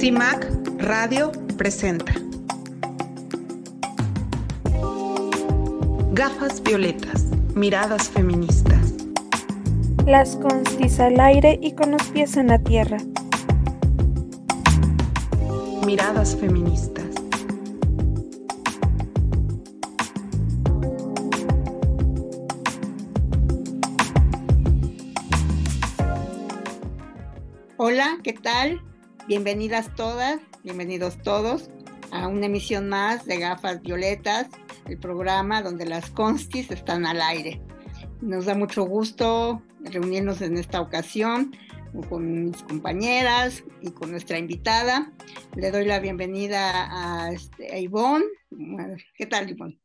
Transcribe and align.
CIMAC 0.00 0.46
Radio 0.78 1.30
presenta 1.58 2.14
Gafas 6.12 6.62
violetas, 6.62 7.26
miradas 7.54 8.08
feministas. 8.08 8.94
Las 10.06 10.36
constis 10.36 10.98
al 11.00 11.20
aire 11.20 11.58
y 11.60 11.72
con 11.72 11.90
los 11.90 12.02
pies 12.04 12.38
en 12.38 12.46
la 12.46 12.58
tierra. 12.58 12.96
Miradas 15.84 16.34
feministas. 16.34 17.04
Hola, 27.76 28.16
¿qué 28.22 28.32
tal? 28.32 28.80
Bienvenidas 29.30 29.94
todas, 29.94 30.40
bienvenidos 30.64 31.16
todos 31.22 31.70
a 32.10 32.26
una 32.26 32.46
emisión 32.46 32.88
más 32.88 33.26
de 33.26 33.38
Gafas 33.38 33.80
Violetas, 33.80 34.48
el 34.86 34.98
programa 34.98 35.62
donde 35.62 35.86
las 35.86 36.10
constis 36.10 36.68
están 36.72 37.06
al 37.06 37.22
aire. 37.22 37.62
Nos 38.20 38.46
da 38.46 38.56
mucho 38.56 38.82
gusto 38.82 39.62
reunirnos 39.84 40.42
en 40.42 40.56
esta 40.56 40.80
ocasión 40.80 41.56
con 42.08 42.46
mis 42.46 42.60
compañeras 42.64 43.62
y 43.80 43.92
con 43.92 44.10
nuestra 44.10 44.36
invitada. 44.36 45.12
Le 45.54 45.70
doy 45.70 45.84
la 45.84 46.00
bienvenida 46.00 46.88
a, 46.90 47.30
este, 47.30 47.78
Ivonne. 47.78 48.24
¿Qué 49.14 49.26
tal, 49.26 49.48
Ivonne? 49.48 49.78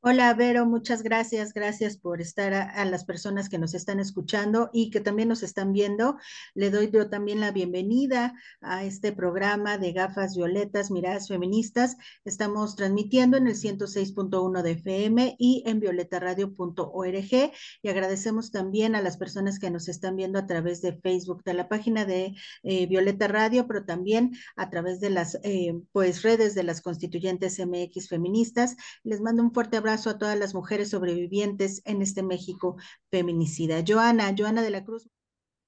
Hola, 0.00 0.32
Vero, 0.32 0.64
muchas 0.64 1.02
gracias. 1.02 1.52
Gracias 1.52 1.96
por 1.96 2.20
estar 2.20 2.54
a, 2.54 2.84
las 2.84 3.04
personas 3.04 3.48
que 3.48 3.58
nos 3.58 3.74
están 3.74 3.98
escuchando 3.98 4.70
y 4.72 4.90
que 4.90 5.00
también 5.00 5.28
nos 5.28 5.42
están 5.42 5.72
viendo. 5.72 6.16
Le 6.54 6.70
doy 6.70 6.88
yo 6.92 7.10
también 7.10 7.40
la 7.40 7.50
bienvenida 7.50 8.32
a 8.60 8.84
este 8.84 9.10
programa 9.10 9.76
de 9.76 9.92
Gafas 9.92 10.36
Violetas, 10.36 10.92
Miradas 10.92 11.26
Feministas. 11.26 11.96
Estamos 12.24 12.76
transmitiendo 12.76 13.36
en 13.38 13.48
el 13.48 13.56
106.1 13.56 14.62
de 14.62 14.70
FM 14.70 15.34
y 15.36 15.64
en 15.66 15.80
violetaradio.org 15.80 17.52
y 17.82 17.88
agradecemos 17.88 18.52
también 18.52 18.94
a 18.94 19.02
las 19.02 19.16
personas 19.16 19.58
que 19.58 19.70
nos 19.72 19.88
están 19.88 20.14
viendo 20.14 20.38
a 20.38 20.46
través 20.46 20.80
de 20.80 20.92
Facebook, 20.92 21.42
de 21.42 21.54
la 21.54 21.68
página 21.68 22.04
de 22.04 22.36
eh, 22.62 22.86
Violeta 22.86 23.26
Radio, 23.26 23.66
pero 23.66 23.84
también 23.84 24.30
a 24.54 24.70
través 24.70 25.00
de 25.00 25.10
las 25.10 25.40
eh, 25.42 25.74
pues 25.90 26.22
redes 26.22 26.54
de 26.54 26.62
las 26.62 26.82
constituyentes 26.82 27.58
MX 27.58 28.08
feministas. 28.08 28.76
Les 29.02 29.20
mando 29.20 29.42
un 29.42 29.52
fuerte 29.52 29.76
abrazo 29.76 29.87
abrazo 29.88 30.10
a 30.10 30.18
todas 30.18 30.38
las 30.38 30.54
mujeres 30.54 30.90
sobrevivientes 30.90 31.80
en 31.86 32.02
este 32.02 32.22
México 32.22 32.76
feminicida. 33.10 33.82
Joana, 33.86 34.34
Joana 34.36 34.60
de 34.60 34.68
la 34.68 34.84
Cruz. 34.84 35.08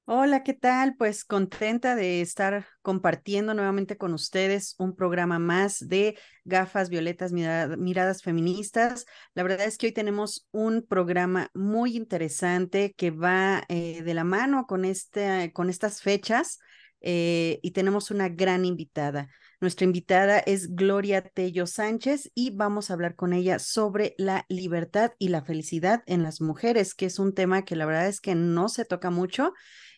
Hola, 0.05 0.43
¿qué 0.43 0.53
tal? 0.53 0.95
Pues 0.99 1.25
contenta 1.25 1.97
de 1.97 2.21
estar 2.21 2.67
compartiendo 2.83 3.55
nuevamente 3.55 3.97
con 3.97 4.13
ustedes 4.13 4.75
un 4.77 4.95
programa 4.95 5.39
más 5.39 5.89
de 5.89 6.19
gafas 6.45 6.91
violetas, 6.91 7.33
miradas 7.33 8.23
feministas. 8.23 9.07
La 9.33 9.43
verdad 9.43 9.67
es 9.67 9.79
que 9.79 9.87
hoy 9.87 9.93
tenemos 9.93 10.47
un 10.51 10.85
programa 10.87 11.49
muy 11.55 11.97
interesante 11.97 12.93
que 12.95 13.11
va 13.11 13.63
eh, 13.71 14.03
de 14.03 14.13
la 14.15 14.25
mano 14.25 14.67
con, 14.67 14.85
este, 14.85 15.51
con 15.55 15.71
estas 15.71 16.03
fechas 16.03 16.59
eh, 17.01 17.61
y 17.63 17.71
tenemos 17.73 18.11
una 18.11 18.29
gran 18.29 18.65
invitada. 18.65 19.29
Nuestra 19.61 19.85
invitada 19.85 20.39
es 20.39 20.75
Gloria 20.75 21.23
Tello 21.23 21.67
Sánchez 21.67 22.31
y 22.35 22.51
vamos 22.51 22.91
a 22.91 22.95
hablar 22.95 23.15
con 23.15 23.33
ella 23.33 23.59
sobre 23.59 24.15
la 24.17 24.47
libertad 24.49 25.13
y 25.19 25.29
la 25.29 25.43
felicidad 25.43 26.03
en 26.07 26.23
las 26.23 26.41
mujeres, 26.41 26.95
que 26.95 27.07
es 27.07 27.19
un 27.19 27.35
tema 27.35 27.65
que 27.65 27.77
la 27.77 27.87
verdad 27.87 28.09
es 28.09 28.21
que 28.21 28.35
no 28.35 28.69
se 28.69 28.85
toca 28.85 29.11
mucho 29.11 29.53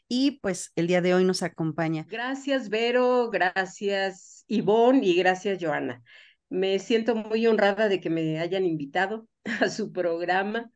y 0.08 0.40
pues 0.40 0.72
el 0.76 0.88
día 0.88 1.00
de 1.00 1.14
hoy 1.14 1.24
nos 1.24 1.42
acompaña. 1.42 2.06
Gracias, 2.08 2.68
Vero, 2.68 3.30
gracias, 3.30 4.44
Ivonne 4.48 5.06
y 5.06 5.14
gracias, 5.14 5.58
Joana. 5.62 6.02
Me 6.48 6.78
siento 6.78 7.14
muy 7.14 7.46
honrada 7.46 7.88
de 7.88 8.00
que 8.00 8.10
me 8.10 8.38
hayan 8.38 8.66
invitado 8.66 9.26
a 9.60 9.68
su 9.68 9.92
programa. 9.92 10.70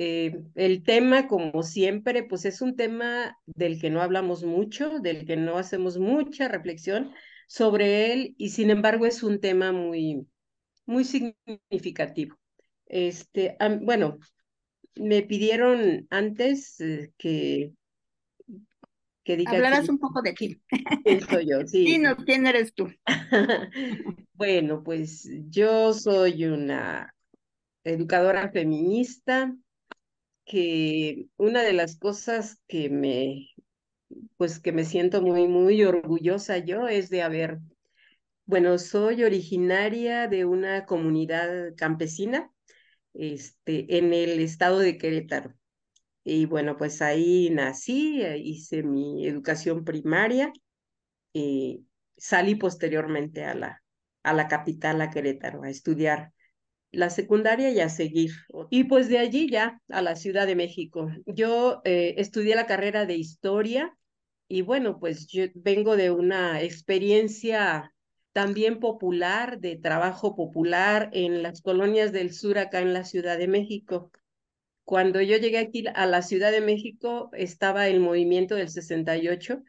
Eh, 0.00 0.44
el 0.54 0.84
tema, 0.84 1.26
como 1.26 1.64
siempre, 1.64 2.22
pues 2.22 2.44
es 2.44 2.62
un 2.62 2.76
tema 2.76 3.36
del 3.46 3.80
que 3.80 3.90
no 3.90 4.00
hablamos 4.00 4.44
mucho, 4.44 5.00
del 5.00 5.26
que 5.26 5.36
no 5.36 5.58
hacemos 5.58 5.98
mucha 5.98 6.46
reflexión, 6.46 7.12
sobre 7.48 8.12
él 8.12 8.34
y 8.38 8.50
sin 8.50 8.70
embargo 8.70 9.06
es 9.06 9.24
un 9.24 9.40
tema 9.40 9.72
muy, 9.72 10.24
muy 10.86 11.04
significativo. 11.04 12.38
Este, 12.86 13.56
bueno, 13.82 14.18
me 14.94 15.22
pidieron 15.22 16.06
antes 16.10 16.80
eh, 16.80 17.10
que, 17.18 17.72
que 19.24 19.36
diga 19.36 19.50
Hablarás 19.50 19.88
un 19.88 19.98
poco 19.98 20.22
de 20.22 20.32
quién. 20.32 20.62
soy 21.28 21.50
yo? 21.50 21.58
Sí. 21.66 21.98
no, 21.98 22.16
¿quién 22.18 22.46
eres 22.46 22.72
tú? 22.72 22.88
bueno, 24.34 24.84
pues 24.84 25.28
yo 25.48 25.92
soy 25.92 26.44
una 26.44 27.12
educadora 27.82 28.48
feminista 28.52 29.52
que 30.48 31.28
una 31.36 31.62
de 31.62 31.74
las 31.74 31.96
cosas 31.98 32.58
que 32.66 32.90
me 32.90 33.48
pues 34.36 34.60
que 34.60 34.72
me 34.72 34.84
siento 34.84 35.22
muy, 35.22 35.48
muy 35.48 35.82
orgullosa 35.84 36.58
yo 36.58 36.88
es 36.88 37.10
de 37.10 37.22
haber, 37.22 37.58
bueno, 38.46 38.78
soy 38.78 39.24
originaria 39.24 40.28
de 40.28 40.44
una 40.44 40.86
comunidad 40.86 41.74
campesina 41.76 42.50
este, 43.14 43.98
en 43.98 44.12
el 44.14 44.40
estado 44.40 44.78
de 44.78 44.98
Querétaro. 44.98 45.54
Y 46.24 46.46
bueno, 46.46 46.76
pues 46.76 47.02
ahí 47.02 47.50
nací, 47.50 48.22
eh, 48.22 48.38
hice 48.38 48.82
mi 48.82 49.26
educación 49.26 49.84
primaria 49.84 50.52
y 51.32 51.86
salí 52.16 52.54
posteriormente 52.54 53.44
a 53.44 53.54
la, 53.54 53.82
a 54.22 54.32
la 54.34 54.48
capital, 54.48 55.00
a 55.00 55.10
Querétaro, 55.10 55.62
a 55.62 55.70
estudiar 55.70 56.32
la 56.90 57.10
secundaria 57.10 57.70
y 57.70 57.80
a 57.80 57.88
seguir. 57.88 58.32
Y 58.70 58.84
pues 58.84 59.08
de 59.08 59.18
allí 59.18 59.48
ya 59.50 59.80
a 59.88 60.02
la 60.02 60.16
Ciudad 60.16 60.46
de 60.46 60.56
México. 60.56 61.10
Yo 61.26 61.80
eh, 61.84 62.14
estudié 62.18 62.54
la 62.54 62.66
carrera 62.66 63.06
de 63.06 63.16
historia 63.16 63.96
y 64.48 64.62
bueno, 64.62 64.98
pues 64.98 65.26
yo 65.26 65.44
vengo 65.54 65.96
de 65.96 66.10
una 66.10 66.62
experiencia 66.62 67.94
también 68.32 68.78
popular, 68.78 69.58
de 69.58 69.76
trabajo 69.76 70.36
popular 70.36 71.10
en 71.12 71.42
las 71.42 71.60
colonias 71.60 72.12
del 72.12 72.32
sur 72.32 72.58
acá 72.58 72.80
en 72.80 72.94
la 72.94 73.04
Ciudad 73.04 73.38
de 73.38 73.48
México. 73.48 74.10
Cuando 74.84 75.20
yo 75.20 75.36
llegué 75.36 75.58
aquí 75.58 75.84
a 75.94 76.06
la 76.06 76.22
Ciudad 76.22 76.50
de 76.50 76.62
México 76.62 77.30
estaba 77.34 77.88
el 77.88 78.00
movimiento 78.00 78.54
del 78.54 78.70
68 78.70 79.62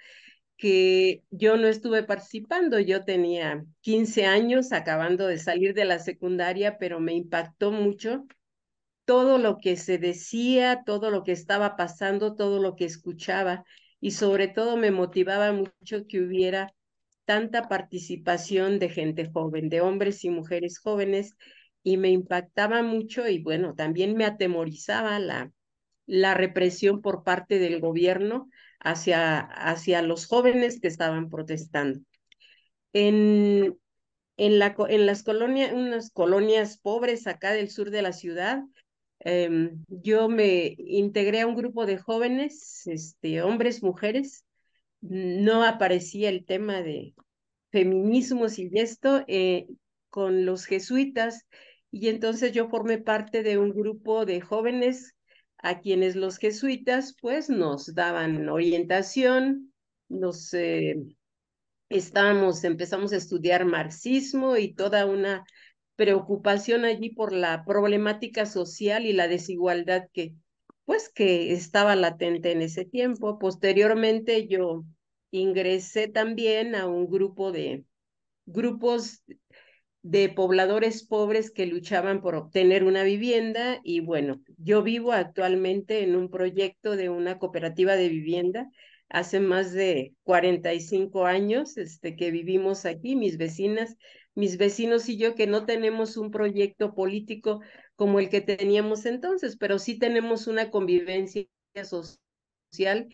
que 0.59 1.23
yo 1.31 1.57
no 1.57 1.67
estuve 1.69 2.03
participando. 2.03 2.79
Yo 2.79 3.05
tenía 3.05 3.65
15 3.81 4.25
años 4.25 4.73
acabando 4.73 5.25
de 5.27 5.39
salir 5.39 5.73
de 5.73 5.85
la 5.85 5.99
secundaria, 5.99 6.77
pero 6.77 6.99
me 6.99 7.13
impactó 7.13 7.71
mucho 7.71 8.25
todo 9.05 9.37
lo 9.37 9.57
que 9.57 9.77
se 9.77 9.97
decía, 9.97 10.83
todo 10.85 11.11
lo 11.11 11.23
que 11.23 11.31
estaba 11.31 11.77
pasando, 11.77 12.35
todo 12.35 12.61
lo 12.61 12.75
que 12.75 12.85
escuchaba 12.85 13.65
y 14.01 14.11
sobre 14.11 14.47
todo 14.49 14.77
me 14.77 14.91
motivaba 14.91 15.51
mucho 15.53 16.07
que 16.07 16.21
hubiera 16.21 16.73
tanta 17.25 17.69
participación 17.69 18.79
de 18.79 18.89
gente 18.89 19.29
joven, 19.31 19.69
de 19.69 19.81
hombres 19.81 20.25
y 20.25 20.29
mujeres 20.29 20.79
jóvenes, 20.79 21.35
y 21.83 21.97
me 21.97 22.09
impactaba 22.09 22.83
mucho 22.83 23.27
y 23.29 23.39
bueno, 23.41 23.75
también 23.75 24.15
me 24.17 24.25
atemorizaba 24.25 25.19
la, 25.19 25.51
la 26.05 26.33
represión 26.33 27.01
por 27.01 27.23
parte 27.23 27.59
del 27.59 27.79
gobierno 27.79 28.49
hacia, 28.79 29.39
hacia 29.39 30.01
los 30.01 30.27
jóvenes 30.27 30.79
que 30.79 30.87
estaban 30.87 31.29
protestando. 31.29 31.99
En, 32.93 33.77
en, 34.37 34.59
la, 34.59 34.75
en 34.89 35.05
las 35.05 35.23
colonias, 35.23 35.73
unas 35.73 36.11
colonias 36.11 36.79
pobres 36.79 37.27
acá 37.27 37.51
del 37.51 37.69
sur 37.69 37.91
de 37.91 38.01
la 38.01 38.13
ciudad, 38.13 38.63
Em, 39.19 39.83
yo 39.89 40.29
me 40.29 40.75
integré 40.77 41.41
a 41.41 41.47
un 41.47 41.55
grupo 41.55 41.85
de 41.85 41.97
jóvenes, 41.97 42.87
este, 42.87 43.41
hombres, 43.41 43.83
mujeres. 43.83 44.45
No 45.01 45.63
aparecía 45.63 46.29
el 46.29 46.45
tema 46.45 46.81
de 46.81 47.13
feminismos 47.71 48.59
y 48.59 48.69
esto 48.73 49.23
eh, 49.27 49.67
con 50.09 50.45
los 50.45 50.65
jesuitas 50.65 51.47
y 51.91 52.09
entonces 52.09 52.53
yo 52.53 52.69
formé 52.69 52.97
parte 52.99 53.43
de 53.43 53.57
un 53.57 53.71
grupo 53.71 54.25
de 54.25 54.41
jóvenes 54.41 55.15
a 55.61 55.79
quienes 55.79 56.15
los 56.15 56.37
jesuitas 56.37 57.15
pues 57.21 57.49
nos 57.49 57.93
daban 57.93 58.47
orientación, 58.49 59.73
nos 60.07 60.53
eh, 60.53 60.95
estábamos, 61.89 62.63
empezamos 62.63 63.11
a 63.13 63.17
estudiar 63.17 63.65
marxismo 63.65 64.57
y 64.57 64.73
toda 64.73 65.05
una 65.05 65.45
preocupación 65.95 66.85
allí 66.85 67.09
por 67.09 67.33
la 67.33 67.65
problemática 67.65 68.45
social 68.45 69.05
y 69.05 69.13
la 69.13 69.27
desigualdad 69.27 70.07
que, 70.13 70.33
pues, 70.85 71.09
que 71.09 71.51
estaba 71.51 71.95
latente 71.95 72.51
en 72.51 72.61
ese 72.61 72.85
tiempo. 72.85 73.37
Posteriormente 73.37 74.47
yo 74.47 74.85
ingresé 75.31 76.07
también 76.07 76.73
a 76.75 76.87
un 76.87 77.09
grupo 77.09 77.51
de 77.51 77.83
grupos 78.45 79.23
de 80.01 80.29
pobladores 80.29 81.03
pobres 81.05 81.51
que 81.51 81.65
luchaban 81.65 82.21
por 82.21 82.35
obtener 82.35 82.83
una 82.83 83.03
vivienda 83.03 83.79
y 83.83 83.99
bueno, 83.99 84.41
yo 84.57 84.81
vivo 84.83 85.11
actualmente 85.11 86.03
en 86.03 86.15
un 86.15 86.29
proyecto 86.29 86.95
de 86.95 87.09
una 87.09 87.37
cooperativa 87.39 87.95
de 87.95 88.09
vivienda 88.09 88.69
hace 89.09 89.39
más 89.39 89.73
de 89.73 90.13
45 90.23 91.25
años 91.25 91.77
este, 91.77 92.15
que 92.15 92.31
vivimos 92.31 92.85
aquí, 92.85 93.15
mis 93.15 93.37
vecinas, 93.37 93.97
mis 94.35 94.57
vecinos 94.57 95.09
y 95.09 95.17
yo, 95.17 95.35
que 95.35 95.47
no 95.47 95.65
tenemos 95.65 96.15
un 96.17 96.31
proyecto 96.31 96.93
político 96.95 97.61
como 97.95 98.19
el 98.19 98.29
que 98.29 98.41
teníamos 98.41 99.05
entonces, 99.05 99.57
pero 99.57 99.79
sí 99.79 99.97
tenemos 99.99 100.47
una 100.47 100.69
convivencia 100.71 101.47
social. 101.83 103.09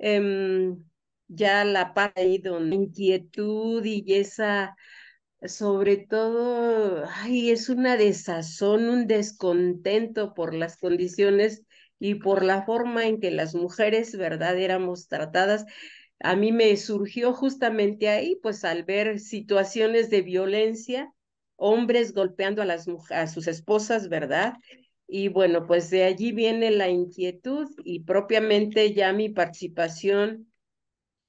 Em, 0.00 0.87
ya 1.28 1.64
la 1.64 1.94
paz 1.94 2.12
ahí 2.16 2.38
donde 2.38 2.76
inquietud 2.76 3.84
y 3.84 4.04
esa 4.14 4.76
sobre 5.46 5.96
todo, 5.98 7.04
ay, 7.08 7.50
es 7.50 7.68
una 7.68 7.96
desazón, 7.96 8.88
un 8.88 9.06
descontento 9.06 10.34
por 10.34 10.54
las 10.54 10.76
condiciones 10.78 11.62
y 12.00 12.16
por 12.16 12.44
la 12.44 12.64
forma 12.64 13.06
en 13.06 13.20
que 13.20 13.30
las 13.30 13.54
mujeres, 13.54 14.16
¿verdad?, 14.16 14.58
éramos 14.58 15.08
tratadas. 15.08 15.64
A 16.20 16.34
mí 16.36 16.52
me 16.52 16.76
surgió 16.76 17.32
justamente 17.32 18.08
ahí, 18.08 18.36
pues 18.42 18.64
al 18.64 18.84
ver 18.84 19.20
situaciones 19.20 20.10
de 20.10 20.22
violencia, 20.22 21.12
hombres 21.56 22.12
golpeando 22.14 22.62
a, 22.62 22.64
las, 22.64 22.86
a 23.10 23.26
sus 23.28 23.46
esposas, 23.46 24.08
¿verdad? 24.08 24.54
Y 25.06 25.28
bueno, 25.28 25.66
pues 25.66 25.90
de 25.90 26.04
allí 26.04 26.32
viene 26.32 26.70
la 26.70 26.88
inquietud 26.88 27.68
y 27.84 28.00
propiamente 28.00 28.92
ya 28.92 29.12
mi 29.12 29.28
participación 29.28 30.47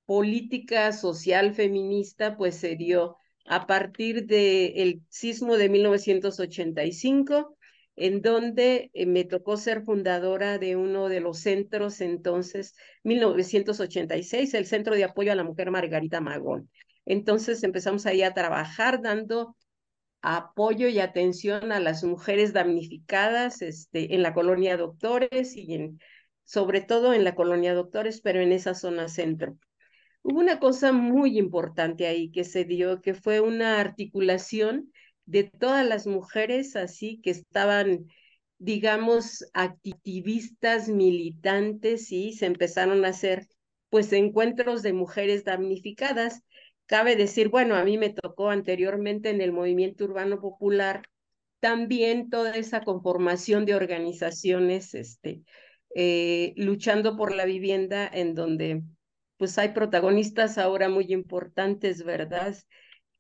política, 0.10 0.92
social, 0.92 1.54
feminista, 1.54 2.36
pues 2.36 2.56
se 2.56 2.76
dio 2.76 3.18
a 3.46 3.68
partir 3.68 4.26
del 4.26 5.04
sismo 5.08 5.56
de 5.56 5.70
1985, 5.70 7.56
en 7.96 8.24
donde 8.24 8.90
eh, 8.96 9.06
me 9.06 9.24
tocó 9.24 9.56
ser 9.56 9.84
fundadora 9.84 10.58
de 10.58 10.76
uno 10.76 11.10
de 11.10 11.20
los 11.20 11.38
centros 11.38 12.02
entonces, 12.02 12.74
1986, 13.04 14.56
el 14.56 14.66
Centro 14.66 14.96
de 14.96 15.04
Apoyo 15.04 15.32
a 15.32 15.36
la 15.36 15.44
Mujer 15.44 15.70
Margarita 15.70 16.22
Magón. 16.22 16.72
Entonces 17.06 17.62
empezamos 17.62 18.08
ahí 18.08 18.24
a 18.24 18.34
trabajar 18.34 19.04
dando 19.04 19.56
apoyo 20.24 20.88
y 20.88 21.00
atención 21.00 21.72
a 21.72 21.80
las 21.80 22.04
mujeres 22.04 22.52
damnificadas 22.52 23.62
este, 23.62 24.16
en 24.16 24.24
la 24.24 24.34
colonia 24.34 24.76
Doctores 24.76 25.56
y 25.56 25.76
en, 25.76 26.00
sobre 26.46 26.82
todo 26.82 27.14
en 27.14 27.24
la 27.24 27.36
colonia 27.36 27.76
Doctores, 27.76 28.22
pero 28.22 28.42
en 28.42 28.54
esa 28.54 28.74
zona 28.74 29.08
centro. 29.08 29.56
Hubo 30.30 30.42
una 30.42 30.60
cosa 30.60 30.92
muy 30.92 31.40
importante 31.40 32.06
ahí 32.06 32.30
que 32.30 32.44
se 32.44 32.64
dio, 32.64 33.02
que 33.02 33.16
fue 33.16 33.40
una 33.40 33.80
articulación 33.80 34.94
de 35.26 35.46
todas 35.46 35.84
las 35.88 36.06
mujeres 36.06 36.76
así 36.76 37.20
que 37.24 37.32
estaban, 37.32 38.06
digamos, 38.60 39.44
activistas, 39.54 40.88
militantes 40.88 42.12
y 42.12 42.34
se 42.34 42.46
empezaron 42.46 43.06
a 43.06 43.08
hacer 43.08 43.48
pues 43.90 44.14
encuentros 44.14 44.84
de 44.84 44.94
mujeres 44.94 45.46
damnificadas. 45.46 46.44
Cabe 46.86 47.16
decir, 47.16 47.50
bueno, 47.50 47.76
a 47.76 47.84
mí 47.84 47.98
me 47.98 48.12
tocó 48.12 48.52
anteriormente 48.52 49.32
en 49.32 49.42
el 49.42 49.52
movimiento 49.52 50.04
urbano 50.04 50.40
popular 50.40 51.02
también 51.60 52.30
toda 52.30 52.56
esa 52.56 52.84
conformación 52.84 53.66
de 53.66 53.74
organizaciones 53.74 54.94
este, 54.94 55.42
eh, 55.96 56.54
luchando 56.56 57.18
por 57.18 57.34
la 57.34 57.46
vivienda 57.46 58.08
en 58.08 58.36
donde 58.36 58.84
pues 59.40 59.58
hay 59.58 59.70
protagonistas 59.70 60.58
ahora 60.58 60.90
muy 60.90 61.06
importantes, 61.14 62.04
¿verdad? 62.04 62.58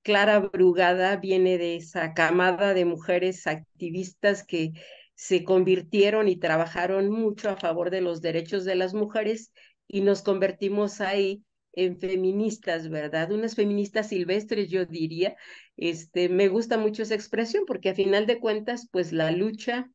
Clara 0.01 0.39
Brugada 0.41 1.15
viene 1.15 1.57
de 1.57 1.77
esa 1.77 2.13
camada 2.13 2.73
de 2.73 2.83
mujeres 2.83 3.47
activistas 3.47 4.45
que 4.45 4.73
se 5.15 5.45
convirtieron 5.45 6.27
y 6.27 6.35
trabajaron 6.37 7.09
mucho 7.09 7.49
a 7.49 7.55
favor 7.55 7.89
de 7.89 8.01
los 8.01 8.21
derechos 8.21 8.65
de 8.65 8.75
las 8.75 8.93
mujeres 8.93 9.53
y 9.87 10.01
nos 10.01 10.21
convertimos 10.21 10.99
ahí 10.99 11.45
en 11.71 11.97
feministas, 11.97 12.89
¿verdad? 12.89 13.31
Unas 13.31 13.55
feministas 13.55 14.09
silvestres, 14.09 14.69
yo 14.69 14.85
diría. 14.85 15.37
Este, 15.77 16.27
me 16.27 16.49
gusta 16.49 16.77
mucho 16.77 17.03
esa 17.03 17.15
expresión 17.15 17.63
porque 17.65 17.89
a 17.91 17.95
final 17.95 18.25
de 18.25 18.41
cuentas, 18.41 18.89
pues 18.91 19.13
la 19.13 19.31
lucha 19.31 19.89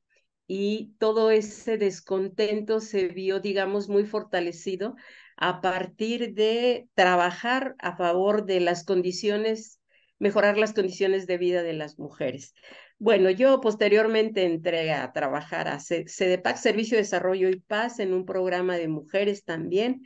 y 0.46 0.94
todo 0.98 1.30
ese 1.30 1.76
descontento 1.76 2.80
se 2.80 3.08
vio, 3.08 3.40
digamos, 3.40 3.90
muy 3.90 4.04
fortalecido 4.06 4.94
a 5.36 5.60
partir 5.60 6.34
de 6.34 6.88
trabajar 6.94 7.74
a 7.78 7.96
favor 7.96 8.46
de 8.46 8.60
las 8.60 8.84
condiciones, 8.84 9.80
mejorar 10.18 10.56
las 10.56 10.72
condiciones 10.72 11.26
de 11.26 11.38
vida 11.38 11.62
de 11.62 11.72
las 11.72 11.98
mujeres. 11.98 12.54
Bueno, 12.98 13.30
yo 13.30 13.60
posteriormente 13.60 14.44
entré 14.44 14.92
a 14.92 15.12
trabajar 15.12 15.68
a 15.68 15.80
CEDEPAC, 15.80 16.56
Servicio 16.56 16.96
de 16.96 17.02
Desarrollo 17.02 17.48
y 17.48 17.60
Paz, 17.60 17.98
en 17.98 18.14
un 18.14 18.24
programa 18.24 18.76
de 18.76 18.88
mujeres 18.88 19.44
también, 19.44 20.02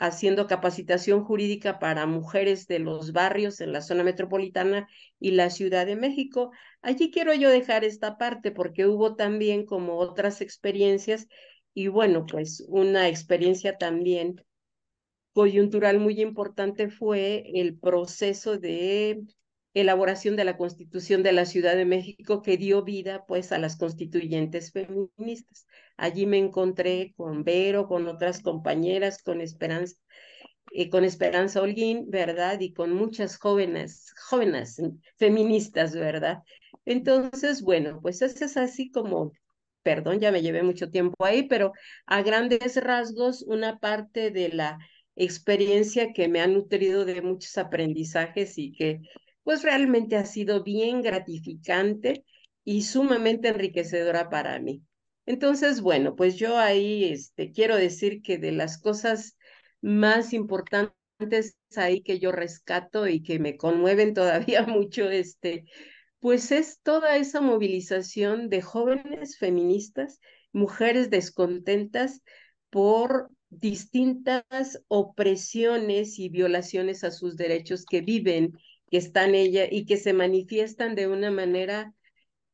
haciendo 0.00 0.46
capacitación 0.46 1.24
jurídica 1.24 1.78
para 1.78 2.06
mujeres 2.06 2.66
de 2.66 2.80
los 2.80 3.12
barrios 3.12 3.60
en 3.60 3.72
la 3.72 3.80
zona 3.80 4.02
metropolitana 4.02 4.88
y 5.18 5.30
la 5.30 5.50
Ciudad 5.50 5.86
de 5.86 5.96
México. 5.96 6.50
Allí 6.82 7.10
quiero 7.10 7.32
yo 7.34 7.50
dejar 7.50 7.84
esta 7.84 8.18
parte 8.18 8.50
porque 8.50 8.86
hubo 8.86 9.14
también 9.16 9.64
como 9.64 9.96
otras 9.96 10.40
experiencias 10.40 11.26
y 11.72 11.88
bueno, 11.88 12.26
pues 12.26 12.64
una 12.68 13.08
experiencia 13.08 13.78
también 13.78 14.44
coyuntural 15.32 15.98
muy 16.00 16.20
importante 16.20 16.90
fue 16.90 17.44
el 17.54 17.78
proceso 17.78 18.58
de 18.58 19.22
elaboración 19.74 20.36
de 20.36 20.44
la 20.44 20.56
Constitución 20.56 21.22
de 21.22 21.32
la 21.32 21.46
Ciudad 21.46 21.76
de 21.76 21.84
México 21.84 22.42
que 22.42 22.56
dio 22.56 22.82
vida 22.82 23.24
pues 23.26 23.52
a 23.52 23.58
las 23.58 23.76
constituyentes 23.76 24.72
feministas. 24.72 25.66
Allí 25.96 26.26
me 26.26 26.38
encontré 26.38 27.14
con 27.16 27.44
Vero, 27.44 27.86
con 27.86 28.06
otras 28.08 28.40
compañeras, 28.40 29.22
con 29.22 29.40
Esperanza, 29.40 29.96
eh, 30.72 30.90
con 30.90 31.04
Esperanza 31.04 31.62
Holguín, 31.62 32.10
¿verdad? 32.10 32.60
Y 32.60 32.72
con 32.72 32.92
muchas 32.92 33.38
jóvenes, 33.38 34.12
jóvenes 34.28 34.80
feministas, 35.16 35.94
¿verdad? 35.94 36.38
Entonces, 36.84 37.62
bueno, 37.62 38.00
pues 38.02 38.22
eso 38.22 38.44
es 38.44 38.56
así 38.56 38.90
como, 38.90 39.32
perdón, 39.82 40.20
ya 40.20 40.32
me 40.32 40.42
llevé 40.42 40.62
mucho 40.62 40.90
tiempo 40.90 41.24
ahí, 41.24 41.48
pero 41.48 41.72
a 42.06 42.22
grandes 42.22 42.76
rasgos, 42.82 43.42
una 43.42 43.78
parte 43.78 44.30
de 44.30 44.50
la 44.50 44.78
experiencia 45.18 46.12
que 46.12 46.28
me 46.28 46.40
ha 46.40 46.46
nutrido 46.46 47.04
de 47.04 47.20
muchos 47.22 47.58
aprendizajes 47.58 48.56
y 48.56 48.72
que 48.72 49.00
pues 49.42 49.62
realmente 49.62 50.16
ha 50.16 50.24
sido 50.24 50.62
bien 50.62 51.02
gratificante 51.02 52.24
y 52.64 52.82
sumamente 52.82 53.48
enriquecedora 53.48 54.30
para 54.30 54.58
mí. 54.60 54.82
Entonces, 55.26 55.80
bueno, 55.80 56.16
pues 56.16 56.36
yo 56.36 56.58
ahí 56.58 57.04
este, 57.04 57.52
quiero 57.52 57.76
decir 57.76 58.22
que 58.22 58.38
de 58.38 58.52
las 58.52 58.78
cosas 58.78 59.36
más 59.80 60.32
importantes 60.32 61.56
ahí 61.76 62.02
que 62.02 62.18
yo 62.18 62.32
rescato 62.32 63.06
y 63.08 63.22
que 63.22 63.38
me 63.38 63.56
conmueven 63.56 64.14
todavía 64.14 64.62
mucho, 64.66 65.10
este, 65.10 65.64
pues 66.20 66.52
es 66.52 66.80
toda 66.82 67.16
esa 67.16 67.40
movilización 67.40 68.48
de 68.48 68.62
jóvenes 68.62 69.38
feministas, 69.38 70.20
mujeres 70.52 71.10
descontentas 71.10 72.22
por 72.70 73.30
distintas 73.50 74.82
opresiones 74.88 76.18
y 76.18 76.28
violaciones 76.28 77.04
a 77.04 77.10
sus 77.10 77.36
derechos 77.36 77.84
que 77.86 78.00
viven, 78.00 78.52
que 78.90 78.98
están 78.98 79.34
ella 79.34 79.66
y 79.70 79.86
que 79.86 79.96
se 79.96 80.12
manifiestan 80.12 80.94
de 80.94 81.08
una 81.08 81.30
manera, 81.30 81.94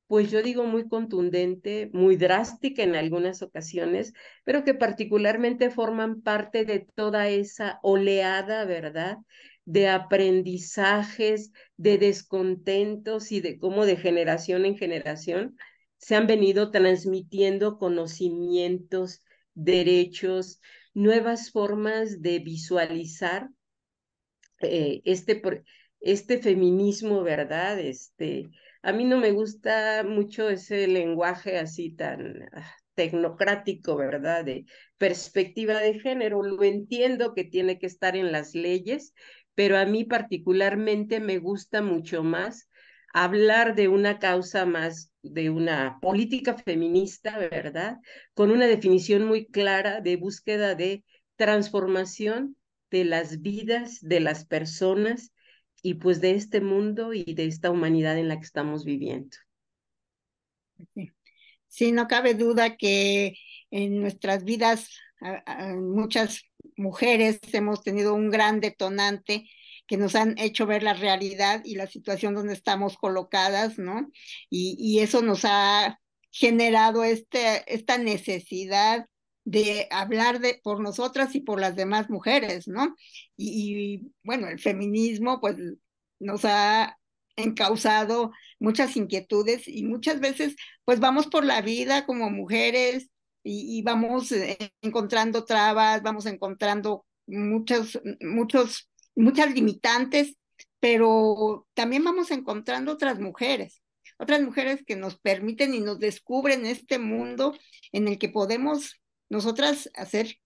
pues 0.06 0.30
yo 0.30 0.42
digo 0.42 0.64
muy 0.64 0.88
contundente, 0.88 1.90
muy 1.92 2.16
drástica 2.16 2.82
en 2.82 2.94
algunas 2.96 3.42
ocasiones, 3.42 4.12
pero 4.44 4.64
que 4.64 4.74
particularmente 4.74 5.70
forman 5.70 6.22
parte 6.22 6.64
de 6.64 6.80
toda 6.94 7.28
esa 7.28 7.80
oleada, 7.82 8.64
¿verdad? 8.64 9.18
de 9.64 9.88
aprendizajes, 9.88 11.52
de 11.76 11.98
descontentos 11.98 13.32
y 13.32 13.40
de 13.40 13.58
cómo 13.58 13.86
de 13.86 13.96
generación 13.96 14.64
en 14.66 14.76
generación 14.76 15.56
se 15.96 16.16
han 16.16 16.26
venido 16.26 16.70
transmitiendo 16.70 17.78
conocimientos, 17.78 19.22
derechos, 19.54 20.60
nuevas 20.94 21.50
formas 21.50 22.22
de 22.22 22.38
visualizar 22.38 23.50
eh, 24.60 25.02
este, 25.04 25.42
este 26.00 26.38
feminismo, 26.38 27.22
¿verdad? 27.22 27.78
Este, 27.80 28.50
a 28.82 28.92
mí 28.92 29.04
no 29.04 29.18
me 29.18 29.32
gusta 29.32 30.04
mucho 30.04 30.48
ese 30.48 30.86
lenguaje 30.86 31.58
así 31.58 31.90
tan 31.90 32.48
ah, 32.52 32.74
tecnocrático, 32.94 33.96
¿verdad? 33.96 34.44
De 34.44 34.66
perspectiva 34.98 35.80
de 35.80 36.00
género. 36.00 36.42
Lo 36.42 36.62
entiendo 36.62 37.34
que 37.34 37.44
tiene 37.44 37.78
que 37.78 37.86
estar 37.86 38.16
en 38.16 38.32
las 38.32 38.54
leyes, 38.54 39.14
pero 39.54 39.76
a 39.78 39.84
mí 39.84 40.04
particularmente 40.04 41.20
me 41.20 41.38
gusta 41.38 41.82
mucho 41.82 42.22
más 42.22 42.68
hablar 43.14 43.76
de 43.76 43.86
una 43.88 44.18
causa 44.18 44.66
más, 44.66 45.12
de 45.22 45.48
una 45.48 45.98
política 46.00 46.58
feminista, 46.58 47.38
¿verdad? 47.38 47.98
Con 48.34 48.50
una 48.50 48.66
definición 48.66 49.24
muy 49.24 49.46
clara 49.46 50.00
de 50.00 50.16
búsqueda 50.16 50.74
de 50.74 51.04
transformación 51.36 52.56
de 52.90 53.04
las 53.04 53.40
vidas 53.40 54.00
de 54.02 54.20
las 54.20 54.44
personas 54.44 55.32
y 55.80 55.94
pues 55.94 56.20
de 56.20 56.32
este 56.32 56.60
mundo 56.60 57.14
y 57.14 57.34
de 57.34 57.46
esta 57.46 57.70
humanidad 57.70 58.18
en 58.18 58.28
la 58.28 58.36
que 58.36 58.46
estamos 58.46 58.84
viviendo. 58.84 59.36
Sí, 61.68 61.92
no 61.92 62.08
cabe 62.08 62.34
duda 62.34 62.76
que 62.76 63.34
en 63.70 64.00
nuestras 64.00 64.44
vidas, 64.44 64.90
muchas 65.76 66.42
mujeres 66.76 67.38
hemos 67.52 67.82
tenido 67.82 68.14
un 68.14 68.30
gran 68.30 68.60
detonante 68.60 69.48
que 69.86 69.96
nos 69.96 70.14
han 70.14 70.38
hecho 70.38 70.66
ver 70.66 70.82
la 70.82 70.94
realidad 70.94 71.62
y 71.64 71.74
la 71.76 71.86
situación 71.86 72.34
donde 72.34 72.54
estamos 72.54 72.96
colocadas, 72.96 73.78
¿no? 73.78 74.10
Y, 74.50 74.98
eso 75.00 75.22
nos 75.22 75.44
ha 75.44 76.00
generado 76.30 77.04
este, 77.04 77.62
esta 77.72 77.98
necesidad 77.98 79.06
de 79.44 79.88
hablar 79.90 80.40
de, 80.40 80.60
por 80.62 80.80
nosotras 80.80 81.34
y 81.34 81.40
por 81.40 81.60
las 81.60 81.76
demás 81.76 82.08
mujeres, 82.10 82.66
¿no? 82.66 82.94
Y, 83.36 83.94
y, 83.96 84.12
bueno, 84.22 84.48
el 84.48 84.58
feminismo 84.58 85.40
pues 85.40 85.56
nos 86.18 86.44
ha 86.44 86.98
encausado 87.36 88.32
muchas 88.60 88.96
inquietudes 88.96 89.68
y 89.68 89.84
muchas 89.84 90.20
veces 90.20 90.56
pues 90.84 91.00
vamos 91.00 91.26
por 91.26 91.44
la 91.44 91.60
vida 91.60 92.06
como 92.06 92.30
mujeres 92.30 93.10
y, 93.42 93.78
y 93.78 93.82
vamos 93.82 94.32
eh, 94.32 94.56
encontrando 94.80 95.44
trabas, 95.44 96.02
vamos 96.02 96.26
encontrando 96.26 97.04
muchos, 97.26 98.00
muchos, 98.20 98.88
muchas 99.14 99.52
limitantes, 99.54 100.36
pero 100.80 101.66
también 101.74 102.04
vamos 102.04 102.30
encontrando 102.30 102.92
otras 102.92 103.18
mujeres, 103.18 103.82
otras 104.18 104.42
mujeres 104.42 104.82
que 104.86 104.96
nos 104.96 105.18
permiten 105.18 105.74
y 105.74 105.80
nos 105.80 105.98
descubren 105.98 106.66
este 106.66 106.98
mundo 106.98 107.56
en 107.92 108.08
el 108.08 108.18
que 108.18 108.28
podemos 108.28 109.00
nosotras 109.28 109.90
hacer 109.94 110.38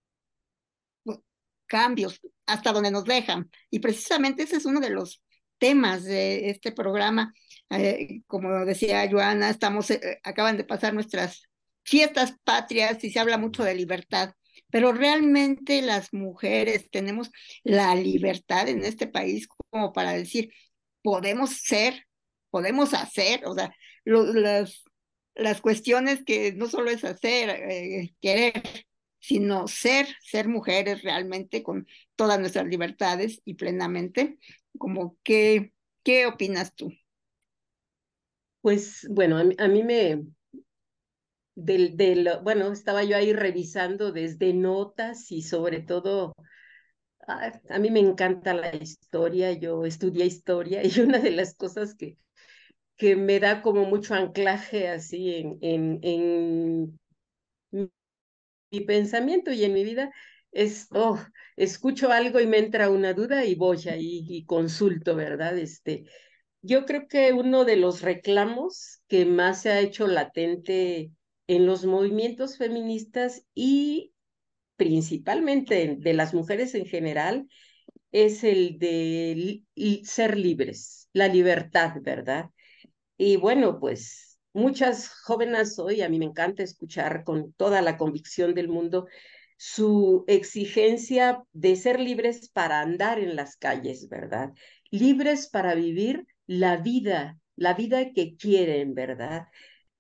cambios 1.67 2.21
hasta 2.47 2.73
donde 2.73 2.91
nos 2.91 3.05
dejan. 3.05 3.51
Y 3.71 3.79
precisamente 3.79 4.43
ese 4.43 4.57
es 4.57 4.65
uno 4.65 4.81
de 4.81 4.91
los 4.91 5.23
temas 5.59 6.05
de 6.05 6.51
este 6.51 6.73
programa. 6.73 7.33
Eh, 7.71 8.23
como 8.27 8.65
decía 8.65 9.09
Joana, 9.11 9.51
estamos, 9.51 9.91
eh, 9.91 10.21
acaban 10.25 10.57
de 10.57 10.65
pasar 10.65 10.95
nuestras 10.95 11.43
fiestas 11.85 12.35
patrias 12.45 13.03
y 13.05 13.11
se 13.11 13.19
habla 13.19 13.39
mucho 13.39 13.63
de 13.65 13.75
libertad, 13.75 14.33
pero 14.71 14.93
realmente 14.93 15.83
las 15.83 16.13
mujeres 16.13 16.91
tenemos 16.91 17.31
la 17.65 17.95
libertad 17.95 18.69
en 18.69 18.85
este 18.85 19.07
país 19.07 19.49
como 19.49 19.93
para 19.93 20.13
decir, 20.13 20.53
podemos 21.03 21.51
ser, 21.63 22.07
podemos 22.51 22.95
hacer, 22.95 23.47
o 23.47 23.55
sea, 23.55 23.75
las, 24.05 24.85
las 25.35 25.61
cuestiones 25.61 26.25
que 26.25 26.53
no 26.53 26.69
solo 26.69 26.91
es 26.91 27.05
hacer, 27.05 27.51
eh, 27.51 28.15
querer, 28.21 28.63
sino 29.21 29.69
ser, 29.69 30.07
ser 30.23 30.49
mujeres 30.49 31.03
realmente 31.03 31.63
con 31.63 31.87
todas 32.17 32.41
nuestras 32.41 32.67
libertades 32.67 33.41
y 33.45 33.55
plenamente, 33.55 34.39
como 34.79 35.17
que, 35.23 35.73
¿qué 36.03 36.27
opinas 36.27 36.75
tú? 36.75 36.93
Pues 38.61 39.07
bueno, 39.11 39.39
a 39.39 39.69
mí 39.69 39.83
me, 39.83 40.25
del, 41.63 42.31
bueno, 42.43 42.73
estaba 42.73 43.05
yo 43.05 43.17
ahí 43.17 43.33
revisando 43.33 44.13
desde 44.13 44.53
notas 44.55 45.31
y 45.33 45.43
sobre 45.43 45.81
todo, 45.83 46.35
a, 47.27 47.53
a 47.71 47.79
mí 47.79 47.91
me 47.91 48.01
encanta 48.01 48.55
la 48.55 48.75
historia, 48.77 49.53
yo 49.53 49.85
estudié 49.87 50.27
historia 50.27 50.83
y 50.85 51.01
una 51.01 51.19
de 51.19 51.31
las 51.33 51.55
cosas 51.55 51.95
que, 51.95 52.19
que 52.97 53.17
me 53.17 53.41
da 53.41 53.63
como 53.63 53.85
mucho 53.87 54.15
anclaje 54.15 54.89
así 54.89 55.35
en, 55.37 55.59
en, 55.63 56.01
en 56.03 57.01
mi 58.71 58.81
pensamiento 58.81 59.53
y 59.53 59.65
en 59.65 59.73
mi 59.73 59.85
vida 59.85 60.13
es, 60.53 60.89
oh, 60.93 61.19
escucho 61.57 62.11
algo 62.11 62.41
y 62.41 62.47
me 62.47 62.59
entra 62.59 62.91
una 62.91 63.13
duda 63.15 63.45
y 63.45 63.55
voy 63.55 63.79
ahí 63.89 64.25
y 64.29 64.45
consulto, 64.47 65.15
¿verdad? 65.17 65.57
Este, 65.59 66.05
yo 66.63 66.87
creo 66.87 67.09
que 67.09 67.33
uno 67.33 67.65
de 67.65 67.77
los 67.77 68.03
reclamos 68.03 69.03
que 69.09 69.27
más 69.27 69.63
se 69.63 69.71
ha 69.71 69.81
hecho 69.81 70.07
latente 70.07 71.13
en 71.49 71.67
los 71.67 71.85
movimientos 71.85 72.57
feministas 72.57 73.45
y 73.55 74.15
principalmente 74.77 75.97
de 75.99 76.15
las 76.15 76.35
mujeres 76.35 76.75
en 76.77 76.87
general 76.87 77.49
es 78.13 78.45
el 78.45 78.79
de 78.79 79.65
ser 80.05 80.39
libres, 80.39 81.09
la 81.13 81.29
libertad, 81.29 81.95
¿verdad? 82.01 82.51
Y 83.17 83.37
bueno, 83.37 83.81
pues 83.81 84.39
muchas 84.53 85.09
jóvenes 85.09 85.79
hoy, 85.79 86.03
a 86.03 86.09
mí 86.09 86.19
me 86.19 86.27
encanta 86.27 86.63
escuchar 86.63 87.25
con 87.25 87.53
toda 87.55 87.83
la 87.83 87.97
convicción 87.97 88.55
del 88.55 88.69
mundo 88.69 89.07
su 89.57 90.25
exigencia 90.29 91.43
de 91.53 91.75
ser 91.75 91.99
libres 91.99 92.49
para 92.51 92.81
andar 92.81 93.19
en 93.19 93.35
las 93.35 93.57
calles, 93.57 94.09
¿verdad? 94.09 94.53
Libres 94.91 95.49
para 95.49 95.75
vivir 95.75 96.27
la 96.47 96.77
vida, 96.77 97.39
la 97.57 97.75
vida 97.75 98.13
que 98.13 98.37
quieren, 98.37 98.95
¿verdad? 98.95 99.49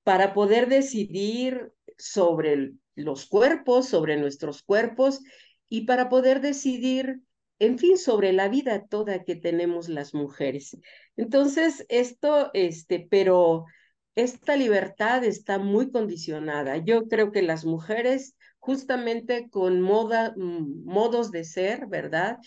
Para 0.09 0.33
poder 0.33 0.71
decidir 0.71 1.71
sobre 1.99 2.73
los 2.95 3.27
cuerpos, 3.27 3.91
sobre 3.91 4.17
nuestros 4.17 4.63
cuerpos 4.63 5.21
y 5.69 5.83
para 5.83 6.09
poder 6.09 6.41
decidir, 6.41 7.21
en 7.59 7.79
fin, 7.79 7.99
sobre 7.99 8.33
la 8.33 8.49
vida 8.49 8.87
toda 8.87 9.23
que 9.23 9.37
tenemos 9.37 9.91
las 9.91 10.15
mujeres. 10.15 10.79
Entonces, 11.19 11.85
esto, 11.91 12.49
este, 12.55 13.07
pero 13.11 13.67
esta 14.15 14.57
libertad 14.57 15.25
está 15.25 15.59
muy 15.59 15.91
condicionada. 15.91 16.79
Yo 16.79 17.07
creo 17.07 17.31
que 17.31 17.43
las 17.43 17.67
mujeres 17.67 18.35
justamente 18.61 19.51
con 19.51 19.83
mm, 19.83 20.85
modos 20.87 21.31
de 21.33 21.45
ser, 21.45 21.87
¿verdad? 21.87 22.39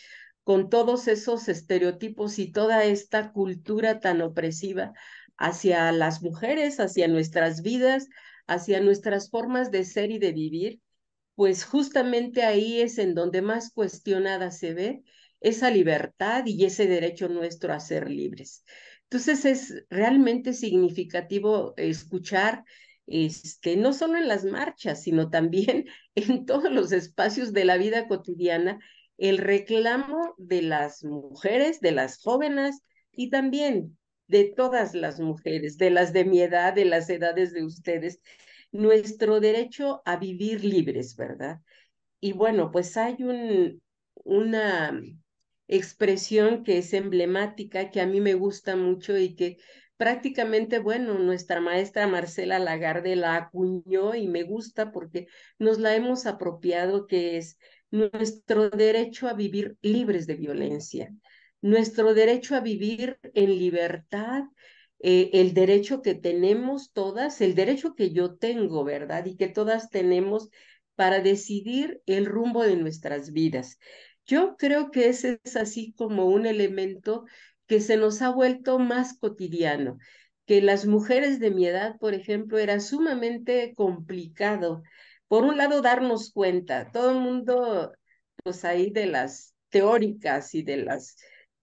Con 0.44 0.72
todos 0.72 1.08
esos 1.08 1.48
estereotipos 1.48 2.40
y 2.40 2.52
toda 2.52 2.86
esta 2.86 3.32
cultura 3.32 4.00
tan 4.00 4.22
opresiva 4.22 4.94
hacia 5.38 5.92
las 5.92 6.22
mujeres, 6.22 6.80
hacia 6.80 7.08
nuestras 7.08 7.62
vidas, 7.62 8.08
hacia 8.48 8.82
nuestras 8.82 9.30
formas 9.30 9.72
de 9.72 9.86
ser 9.86 10.12
y 10.12 10.20
de 10.20 10.32
vivir, 10.32 10.82
pues 11.36 11.66
justamente 11.66 12.44
ahí 12.44 12.82
es 12.82 12.98
en 12.98 13.16
donde 13.16 13.42
más 13.42 13.72
cuestionada 13.72 14.52
se 14.52 14.74
ve 14.74 15.04
esa 15.40 15.72
libertad 15.72 16.44
y 16.46 16.66
ese 16.66 16.88
derecho 16.88 17.28
nuestro 17.30 17.74
a 17.74 17.80
ser 17.80 18.10
libres. 18.10 18.64
Entonces 19.04 19.46
es 19.46 19.86
realmente 19.90 20.54
significativo 20.54 21.74
escuchar 21.78 22.64
este, 23.08 23.76
no 23.76 23.92
solo 23.94 24.18
en 24.18 24.28
las 24.28 24.46
marchas, 24.46 25.04
sino 25.04 25.30
también 25.30 25.86
en 26.16 26.46
todos 26.46 26.72
los 26.72 26.92
espacios 26.92 27.54
de 27.54 27.66
la 27.66 27.78
vida 27.78 28.08
cotidiana, 28.08 28.80
el 29.18 29.38
reclamo 29.38 30.34
de 30.38 30.62
las 30.62 31.04
mujeres, 31.04 31.80
de 31.82 31.92
las 31.92 32.22
jóvenes 32.22 32.82
y 33.12 33.30
también 33.30 33.98
de 34.32 34.46
todas 34.46 34.96
las 34.96 35.20
mujeres, 35.20 35.78
de 35.78 35.92
las 35.92 36.14
de 36.14 36.26
mi 36.26 36.42
edad, 36.42 36.74
de 36.74 36.86
las 36.86 37.10
edades 37.10 37.54
de 37.54 37.64
ustedes, 37.64 38.22
nuestro 38.72 39.40
derecho 39.40 40.02
a 40.06 40.18
vivir 40.18 40.64
libres, 40.66 41.16
¿verdad? 41.16 41.60
Y 42.20 42.34
bueno, 42.34 42.72
pues 42.72 42.98
hay 42.98 43.24
un, 43.24 43.82
una 44.24 45.00
expresión 45.68 46.64
que 46.64 46.80
es 46.80 46.94
emblemática, 46.94 47.92
que 47.92 48.02
a 48.02 48.08
mí 48.08 48.22
me 48.22 48.34
gusta 48.36 48.76
mucho 48.76 49.18
y 49.18 49.36
que 49.36 49.58
prácticamente, 49.98 50.80
bueno, 50.80 51.20
nuestra 51.20 51.62
maestra 51.62 52.08
Marcela 52.08 52.60
Lagarde 52.60 53.16
la 53.16 53.36
acuñó 53.36 54.16
y 54.16 54.28
me 54.28 54.44
gusta 54.44 54.92
porque 54.92 55.28
nos 55.60 55.80
la 55.80 55.96
hemos 55.96 56.26
apropiado, 56.26 57.08
que 57.08 57.38
es 57.38 57.58
nuestro 57.92 58.70
derecho 58.70 59.28
a 59.28 59.34
vivir 59.34 59.78
libres 59.82 60.26
de 60.26 60.36
violencia, 60.36 61.14
nuestro 61.62 62.14
derecho 62.14 62.56
a 62.56 62.60
vivir 62.60 63.20
en 63.34 63.58
libertad, 63.58 64.44
eh, 65.00 65.30
el 65.34 65.54
derecho 65.54 66.02
que 66.02 66.16
tenemos 66.16 66.92
todas, 66.94 67.42
el 67.42 67.56
derecho 67.56 67.96
que 67.96 68.12
yo 68.12 68.36
tengo, 68.36 68.84
¿verdad? 68.84 69.26
Y 69.26 69.36
que 69.36 69.48
todas 69.48 69.90
tenemos 69.90 70.50
para 70.96 71.20
decidir 71.22 72.02
el 72.06 72.26
rumbo 72.26 72.64
de 72.64 72.76
nuestras 72.76 73.32
vidas. 73.32 73.80
Yo 74.26 74.56
creo 74.58 74.92
que 74.92 75.10
ese 75.10 75.40
es 75.44 75.56
así 75.56 75.94
como 75.98 76.26
un 76.28 76.46
elemento 76.46 77.26
que 77.68 77.82
se 77.82 77.98
nos 77.98 78.22
ha 78.22 78.30
vuelto 78.30 78.80
más 78.80 79.18
cotidiano, 79.18 79.98
que 80.46 80.62
las 80.62 80.86
mujeres 80.86 81.40
de 81.40 81.52
mi 81.52 81.66
edad, 81.68 81.98
por 82.00 82.14
ejemplo, 82.14 82.58
era 82.60 82.80
sumamente 82.80 83.74
complicado. 83.76 84.84
Por 85.28 85.44
un 85.44 85.58
lado, 85.58 85.82
darnos 85.82 86.32
cuenta, 86.32 86.92
todo 86.92 87.12
el 87.12 87.20
mundo, 87.20 87.94
pues 88.44 88.66
ahí 88.66 88.92
de 88.92 89.06
las 89.08 89.56
teóricas 89.70 90.54
y 90.54 90.64
de 90.64 90.78
las 90.78 91.16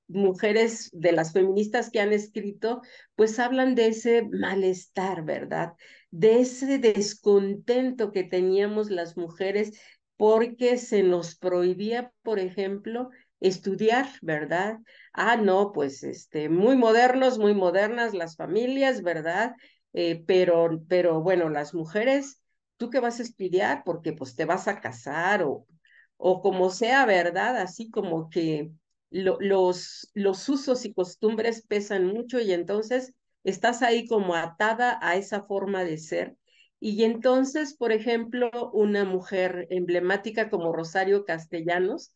mujeres, 0.08 0.90
de 0.92 1.12
las 1.12 1.32
feministas 1.32 1.90
que 1.90 2.00
han 2.00 2.12
escrito, 2.12 2.82
pues 3.14 3.38
hablan 3.38 3.74
de 3.74 3.88
ese 3.88 4.22
malestar, 4.30 5.24
¿verdad? 5.24 5.74
De 6.10 6.40
ese 6.40 6.78
descontento 6.78 8.12
que 8.12 8.24
teníamos 8.24 8.90
las 8.90 9.16
mujeres 9.16 9.78
porque 10.16 10.78
se 10.78 11.02
nos 11.02 11.36
prohibía, 11.36 12.12
por 12.22 12.38
ejemplo, 12.38 13.10
estudiar, 13.40 14.08
¿verdad? 14.22 14.78
Ah, 15.12 15.36
no, 15.36 15.72
pues 15.72 16.02
este, 16.02 16.48
muy 16.48 16.76
modernos, 16.76 17.38
muy 17.38 17.54
modernas 17.54 18.14
las 18.14 18.36
familias, 18.36 19.02
¿verdad? 19.02 19.54
Eh, 19.92 20.24
pero, 20.26 20.82
pero 20.88 21.22
bueno, 21.22 21.48
las 21.50 21.74
mujeres, 21.74 22.40
¿tú 22.76 22.90
qué 22.90 23.00
vas 23.00 23.20
a 23.20 23.22
estudiar? 23.22 23.82
Porque 23.84 24.12
pues 24.12 24.34
te 24.34 24.44
vas 24.44 24.68
a 24.68 24.80
casar 24.80 25.42
o, 25.44 25.66
o 26.16 26.42
como 26.42 26.70
sea, 26.70 27.06
¿verdad? 27.06 27.56
Así 27.58 27.90
como 27.90 28.28
que 28.30 28.70
lo, 29.10 29.38
los, 29.40 30.10
los 30.14 30.48
usos 30.48 30.84
y 30.84 30.94
costumbres 30.94 31.66
pesan 31.66 32.06
mucho 32.06 32.40
y 32.40 32.52
entonces 32.52 33.14
estás 33.44 33.82
ahí 33.82 34.06
como 34.06 34.34
atada 34.34 34.98
a 35.02 35.16
esa 35.16 35.42
forma 35.44 35.84
de 35.84 35.98
ser 35.98 36.36
Y 36.80 37.04
entonces, 37.04 37.74
por 37.74 37.92
ejemplo, 37.92 38.50
una 38.72 39.04
mujer 39.04 39.66
emblemática 39.70 40.50
como 40.50 40.72
Rosario 40.72 41.24
Castellanos 41.24 42.14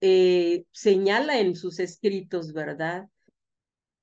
eh, 0.00 0.64
señala 0.72 1.40
en 1.40 1.56
sus 1.56 1.78
escritos, 1.80 2.52
¿verdad? 2.52 3.08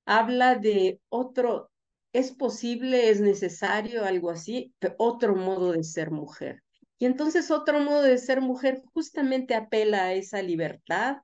Habla 0.05 0.55
de 0.55 0.99
otro, 1.09 1.71
es 2.13 2.31
posible, 2.31 3.09
es 3.09 3.21
necesario, 3.21 4.03
algo 4.05 4.31
así, 4.31 4.73
otro 4.97 5.35
modo 5.35 5.71
de 5.73 5.83
ser 5.83 6.11
mujer. 6.11 6.63
Y 6.97 7.05
entonces 7.05 7.51
otro 7.51 7.79
modo 7.79 8.01
de 8.03 8.17
ser 8.17 8.41
mujer 8.41 8.81
justamente 8.93 9.55
apela 9.55 10.05
a 10.05 10.13
esa 10.13 10.41
libertad, 10.41 11.17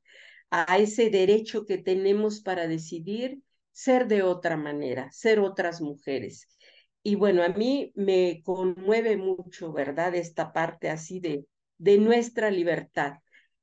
a 0.49 0.77
ese 0.77 1.09
derecho 1.09 1.65
que 1.65 1.77
tenemos 1.77 2.41
para 2.41 2.67
decidir 2.67 3.39
ser 3.71 4.07
de 4.07 4.23
otra 4.23 4.57
manera, 4.57 5.11
ser 5.11 5.39
otras 5.39 5.81
mujeres. 5.81 6.47
Y 7.03 7.15
bueno, 7.15 7.43
a 7.43 7.49
mí 7.49 7.91
me 7.95 8.41
conmueve 8.43 9.17
mucho, 9.17 9.73
¿verdad? 9.73 10.15
Esta 10.15 10.53
parte 10.53 10.89
así 10.89 11.19
de, 11.19 11.45
de 11.77 11.97
nuestra 11.97 12.49
libertad. 12.51 13.15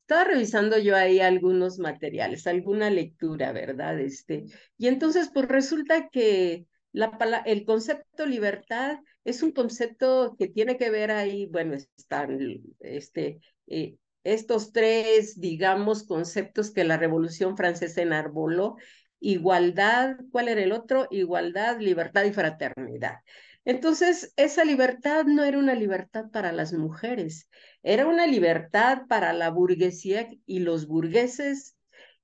Estaba 0.03 0.25
revisando 0.25 0.79
yo 0.79 0.95
ahí 0.97 1.21
algunos 1.21 1.79
materiales, 1.79 2.47
alguna 2.47 2.91
lectura, 2.91 3.53
¿verdad? 3.53 3.99
Este, 3.99 4.45
y 4.77 4.89
entonces, 4.89 5.31
pues 5.33 5.49
resulta 5.49 6.09
que 6.11 6.67
la, 6.93 7.43
el 7.47 7.65
concepto 7.65 8.27
libertad 8.27 8.99
es 9.25 9.43
un 9.43 9.53
concepto 9.53 10.37
que 10.39 10.49
tiene 10.49 10.77
que 10.77 10.91
ver 10.91 11.11
ahí, 11.11 11.47
bueno, 11.47 11.75
están 11.75 12.39
este, 12.81 13.41
eh, 13.67 13.97
estos 14.25 14.73
tres, 14.73 15.41
digamos, 15.41 16.05
conceptos 16.05 16.71
que 16.71 16.85
la 16.85 16.97
Revolución 16.97 17.57
Francesa 17.57 18.03
enarboló, 18.03 18.77
igualdad, 19.21 20.17
¿cuál 20.31 20.49
era 20.49 20.63
el 20.63 20.73
otro? 20.73 21.07
Igualdad, 21.11 21.79
libertad 21.81 22.25
y 22.25 22.33
fraternidad. 22.33 23.17
Entonces, 23.65 24.33
esa 24.37 24.65
libertad 24.65 25.25
no 25.25 25.45
era 25.45 25.59
una 25.59 25.75
libertad 25.75 26.31
para 26.33 26.51
las 26.53 26.73
mujeres, 26.73 27.49
era 27.83 28.07
una 28.07 28.27
libertad 28.27 29.03
para 29.09 29.33
la 29.33 29.51
burguesía 29.51 30.29
y 30.47 30.61
los 30.61 30.87
burgueses 30.89 31.77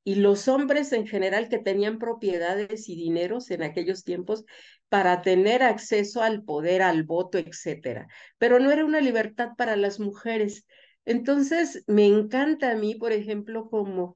y 0.03 0.17
los 0.17 0.49
hombres 0.49 0.93
en 0.93 1.07
general 1.07 1.49
que 1.49 1.59
tenían 1.59 1.99
propiedades 1.99 2.89
y 2.89 2.97
dineros 2.97 3.51
en 3.51 3.63
aquellos 3.63 4.05
tiempos 4.05 4.45
para 4.89 5.23
tener 5.23 5.63
acceso 5.63 6.23
al 6.23 6.45
poder, 6.45 6.83
al 6.83 7.05
voto, 7.05 7.39
etcétera. 7.39 8.09
Pero 8.39 8.59
no 8.59 8.71
era 8.73 8.85
una 8.85 9.01
libertad 9.01 9.51
para 9.57 9.77
las 9.77 10.01
mujeres. 10.01 10.67
Entonces, 11.09 11.85
me 11.87 12.07
encanta 12.07 12.71
a 12.71 12.75
mí, 12.75 12.95
por 12.95 13.13
ejemplo, 13.13 13.71
como 13.71 14.15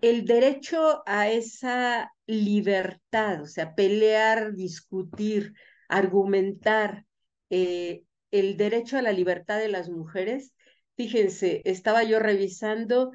el 0.00 0.24
derecho 0.24 1.02
a 1.06 1.28
esa 1.30 2.10
libertad, 2.26 3.42
o 3.42 3.46
sea, 3.46 3.74
pelear, 3.74 4.54
discutir, 4.54 5.52
argumentar 5.90 7.04
eh, 7.50 8.04
el 8.30 8.56
derecho 8.56 8.96
a 8.96 9.02
la 9.02 9.12
libertad 9.12 9.58
de 9.58 9.68
las 9.68 9.90
mujeres. 9.90 10.54
Fíjense, 10.96 11.60
estaba 11.66 12.02
yo 12.02 12.18
revisando 12.18 13.12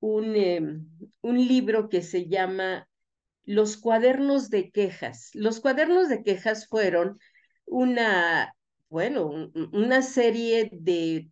un, 0.00 0.34
em, 0.34 0.88
un 1.20 1.36
libro 1.46 1.90
que 1.90 2.00
se 2.00 2.28
llama 2.28 2.88
Los 3.44 3.76
cuadernos 3.76 4.48
de 4.48 4.70
quejas. 4.70 5.30
Los 5.34 5.60
cuadernos 5.60 6.08
de 6.08 6.22
quejas 6.22 6.66
fueron 6.66 7.18
una, 7.66 8.54
bueno, 8.88 9.50
una 9.72 10.00
serie 10.00 10.70
de 10.72 11.28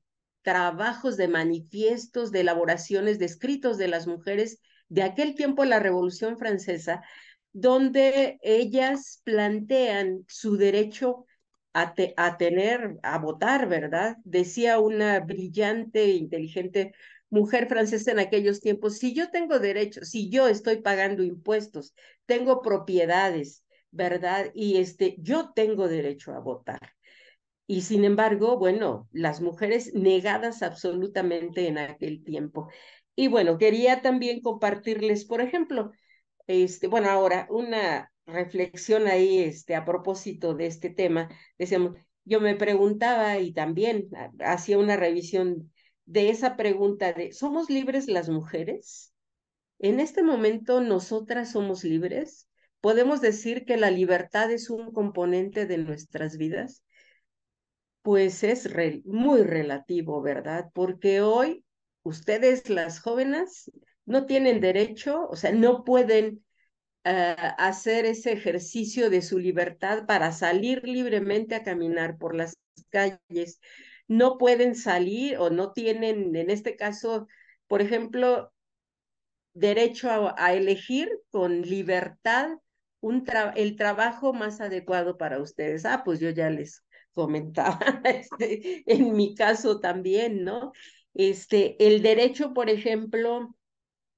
trabajos 0.46 1.16
de 1.16 1.26
manifiestos, 1.26 2.30
de 2.30 2.42
elaboraciones, 2.42 3.18
de 3.18 3.24
escritos 3.24 3.78
de 3.78 3.88
las 3.88 4.06
mujeres 4.06 4.60
de 4.88 5.02
aquel 5.02 5.34
tiempo 5.34 5.62
de 5.62 5.70
la 5.70 5.80
Revolución 5.80 6.38
Francesa, 6.38 7.02
donde 7.52 8.38
ellas 8.42 9.22
plantean 9.24 10.24
su 10.28 10.56
derecho 10.56 11.26
a, 11.74 11.94
a, 12.16 12.36
tener, 12.36 12.96
a 13.02 13.18
votar, 13.18 13.68
¿verdad? 13.68 14.18
Decía 14.22 14.78
una 14.78 15.18
brillante, 15.18 16.04
e 16.04 16.10
inteligente 16.14 16.92
mujer 17.28 17.66
francesa 17.66 18.12
en 18.12 18.20
aquellos 18.20 18.60
tiempos, 18.60 18.98
si 18.98 19.14
yo 19.14 19.32
tengo 19.32 19.58
derecho, 19.58 20.04
si 20.04 20.30
yo 20.30 20.46
estoy 20.46 20.76
pagando 20.76 21.24
impuestos, 21.24 21.92
tengo 22.24 22.62
propiedades, 22.62 23.64
¿verdad? 23.90 24.52
Y 24.54 24.76
este, 24.76 25.16
yo 25.18 25.50
tengo 25.56 25.88
derecho 25.88 26.34
a 26.34 26.38
votar. 26.38 26.95
Y 27.66 27.82
sin 27.82 28.04
embargo, 28.04 28.58
bueno, 28.58 29.08
las 29.12 29.40
mujeres 29.40 29.92
negadas 29.94 30.62
absolutamente 30.62 31.66
en 31.66 31.78
aquel 31.78 32.22
tiempo. 32.22 32.68
Y 33.16 33.28
bueno, 33.28 33.58
quería 33.58 34.02
también 34.02 34.40
compartirles, 34.40 35.24
por 35.24 35.40
ejemplo, 35.40 35.90
este, 36.46 36.86
bueno, 36.86 37.10
ahora 37.10 37.46
una 37.50 38.12
reflexión 38.26 39.06
ahí 39.08 39.38
este, 39.40 39.74
a 39.74 39.84
propósito 39.84 40.54
de 40.54 40.66
este 40.66 40.90
tema. 40.90 41.28
Decíamos, 41.58 41.96
yo 42.24 42.40
me 42.40 42.56
preguntaba 42.56 43.38
y 43.38 43.52
también 43.52 44.08
hacía 44.40 44.78
una 44.78 44.96
revisión 44.96 45.72
de 46.04 46.30
esa 46.30 46.56
pregunta 46.56 47.12
de, 47.12 47.32
¿somos 47.32 47.70
libres 47.70 48.06
las 48.08 48.28
mujeres? 48.28 49.12
En 49.78 50.00
este 50.00 50.22
momento, 50.22 50.80
¿nosotras 50.80 51.52
somos 51.52 51.84
libres? 51.84 52.48
¿Podemos 52.80 53.20
decir 53.20 53.64
que 53.64 53.76
la 53.76 53.90
libertad 53.90 54.50
es 54.50 54.70
un 54.70 54.92
componente 54.92 55.66
de 55.66 55.78
nuestras 55.78 56.36
vidas? 56.36 56.82
Pues 58.06 58.44
es 58.44 58.68
muy 59.04 59.42
relativo, 59.42 60.22
¿verdad? 60.22 60.70
Porque 60.72 61.22
hoy 61.22 61.64
ustedes, 62.04 62.70
las 62.70 63.00
jóvenes, 63.00 63.68
no 64.04 64.26
tienen 64.26 64.60
derecho, 64.60 65.26
o 65.28 65.34
sea, 65.34 65.50
no 65.50 65.82
pueden 65.82 66.44
uh, 67.04 67.10
hacer 67.58 68.04
ese 68.06 68.30
ejercicio 68.30 69.10
de 69.10 69.22
su 69.22 69.40
libertad 69.40 70.06
para 70.06 70.30
salir 70.30 70.84
libremente 70.84 71.56
a 71.56 71.64
caminar 71.64 72.16
por 72.16 72.36
las 72.36 72.56
calles. 72.90 73.58
No 74.06 74.38
pueden 74.38 74.76
salir 74.76 75.38
o 75.38 75.50
no 75.50 75.72
tienen, 75.72 76.36
en 76.36 76.48
este 76.48 76.76
caso, 76.76 77.26
por 77.66 77.82
ejemplo, 77.82 78.52
derecho 79.52 80.12
a, 80.12 80.32
a 80.38 80.54
elegir 80.54 81.10
con 81.32 81.62
libertad 81.62 82.50
un 83.00 83.24
tra 83.24 83.50
el 83.56 83.74
trabajo 83.74 84.32
más 84.32 84.60
adecuado 84.60 85.18
para 85.18 85.42
ustedes. 85.42 85.84
Ah, 85.84 86.02
pues 86.04 86.20
yo 86.20 86.30
ya 86.30 86.50
les 86.50 86.85
comentaba, 87.16 87.80
este, 88.04 88.84
en 88.86 89.16
mi 89.16 89.34
caso 89.34 89.80
también, 89.80 90.44
¿no? 90.44 90.72
Este, 91.14 91.76
el 91.80 92.02
derecho, 92.02 92.54
por 92.54 92.70
ejemplo, 92.70 93.56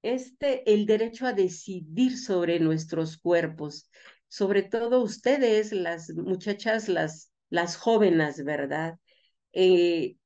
este, 0.03 0.71
el 0.73 0.87
derecho 0.87 1.27
a 1.27 1.33
decidir 1.33 2.19
sobre 2.19 2.61
nuestros 2.61 3.19
cuerpos, 3.19 3.91
sobre 4.29 4.63
todo 4.63 5.03
ustedes, 5.03 5.73
las 5.73 6.11
muchachas, 6.11 6.89
las, 6.89 7.31
las 7.51 7.77
jóvenes, 7.77 8.45
¿verdad? 8.45 8.99
Eh, 9.53 10.17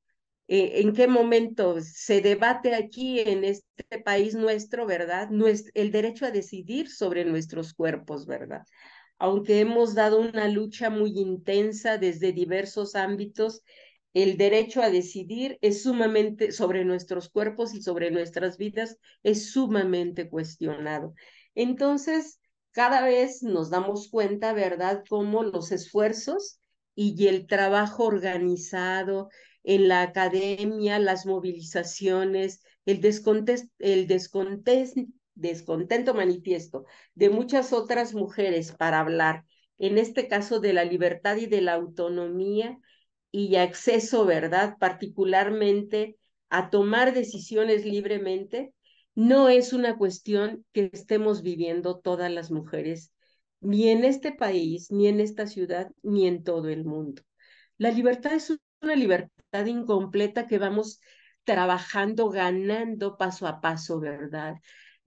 eh, 0.48 0.82
¿En 0.82 0.92
qué 0.92 1.06
momento 1.06 1.80
se 1.80 2.20
debate 2.20 2.74
aquí 2.74 3.20
en 3.20 3.44
este 3.44 4.00
país 4.04 4.34
nuestro, 4.34 4.86
¿verdad? 4.86 5.28
el 5.74 5.92
derecho 5.92 6.26
a 6.26 6.30
decidir 6.30 6.90
sobre 6.90 7.24
nuestros 7.24 7.74
cuerpos, 7.74 8.26
¿verdad? 8.26 8.62
Aunque 9.22 9.60
hemos 9.60 9.94
dado 9.94 10.18
una 10.18 10.48
lucha 10.48 10.90
muy 10.90 11.16
intensa 11.16 11.96
desde 11.96 12.32
diversos 12.32 12.96
ámbitos, 12.96 13.62
el 14.14 14.36
derecho 14.36 14.82
a 14.82 14.90
decidir 14.90 15.58
es 15.60 15.84
sumamente 15.84 16.50
sobre 16.50 16.84
nuestros 16.84 17.28
cuerpos 17.28 17.72
y 17.72 17.82
sobre 17.82 18.10
nuestras 18.10 18.58
vidas 18.58 18.98
es 19.22 19.52
sumamente 19.52 20.28
cuestionado. 20.28 21.14
Entonces, 21.54 22.40
cada 22.72 23.04
vez 23.04 23.44
nos 23.44 23.70
damos 23.70 24.08
cuenta, 24.08 24.54
¿verdad?, 24.54 25.04
cómo 25.08 25.44
los 25.44 25.70
esfuerzos 25.70 26.58
y 26.96 27.28
el 27.28 27.46
trabajo 27.46 28.06
organizado 28.06 29.28
en 29.62 29.86
la 29.86 30.02
academia, 30.02 30.98
las 30.98 31.26
movilizaciones, 31.26 32.64
el, 32.86 33.00
el 33.78 34.06
descontento 34.08 35.12
manifiesto 36.14 36.84
de 37.14 37.30
muchas 37.30 37.72
otras 37.72 38.14
mujeres 38.14 38.72
para 38.72 39.00
hablar, 39.00 39.44
en 39.78 39.98
este 39.98 40.28
caso 40.28 40.60
de 40.60 40.72
la 40.72 40.84
libertad 40.84 41.36
y 41.36 41.46
de 41.46 41.60
la 41.60 41.74
autonomía, 41.74 42.78
y 43.32 43.56
acceso, 43.56 44.26
¿verdad? 44.26 44.76
Particularmente 44.78 46.18
a 46.50 46.68
tomar 46.68 47.14
decisiones 47.14 47.86
libremente, 47.86 48.74
no 49.14 49.48
es 49.48 49.72
una 49.72 49.96
cuestión 49.96 50.64
que 50.72 50.90
estemos 50.92 51.42
viviendo 51.42 51.98
todas 51.98 52.30
las 52.30 52.50
mujeres, 52.50 53.10
ni 53.60 53.88
en 53.88 54.04
este 54.04 54.32
país, 54.32 54.90
ni 54.90 55.08
en 55.08 55.20
esta 55.20 55.46
ciudad, 55.46 55.90
ni 56.02 56.26
en 56.26 56.44
todo 56.44 56.68
el 56.68 56.84
mundo. 56.84 57.22
La 57.78 57.90
libertad 57.90 58.34
es 58.34 58.54
una 58.82 58.96
libertad 58.96 59.66
incompleta 59.66 60.46
que 60.46 60.58
vamos 60.58 61.00
trabajando, 61.44 62.28
ganando 62.28 63.16
paso 63.16 63.46
a 63.46 63.60
paso, 63.60 63.98
¿verdad? 63.98 64.56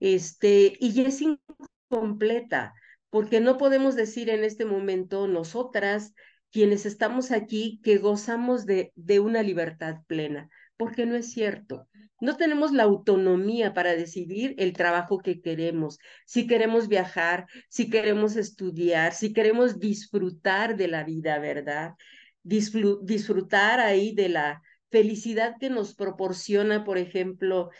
Este, 0.00 0.76
y 0.80 1.00
es 1.02 1.22
incompleta, 1.22 2.74
porque 3.10 3.40
no 3.40 3.56
podemos 3.56 3.96
decir 3.96 4.30
en 4.30 4.44
este 4.44 4.64
momento 4.64 5.26
nosotras 5.28 6.14
quienes 6.50 6.86
estamos 6.86 7.30
aquí 7.30 7.80
que 7.82 7.98
gozamos 7.98 8.66
de, 8.66 8.92
de 8.94 9.20
una 9.20 9.42
libertad 9.42 9.96
plena, 10.06 10.48
porque 10.76 11.06
no 11.06 11.16
es 11.16 11.30
cierto. 11.30 11.88
No 12.20 12.36
tenemos 12.36 12.72
la 12.72 12.84
autonomía 12.84 13.74
para 13.74 13.94
decidir 13.94 14.54
el 14.58 14.72
trabajo 14.72 15.18
que 15.18 15.40
queremos, 15.40 15.98
si 16.24 16.46
queremos 16.46 16.88
viajar, 16.88 17.46
si 17.68 17.90
queremos 17.90 18.36
estudiar, 18.36 19.12
si 19.12 19.34
queremos 19.34 19.78
disfrutar 19.78 20.76
de 20.76 20.88
la 20.88 21.04
vida, 21.04 21.38
¿verdad? 21.38 21.92
disfrutar 22.46 23.80
ahí 23.80 24.14
de 24.14 24.28
la 24.28 24.62
felicidad 24.90 25.56
que 25.58 25.68
nos 25.68 25.94
proporciona, 25.94 26.84
por 26.84 26.96
ejemplo, 26.96 27.70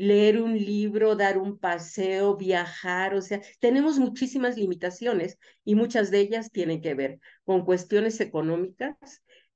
leer 0.00 0.40
un 0.40 0.56
libro, 0.56 1.14
dar 1.14 1.36
un 1.36 1.58
paseo, 1.58 2.34
viajar, 2.36 3.14
o 3.14 3.20
sea, 3.20 3.42
tenemos 3.60 3.98
muchísimas 3.98 4.56
limitaciones 4.56 5.38
y 5.62 5.74
muchas 5.74 6.10
de 6.10 6.20
ellas 6.20 6.50
tienen 6.50 6.80
que 6.80 6.94
ver 6.94 7.20
con 7.44 7.66
cuestiones 7.66 8.18
económicas, 8.22 8.96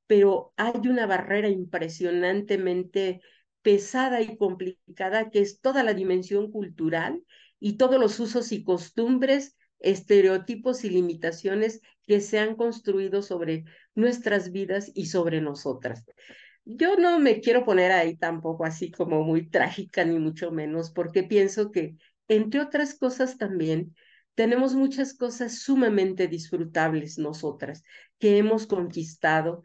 pero 0.06 0.52
hay 0.56 0.86
una 0.86 1.06
barrera 1.06 1.48
impresionantemente 1.48 3.22
pesada 3.62 4.20
y 4.20 4.36
complicada 4.36 5.30
que 5.30 5.40
es 5.40 5.60
toda 5.60 5.82
la 5.82 5.94
dimensión 5.94 6.52
cultural 6.52 7.24
y 7.58 7.78
todos 7.78 7.98
los 7.98 8.20
usos 8.20 8.52
y 8.52 8.64
costumbres, 8.64 9.56
estereotipos 9.78 10.84
y 10.84 10.90
limitaciones 10.90 11.80
que 12.06 12.20
se 12.20 12.38
han 12.38 12.54
construido 12.56 13.22
sobre 13.22 13.64
nuestras 13.94 14.52
vidas 14.52 14.92
y 14.94 15.06
sobre 15.06 15.40
nosotras. 15.40 16.04
Yo 16.64 16.96
no 16.96 17.18
me 17.18 17.40
quiero 17.40 17.64
poner 17.64 17.92
ahí 17.92 18.16
tampoco 18.16 18.64
así 18.64 18.90
como 18.90 19.22
muy 19.22 19.48
trágica, 19.48 20.04
ni 20.04 20.18
mucho 20.18 20.50
menos, 20.50 20.90
porque 20.90 21.22
pienso 21.22 21.70
que, 21.70 21.96
entre 22.28 22.60
otras 22.60 22.94
cosas 22.94 23.36
también, 23.36 23.94
tenemos 24.34 24.74
muchas 24.74 25.14
cosas 25.14 25.60
sumamente 25.60 26.26
disfrutables 26.26 27.18
nosotras, 27.18 27.82
que 28.18 28.38
hemos 28.38 28.66
conquistado, 28.66 29.62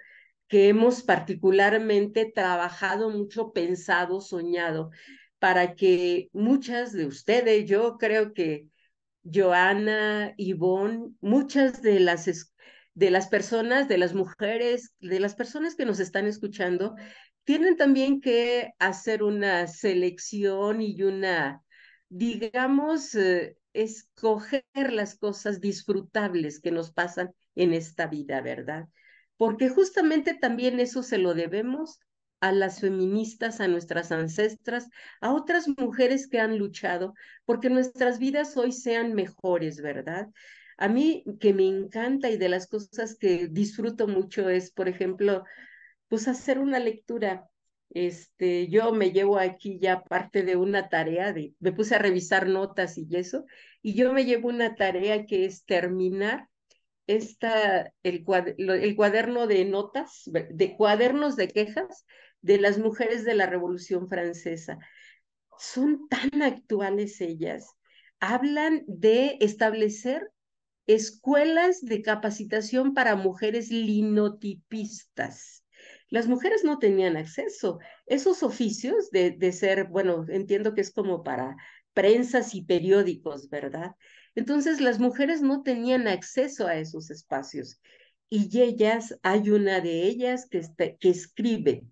que 0.47 0.67
hemos 0.67 1.03
particularmente 1.03 2.31
trabajado 2.33 3.09
mucho, 3.09 3.53
pensado, 3.53 4.19
soñado, 4.19 4.91
para 5.39 5.75
que 5.75 6.29
muchas 6.33 6.91
de 6.91 7.05
ustedes, 7.05 7.65
yo 7.69 7.97
creo 7.97 8.33
que 8.33 8.67
Joana, 9.23 10.33
Ivonne, 10.37 11.13
muchas 11.21 11.81
de 11.81 11.99
las 11.99 12.27
de 12.93 13.11
las 13.11 13.27
personas, 13.27 13.87
de 13.87 13.97
las 13.97 14.13
mujeres, 14.13 14.93
de 14.99 15.19
las 15.19 15.35
personas 15.35 15.75
que 15.75 15.85
nos 15.85 15.99
están 15.99 16.27
escuchando, 16.27 16.95
tienen 17.43 17.77
también 17.77 18.21
que 18.21 18.71
hacer 18.79 19.23
una 19.23 19.67
selección 19.67 20.81
y 20.81 21.01
una, 21.03 21.63
digamos, 22.09 23.15
eh, 23.15 23.57
escoger 23.73 24.63
las 24.75 25.15
cosas 25.17 25.61
disfrutables 25.61 26.59
que 26.59 26.71
nos 26.71 26.91
pasan 26.91 27.31
en 27.55 27.73
esta 27.73 28.07
vida, 28.07 28.41
¿verdad? 28.41 28.87
Porque 29.37 29.69
justamente 29.69 30.33
también 30.33 30.79
eso 30.79 31.01
se 31.03 31.17
lo 31.17 31.33
debemos 31.33 31.99
a 32.41 32.51
las 32.51 32.79
feministas, 32.79 33.59
a 33.59 33.67
nuestras 33.67 34.11
ancestras, 34.11 34.89
a 35.21 35.33
otras 35.33 35.67
mujeres 35.67 36.27
que 36.27 36.39
han 36.39 36.57
luchado 36.57 37.13
porque 37.45 37.69
nuestras 37.69 38.19
vidas 38.19 38.55
hoy 38.57 38.71
sean 38.71 39.13
mejores, 39.13 39.81
¿verdad? 39.81 40.27
A 40.79 40.87
mí 40.87 41.25
que 41.41 41.53
me 41.53 41.67
encanta 41.67 42.29
y 42.29 42.37
de 42.37 42.47
las 42.47 42.67
cosas 42.67 43.17
que 43.19 43.49
disfruto 43.49 44.07
mucho 44.07 44.47
es, 44.47 44.71
por 44.71 44.87
ejemplo, 44.87 45.43
pues 46.07 46.29
hacer 46.29 46.57
una 46.57 46.79
lectura. 46.79 47.49
Este, 47.89 48.69
yo 48.69 48.93
me 48.93 49.11
llevo 49.11 49.39
aquí 49.39 49.77
ya 49.81 50.03
parte 50.03 50.43
de 50.43 50.55
una 50.55 50.87
tarea 50.87 51.33
me 51.59 51.71
puse 51.73 51.95
a 51.95 51.99
revisar 51.99 52.47
notas 52.47 52.97
y 52.97 53.07
eso, 53.11 53.43
y 53.81 53.95
yo 53.95 54.13
me 54.13 54.23
llevo 54.23 54.47
una 54.47 54.75
tarea 54.75 55.25
que 55.25 55.43
es 55.45 55.65
terminar 55.65 56.47
esta, 57.07 57.91
el, 58.03 58.23
el 58.57 58.95
cuaderno 58.95 59.47
de 59.47 59.65
notas, 59.65 60.29
de 60.31 60.77
cuadernos 60.77 61.35
de 61.35 61.49
quejas 61.49 62.05
de 62.39 62.57
las 62.57 62.77
mujeres 62.77 63.25
de 63.25 63.35
la 63.35 63.47
Revolución 63.47 64.07
Francesa. 64.07 64.79
Son 65.57 66.07
tan 66.07 66.41
actuales 66.41 67.19
ellas. 67.19 67.65
Hablan 68.21 68.83
de 68.87 69.37
establecer 69.41 70.31
escuelas 70.89 71.81
de 71.81 72.01
capacitación 72.01 72.95
para 72.95 73.15
mujeres 73.15 73.69
linotipistas. 73.69 75.63
Las 76.09 76.27
mujeres 76.27 76.63
no 76.63 76.79
tenían 76.79 77.15
acceso. 77.15 77.77
Esos 78.07 78.41
oficios 78.41 79.11
de, 79.11 79.29
de 79.29 79.51
ser, 79.51 79.85
bueno, 79.85 80.25
entiendo 80.29 80.73
que 80.73 80.81
es 80.81 80.91
como 80.91 81.23
para 81.23 81.55
prensas 81.93 82.55
y 82.55 82.63
periódicos, 82.63 83.49
¿verdad? 83.49 83.91
Entonces 84.33 84.81
las 84.81 84.97
mujeres 84.97 85.43
no 85.43 85.61
tenían 85.61 86.07
acceso 86.07 86.65
a 86.65 86.75
esos 86.77 87.11
espacios. 87.11 87.79
Y 88.27 88.59
ellas, 88.59 89.19
hay 89.21 89.51
una 89.51 89.81
de 89.81 90.07
ellas 90.07 90.47
que, 90.49 90.63
que 90.99 91.09
escribe 91.09 91.83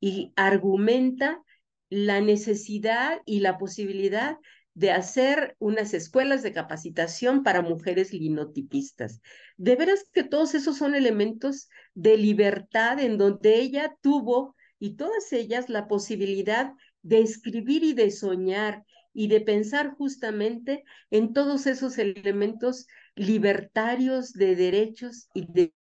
y 0.00 0.34
argumenta 0.36 1.42
la 1.88 2.20
necesidad 2.20 3.22
y 3.24 3.40
la 3.40 3.56
posibilidad 3.56 4.36
de 4.78 4.92
hacer 4.92 5.56
unas 5.58 5.92
escuelas 5.92 6.44
de 6.44 6.52
capacitación 6.52 7.42
para 7.42 7.62
mujeres 7.62 8.12
linotipistas. 8.12 9.20
De 9.56 9.74
veras 9.74 10.04
que 10.12 10.22
todos 10.22 10.54
esos 10.54 10.76
son 10.76 10.94
elementos 10.94 11.68
de 11.94 12.16
libertad 12.16 13.00
en 13.00 13.18
donde 13.18 13.56
ella 13.56 13.96
tuvo 14.02 14.54
y 14.78 14.94
todas 14.94 15.32
ellas 15.32 15.68
la 15.68 15.88
posibilidad 15.88 16.74
de 17.02 17.22
escribir 17.22 17.82
y 17.82 17.92
de 17.92 18.12
soñar 18.12 18.84
y 19.12 19.26
de 19.26 19.40
pensar 19.40 19.94
justamente 19.96 20.84
en 21.10 21.32
todos 21.32 21.66
esos 21.66 21.98
elementos 21.98 22.86
libertarios 23.16 24.32
de 24.32 24.54
derechos 24.54 25.28
y 25.34 25.44
de, 25.50 25.74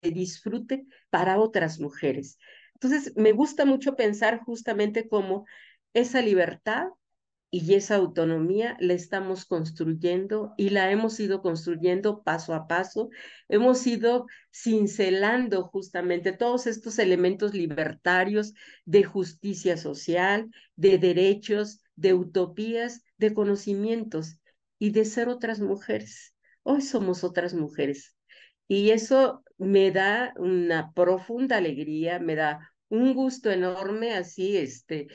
disfrute 0.00 0.86
para 1.10 1.38
otras 1.38 1.78
mujeres. 1.78 2.38
Entonces, 2.72 3.12
me 3.16 3.32
gusta 3.32 3.66
mucho 3.66 3.96
pensar 3.96 4.40
justamente 4.40 5.10
cómo 5.10 5.44
esa 5.92 6.22
libertad 6.22 6.86
y 7.50 7.74
esa 7.74 7.96
autonomía 7.96 8.76
la 8.80 8.94
estamos 8.94 9.44
construyendo 9.44 10.54
y 10.56 10.70
la 10.70 10.90
hemos 10.92 11.18
ido 11.18 11.42
construyendo 11.42 12.22
paso 12.22 12.54
a 12.54 12.68
paso. 12.68 13.10
Hemos 13.48 13.86
ido 13.86 14.26
cincelando 14.52 15.64
justamente 15.64 16.32
todos 16.32 16.66
estos 16.68 16.98
elementos 17.00 17.52
libertarios 17.52 18.54
de 18.84 19.02
justicia 19.02 19.76
social, 19.76 20.48
de 20.76 20.98
derechos, 20.98 21.80
de 21.96 22.14
utopías, 22.14 23.02
de 23.18 23.34
conocimientos 23.34 24.38
y 24.78 24.90
de 24.90 25.04
ser 25.04 25.28
otras 25.28 25.60
mujeres. 25.60 26.34
Hoy 26.62 26.82
somos 26.82 27.24
otras 27.24 27.52
mujeres. 27.54 28.16
Y 28.68 28.90
eso 28.90 29.42
me 29.58 29.90
da 29.90 30.32
una 30.36 30.92
profunda 30.92 31.56
alegría, 31.56 32.20
me 32.20 32.36
da 32.36 32.72
un 32.88 33.14
gusto 33.14 33.50
enorme, 33.50 34.14
así, 34.14 34.56
este, 34.56 35.08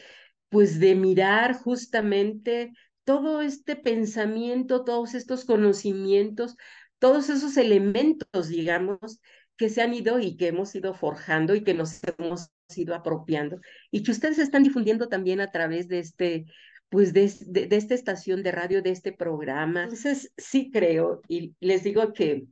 pues 0.50 0.80
de 0.80 0.96
mirar 0.96 1.56
justamente 1.56 2.74
todo 3.04 3.42
este 3.42 3.76
pensamiento, 3.76 4.84
todos 4.84 5.14
estos 5.14 5.46
conocimientos, 5.46 6.56
todos 7.00 7.30
esos 7.30 7.58
elementos, 7.58 8.48
digamos, 8.48 9.22
que 9.58 9.70
se 9.70 9.82
han 9.82 9.94
ido 9.94 10.20
y 10.20 10.38
que 10.38 10.48
hemos 10.48 10.76
ido 10.76 10.94
forjando 10.94 11.56
y 11.56 11.64
que 11.64 11.74
nos 11.74 12.02
hemos 12.18 12.50
ido 12.76 12.96
apropiando 12.96 13.60
y 13.92 14.04
que 14.04 14.12
ustedes 14.12 14.40
están 14.40 14.64
difundiendo 14.64 15.08
también 15.08 15.40
a 15.40 15.52
través 15.52 15.88
de 15.88 16.00
este, 16.00 16.46
pues 16.90 17.14
de, 17.14 17.32
de, 17.48 17.68
de, 17.68 17.76
esta 17.76 17.94
estación 17.94 18.44
de 18.44 18.52
radio, 18.52 18.82
de 18.82 18.92
este 18.92 19.14
programa. 19.14 19.84
Entonces, 19.84 20.32
sí 20.38 20.72
creo 20.72 21.22
y 21.28 21.56
les 21.60 21.84
digo 21.84 22.14
que 22.14 22.48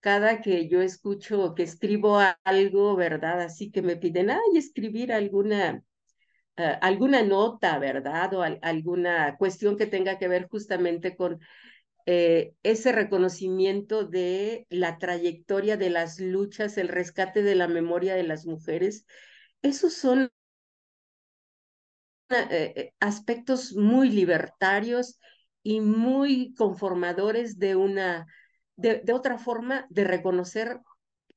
cada 0.00 0.40
que 0.40 0.68
yo 0.68 0.82
escucho 0.82 1.42
o 1.42 1.54
que 1.54 1.62
escribo 1.62 2.18
algo, 2.44 2.96
¿verdad? 2.96 3.40
Así 3.40 3.70
que 3.70 3.82
me 3.82 3.96
piden, 3.96 4.30
ay, 4.30 4.56
escribir 4.56 5.12
alguna 5.12 5.82
uh, 6.58 6.62
alguna 6.80 7.22
nota, 7.22 7.78
¿verdad? 7.78 8.34
O 8.34 8.42
al, 8.42 8.58
alguna 8.62 9.36
cuestión 9.36 9.76
que 9.76 9.86
tenga 9.86 10.18
que 10.18 10.28
ver 10.28 10.48
justamente 10.48 11.16
con 11.16 11.40
eh, 12.06 12.54
ese 12.62 12.92
reconocimiento 12.92 14.04
de 14.06 14.66
la 14.70 14.98
trayectoria 14.98 15.76
de 15.76 15.90
las 15.90 16.20
luchas, 16.20 16.78
el 16.78 16.88
rescate 16.88 17.42
de 17.42 17.54
la 17.54 17.68
memoria 17.68 18.14
de 18.14 18.24
las 18.24 18.46
mujeres. 18.46 19.06
Esos 19.62 19.94
son 19.94 20.30
eh, 22.30 22.92
aspectos 23.00 23.74
muy 23.74 24.10
libertarios 24.10 25.18
y 25.62 25.80
muy 25.80 26.54
conformadores 26.54 27.58
de 27.58 27.76
una, 27.76 28.26
de, 28.76 29.00
de 29.04 29.12
otra 29.12 29.38
forma 29.38 29.86
de 29.90 30.04
reconocer 30.04 30.80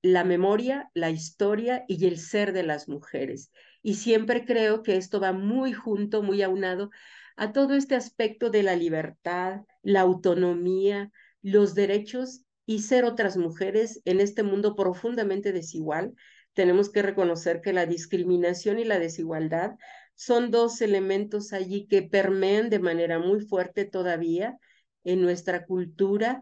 la 0.01 0.23
memoria, 0.23 0.89
la 0.93 1.10
historia 1.10 1.84
y 1.88 2.06
el 2.08 2.19
ser 2.19 2.54
de 2.54 2.63
las 2.63 2.88
mujeres. 2.88 3.51
Y 3.86 3.93
siempre 3.93 4.45
creo 4.45 4.82
que 4.82 4.98
esto 4.98 5.19
va 5.19 5.32
muy 5.32 5.71
junto, 5.71 6.24
muy 6.24 6.41
aunado 6.41 6.89
a 7.36 7.52
todo 7.52 7.76
este 7.76 7.93
aspecto 7.93 8.50
de 8.50 8.63
la 8.63 8.76
libertad, 8.76 9.62
la 9.84 10.02
autonomía, 10.02 11.12
los 11.43 11.76
derechos 11.76 12.41
y 12.65 12.82
ser 12.82 13.06
otras 13.06 13.38
mujeres 13.38 14.02
en 14.06 14.21
este 14.21 14.41
mundo 14.41 14.76
profundamente 14.76 15.54
desigual. 15.54 16.15
Tenemos 16.54 16.89
que 16.89 17.04
reconocer 17.04 17.62
que 17.62 17.74
la 17.74 17.86
discriminación 17.86 18.80
y 18.80 18.86
la 18.86 18.98
desigualdad 18.98 19.76
son 20.15 20.50
dos 20.50 20.82
elementos 20.82 21.54
allí 21.54 21.86
que 21.86 22.02
permean 22.02 22.71
de 22.71 22.80
manera 22.80 23.19
muy 23.19 23.41
fuerte 23.41 23.86
todavía 23.86 24.58
en 25.04 25.21
nuestra 25.21 25.63
cultura 25.63 26.41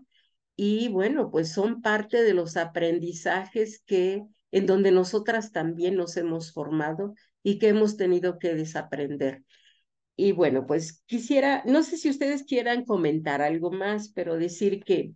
y 0.56 0.88
bueno, 0.88 1.30
pues 1.30 1.52
son 1.52 1.82
parte 1.82 2.24
de 2.24 2.34
los 2.34 2.56
aprendizajes 2.56 3.84
que 3.86 4.24
en 4.52 4.66
donde 4.66 4.92
nosotras 4.92 5.52
también 5.52 5.96
nos 5.96 6.16
hemos 6.16 6.54
formado 6.54 7.16
y 7.44 7.60
que 7.60 7.70
hemos 7.70 7.98
tenido 7.98 8.40
que 8.40 8.56
desaprender. 8.56 9.44
Y 10.16 10.32
bueno, 10.34 10.68
pues 10.68 11.04
quisiera, 11.08 11.64
no 11.66 11.84
sé 11.84 11.98
si 11.98 12.10
ustedes 12.10 12.44
quieran 12.44 12.86
comentar 12.86 13.42
algo 13.42 13.72
más, 13.72 14.10
pero 14.10 14.38
decir 14.38 14.84
que 14.84 15.14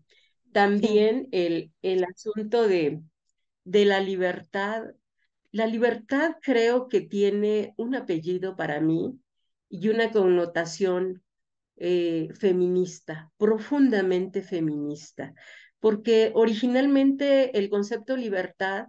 también 0.51 1.27
el, 1.31 1.71
el 1.81 2.03
asunto 2.03 2.67
de, 2.67 3.01
de 3.63 3.85
la 3.85 3.99
libertad. 3.99 4.83
La 5.51 5.67
libertad 5.67 6.35
creo 6.41 6.87
que 6.87 7.01
tiene 7.01 7.73
un 7.77 7.95
apellido 7.95 8.55
para 8.55 8.79
mí 8.81 9.19
y 9.69 9.89
una 9.89 10.11
connotación 10.11 11.23
eh, 11.77 12.29
feminista, 12.39 13.31
profundamente 13.37 14.41
feminista, 14.41 15.33
porque 15.79 16.31
originalmente 16.35 17.57
el 17.57 17.69
concepto 17.69 18.17
libertad 18.17 18.87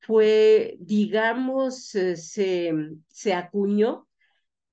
fue, 0.00 0.76
digamos, 0.80 1.94
eh, 1.94 2.16
se, 2.16 2.72
se 3.08 3.34
acuñó 3.34 4.08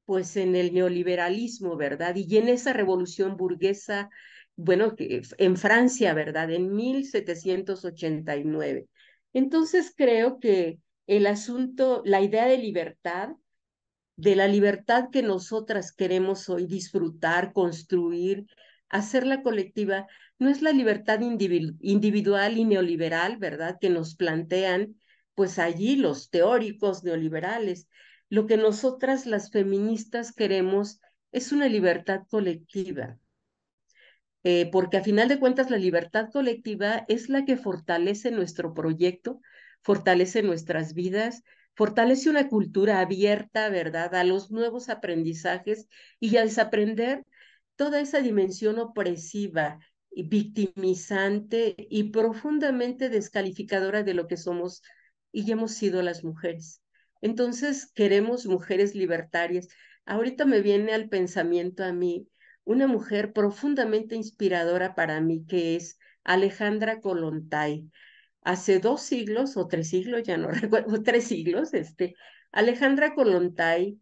pues 0.05 0.37
en 0.37 0.55
el 0.55 0.73
neoliberalismo, 0.73 1.75
¿verdad? 1.77 2.15
Y 2.15 2.37
en 2.37 2.49
esa 2.49 2.73
revolución 2.73 3.37
burguesa, 3.37 4.09
bueno, 4.55 4.93
en 4.97 5.57
Francia, 5.57 6.13
¿verdad? 6.13 6.51
En 6.51 6.73
1789. 6.75 8.87
Entonces 9.33 9.93
creo 9.95 10.39
que 10.39 10.79
el 11.07 11.27
asunto, 11.27 12.01
la 12.05 12.21
idea 12.21 12.45
de 12.47 12.57
libertad, 12.57 13.29
de 14.15 14.35
la 14.35 14.47
libertad 14.47 15.09
que 15.11 15.21
nosotras 15.21 15.91
queremos 15.91 16.49
hoy 16.49 16.65
disfrutar, 16.65 17.53
construir, 17.53 18.47
hacerla 18.89 19.43
colectiva, 19.43 20.07
no 20.39 20.49
es 20.49 20.61
la 20.61 20.71
libertad 20.71 21.19
individual 21.21 22.57
y 22.57 22.65
neoliberal, 22.65 23.37
¿verdad? 23.37 23.77
Que 23.79 23.89
nos 23.89 24.15
plantean, 24.15 24.95
pues 25.37 25.59
allí 25.59 25.97
los 25.97 26.31
teóricos 26.31 27.03
neoliberales. 27.03 27.87
Lo 28.27 28.47
que 28.47 28.57
nosotras 28.57 29.27
las 29.27 29.51
feministas 29.51 30.33
queremos 30.33 30.99
es 31.31 31.51
una 31.51 31.67
libertad 31.67 32.21
colectiva, 32.27 33.19
eh, 34.43 34.67
porque 34.71 34.97
a 34.97 35.03
final 35.03 35.27
de 35.27 35.39
cuentas 35.39 35.69
la 35.69 35.77
libertad 35.77 36.29
colectiva 36.33 37.05
es 37.07 37.29
la 37.29 37.45
que 37.45 37.55
fortalece 37.55 38.31
nuestro 38.31 38.73
proyecto, 38.73 39.39
fortalece 39.83 40.41
nuestras 40.41 40.95
vidas, 40.95 41.43
fortalece 41.75 42.31
una 42.31 42.49
cultura 42.49 42.99
abierta, 42.99 43.69
¿verdad?, 43.69 44.15
a 44.15 44.23
los 44.23 44.49
nuevos 44.49 44.89
aprendizajes 44.89 45.87
y 46.19 46.35
a 46.37 46.41
desaprender 46.41 47.25
toda 47.75 47.99
esa 47.99 48.21
dimensión 48.21 48.79
opresiva, 48.79 49.77
victimizante 50.09 51.75
y 51.91 52.05
profundamente 52.05 53.09
descalificadora 53.09 54.01
de 54.01 54.15
lo 54.15 54.25
que 54.25 54.37
somos 54.37 54.81
y 55.37 55.51
hemos 55.51 55.73
sido 55.73 56.01
las 56.01 56.23
mujeres. 56.23 56.81
Entonces, 57.21 57.91
queremos 57.93 58.47
mujeres 58.47 58.95
libertarias. 58.95 59.67
Ahorita 60.03 60.45
me 60.45 60.61
viene 60.61 60.93
al 60.93 61.09
pensamiento 61.09 61.83
a 61.83 61.93
mí 61.93 62.27
una 62.63 62.87
mujer 62.87 63.33
profundamente 63.33 64.15
inspiradora 64.15 64.95
para 64.95 65.21
mí, 65.21 65.45
que 65.47 65.75
es 65.75 65.99
Alejandra 66.23 67.01
Kolontai. 67.01 67.87
Hace 68.41 68.79
dos 68.79 69.03
siglos 69.03 69.57
o 69.57 69.67
tres 69.67 69.89
siglos, 69.89 70.23
ya 70.23 70.37
no 70.37 70.47
recuerdo, 70.51 71.03
tres 71.03 71.25
siglos, 71.25 71.75
este, 71.75 72.15
Alejandra 72.51 73.13
Kolontai 73.13 73.99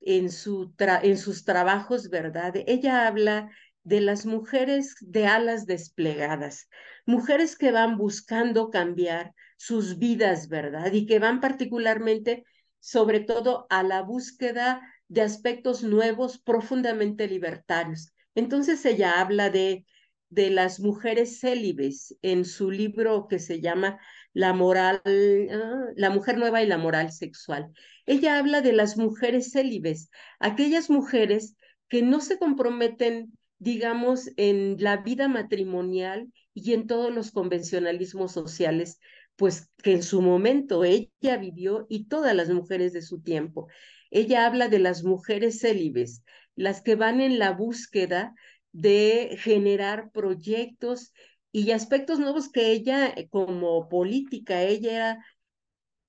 en, 0.00 0.32
su 0.32 0.74
en 0.78 1.16
sus 1.16 1.44
trabajos, 1.44 2.08
¿verdad? 2.08 2.54
Ella 2.66 3.06
habla 3.06 3.52
de 3.84 4.00
las 4.00 4.26
mujeres 4.26 4.96
de 5.00 5.28
alas 5.28 5.66
desplegadas, 5.66 6.68
mujeres 7.06 7.56
que 7.56 7.70
van 7.70 7.96
buscando 7.96 8.68
cambiar 8.70 9.32
sus 9.62 9.98
vidas, 9.98 10.48
¿verdad? 10.48 10.92
Y 10.92 11.06
que 11.06 11.20
van 11.20 11.40
particularmente, 11.40 12.44
sobre 12.80 13.20
todo, 13.20 13.68
a 13.70 13.84
la 13.84 14.02
búsqueda 14.02 14.82
de 15.06 15.20
aspectos 15.22 15.84
nuevos, 15.84 16.40
profundamente 16.40 17.28
libertarios. 17.28 18.12
Entonces 18.34 18.84
ella 18.84 19.20
habla 19.20 19.50
de, 19.50 19.86
de 20.30 20.50
las 20.50 20.80
mujeres 20.80 21.38
célibes 21.38 22.16
en 22.22 22.44
su 22.44 22.72
libro 22.72 23.28
que 23.28 23.38
se 23.38 23.60
llama 23.60 24.00
La 24.32 24.52
moral, 24.52 25.00
ah, 25.04 25.84
la 25.94 26.10
mujer 26.10 26.38
nueva 26.38 26.60
y 26.60 26.66
la 26.66 26.78
moral 26.78 27.12
sexual. 27.12 27.70
Ella 28.04 28.38
habla 28.38 28.62
de 28.62 28.72
las 28.72 28.96
mujeres 28.96 29.52
célibes, 29.52 30.10
aquellas 30.40 30.90
mujeres 30.90 31.54
que 31.88 32.02
no 32.02 32.20
se 32.20 32.36
comprometen, 32.36 33.38
digamos, 33.60 34.28
en 34.36 34.76
la 34.80 34.96
vida 34.96 35.28
matrimonial 35.28 36.32
y 36.52 36.72
en 36.72 36.88
todos 36.88 37.14
los 37.14 37.30
convencionalismos 37.30 38.32
sociales, 38.32 38.98
pues 39.36 39.70
que 39.82 39.92
en 39.92 40.02
su 40.02 40.22
momento 40.22 40.84
ella 40.84 41.36
vivió 41.38 41.86
y 41.88 42.06
todas 42.06 42.34
las 42.34 42.50
mujeres 42.50 42.92
de 42.92 43.02
su 43.02 43.20
tiempo. 43.22 43.68
Ella 44.10 44.46
habla 44.46 44.68
de 44.68 44.78
las 44.78 45.04
mujeres 45.04 45.60
célibes, 45.60 46.22
las 46.54 46.82
que 46.82 46.96
van 46.96 47.20
en 47.20 47.38
la 47.38 47.52
búsqueda 47.52 48.34
de 48.72 49.36
generar 49.38 50.10
proyectos 50.12 51.12
y 51.50 51.70
aspectos 51.72 52.18
nuevos 52.18 52.50
que 52.50 52.72
ella 52.72 53.08
eh, 53.08 53.28
como 53.28 53.88
política, 53.88 54.62
ella 54.62 54.92
era 54.92 55.26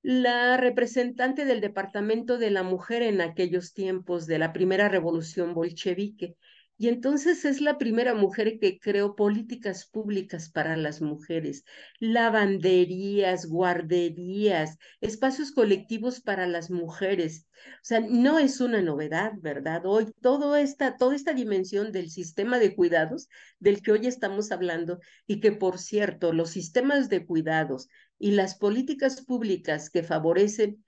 la 0.02 0.58
representante 0.58 1.46
del 1.46 1.62
Departamento 1.62 2.38
de 2.38 2.52
la 2.52 2.64
Mujer 2.64 3.04
en 3.04 3.22
aquellos 3.22 3.74
tiempos 3.74 4.28
de 4.28 4.38
la 4.38 4.52
primera 4.54 4.90
revolución 4.90 5.54
bolchevique. 5.54 6.36
Y 6.78 6.88
entonces 6.90 7.46
es 7.46 7.62
la 7.62 7.78
primera 7.78 8.14
mujer 8.16 8.60
que 8.60 8.80
creó 8.80 9.16
políticas 9.16 9.86
públicas 9.86 10.50
para 10.50 10.76
las 10.76 11.02
mujeres, 11.02 11.64
lavanderías, 12.00 13.46
guarderías, 13.46 14.78
espacios 15.00 15.52
colectivos 15.52 16.20
para 16.20 16.48
las 16.48 16.72
mujeres. 16.72 17.48
O 17.64 17.86
sea, 17.86 18.00
no 18.02 18.40
es 18.40 18.60
una 18.60 18.82
novedad, 18.82 19.34
¿verdad? 19.40 19.86
Hoy 19.86 20.12
todo 20.22 20.56
esta, 20.56 20.98
toda 20.98 21.16
esta 21.16 21.34
dimensión 21.34 21.92
del 21.92 22.10
sistema 22.10 22.60
de 22.60 22.76
cuidados 22.76 23.30
del 23.60 23.82
que 23.82 23.92
hoy 23.92 24.08
estamos 24.08 24.52
hablando 24.52 25.00
y 25.28 25.40
que, 25.40 25.52
por 25.52 25.78
cierto, 25.80 26.34
los 26.34 26.50
sistemas 26.50 27.08
de 27.08 27.26
cuidados 27.26 27.88
y 28.18 28.32
las 28.32 28.56
políticas 28.56 29.22
públicas 29.22 29.90
que 29.90 30.04
favorecen 30.04 30.84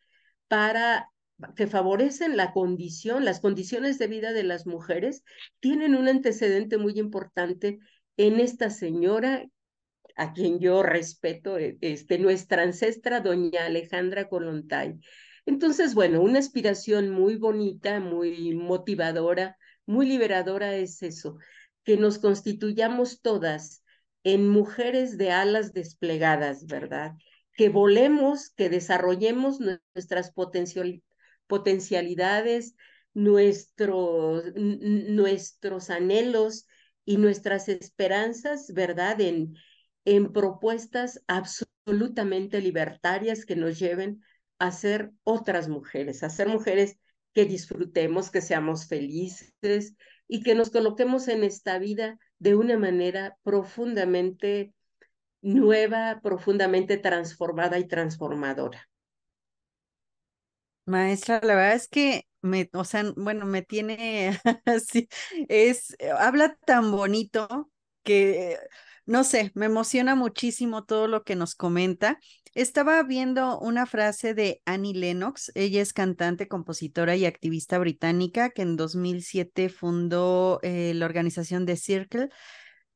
para 0.48 1.12
que 1.56 1.68
favorecen 1.68 2.38
la 2.38 2.54
condición, 2.54 3.26
las 3.26 3.40
condiciones 3.40 4.00
de 4.00 4.08
vida 4.08 4.34
de 4.34 4.44
las 4.44 4.66
mujeres, 4.66 5.24
tienen 5.60 5.96
un 5.96 6.08
antecedente 6.08 6.78
muy 6.78 6.98
importante 6.98 7.80
en 8.18 8.40
esta 8.40 8.70
señora 8.70 9.46
a 10.16 10.34
quien 10.34 10.60
yo 10.60 10.82
respeto, 10.82 11.58
eh, 11.58 11.78
este, 11.82 12.18
nuestra 12.20 12.64
ancestra, 12.64 13.20
doña 13.20 13.66
Alejandra 13.66 14.30
Colontay. 14.30 15.00
Entonces, 15.46 15.94
bueno, 15.94 16.22
una 16.22 16.40
aspiración 16.40 17.10
muy 17.10 17.36
bonita, 17.36 18.00
muy 18.00 18.56
motivadora, 18.56 19.58
muy 19.86 20.08
liberadora 20.08 20.76
es 20.76 21.04
eso, 21.04 21.38
que 21.84 21.98
nos 21.98 22.18
constituyamos 22.18 23.22
todas 23.22 23.84
en 24.24 24.50
mujeres 24.50 25.18
de 25.18 25.32
alas 25.32 25.74
desplegadas, 25.74 26.66
¿verdad? 26.66 27.14
Que 27.54 27.70
volemos, 27.70 28.50
que 28.50 28.70
desarrollemos 28.70 29.60
nuestras 29.60 30.32
potencialidades 30.32 31.05
potencialidades, 31.48 32.76
nuestros, 33.14 34.44
nuestros 34.56 35.90
anhelos 35.90 36.68
y 37.06 37.18
nuestras 37.18 37.70
esperanzas, 37.70 38.72
¿verdad? 38.74 39.22
En, 39.22 39.56
en 40.06 40.34
propuestas 40.34 41.24
absolutamente 41.28 42.62
libertarias 42.62 43.46
que 43.46 43.56
nos 43.56 43.80
lleven 43.80 44.24
a 44.60 44.72
ser 44.72 45.12
otras 45.24 45.68
mujeres, 45.68 46.24
a 46.24 46.30
ser 46.30 46.48
mujeres 46.48 46.98
que 47.34 47.46
disfrutemos, 47.46 48.32
que 48.32 48.42
seamos 48.42 48.88
felices 48.88 49.96
y 50.28 50.42
que 50.42 50.56
nos 50.56 50.70
coloquemos 50.70 51.28
en 51.28 51.44
esta 51.44 51.78
vida 51.80 52.18
de 52.40 52.56
una 52.56 52.78
manera 52.78 53.38
profundamente 53.44 54.74
nueva, 55.42 56.22
profundamente 56.24 56.98
transformada 56.98 57.78
y 57.78 57.88
transformadora. 57.88 58.90
Maestra, 60.86 61.40
la 61.44 61.56
verdad 61.56 61.74
es 61.74 61.88
que 61.88 62.28
me, 62.42 62.70
o 62.74 62.84
sea, 62.84 63.04
bueno, 63.16 63.46
me 63.46 63.64
tiene 63.64 64.40
así, 64.66 65.08
es, 65.50 65.96
eh, 66.00 66.12
habla 66.12 66.56
tan 66.66 66.92
bonito 66.92 67.72
que, 68.04 68.58
no 69.06 69.24
sé, 69.24 69.52
me 69.56 69.66
emociona 69.66 70.16
muchísimo 70.16 70.84
todo 70.84 71.08
lo 71.08 71.24
que 71.24 71.36
nos 71.36 71.56
comenta. 71.56 72.20
Estaba 72.54 73.02
viendo 73.04 73.60
una 73.60 73.86
frase 73.86 74.34
de 74.34 74.62
Annie 74.66 74.94
Lennox, 74.94 75.52
ella 75.56 75.82
es 75.82 75.92
cantante, 75.92 76.48
compositora 76.48 77.16
y 77.16 77.26
activista 77.26 77.80
británica 77.80 78.52
que 78.52 78.62
en 78.62 78.78
2007 78.78 79.70
fundó 79.70 80.60
eh, 80.62 80.94
la 80.94 81.06
organización 81.06 81.66
The 81.66 81.78
Circle 81.78 82.30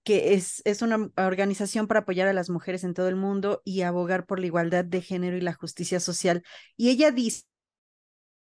que 0.04 0.34
es, 0.34 0.62
es 0.66 0.82
una 0.82 1.10
organización 1.18 1.88
para 1.88 2.02
apoyar 2.02 2.28
a 2.28 2.34
las 2.34 2.50
mujeres 2.50 2.84
en 2.84 2.94
todo 2.94 3.10
el 3.10 3.16
mundo 3.16 3.62
y 3.66 3.82
abogar 3.82 4.26
por 4.26 4.40
la 4.40 4.48
igualdad 4.48 4.86
de 4.86 5.02
género 5.02 5.38
y 5.38 5.42
la 5.42 5.54
justicia 5.54 6.00
social. 6.00 6.44
Y 6.78 6.90
ella 6.90 7.12
dice 7.12 7.44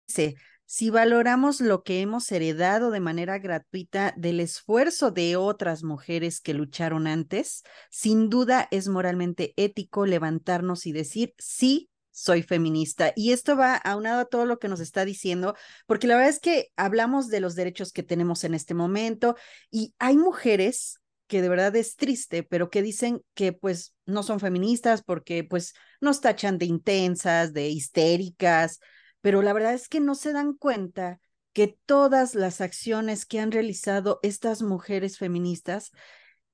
dice, 0.08 0.36
si 0.66 0.90
valoramos 0.90 1.62
lo 1.62 1.84
que 1.84 2.02
hemos 2.02 2.30
heredado 2.32 2.92
de 2.92 3.00
manera 3.00 3.40
gratuita 3.40 4.14
del 4.18 4.42
esfuerzo 4.42 5.12
de 5.12 5.38
otras 5.38 5.84
mujeres 5.84 6.42
que 6.42 6.54
lucharon 6.54 7.08
antes, 7.08 7.64
sin 7.90 8.30
duda 8.30 8.68
es 8.72 8.90
moralmente 8.90 9.54
ético 9.56 10.06
levantarnos 10.06 10.86
y 10.86 10.92
decir, 10.92 11.34
sí, 11.38 11.90
soy 12.12 12.44
feminista. 12.44 13.14
Y 13.16 13.32
esto 13.32 13.56
va 13.56 13.76
aunado 13.76 14.22
a 14.22 14.26
todo 14.26 14.46
lo 14.46 14.60
que 14.60 14.68
nos 14.68 14.80
está 14.80 15.06
diciendo, 15.06 15.56
porque 15.86 16.08
la 16.08 16.16
verdad 16.16 16.32
es 16.32 16.40
que 16.40 16.70
hablamos 16.76 17.30
de 17.30 17.40
los 17.40 17.56
derechos 17.56 17.94
que 17.94 18.04
tenemos 18.04 18.44
en 18.44 18.54
este 18.54 18.74
momento 18.74 19.36
y 19.72 19.94
hay 20.00 20.18
mujeres 20.18 21.00
que 21.28 21.42
de 21.42 21.50
verdad 21.50 21.76
es 21.76 21.96
triste, 21.96 22.44
pero 22.44 22.70
que 22.70 22.82
dicen 22.82 23.22
que 23.36 23.54
pues 23.54 23.94
no 24.06 24.24
son 24.24 24.40
feministas 24.40 25.04
porque 25.04 25.44
pues 25.44 25.76
nos 26.02 26.20
tachan 26.20 26.58
de 26.58 26.66
intensas, 26.66 27.54
de 27.54 27.70
histéricas, 27.70 28.80
pero 29.22 29.42
la 29.42 29.54
verdad 29.54 29.74
es 29.74 29.90
que 29.90 30.00
no 30.00 30.16
se 30.16 30.34
dan 30.34 30.54
cuenta 30.54 31.20
que 31.54 31.78
todas 31.86 32.36
las 32.36 32.62
acciones 32.62 33.26
que 33.26 33.40
han 33.40 33.52
realizado 33.52 34.20
estas 34.22 34.62
mujeres 34.62 35.18
feministas, 35.18 35.92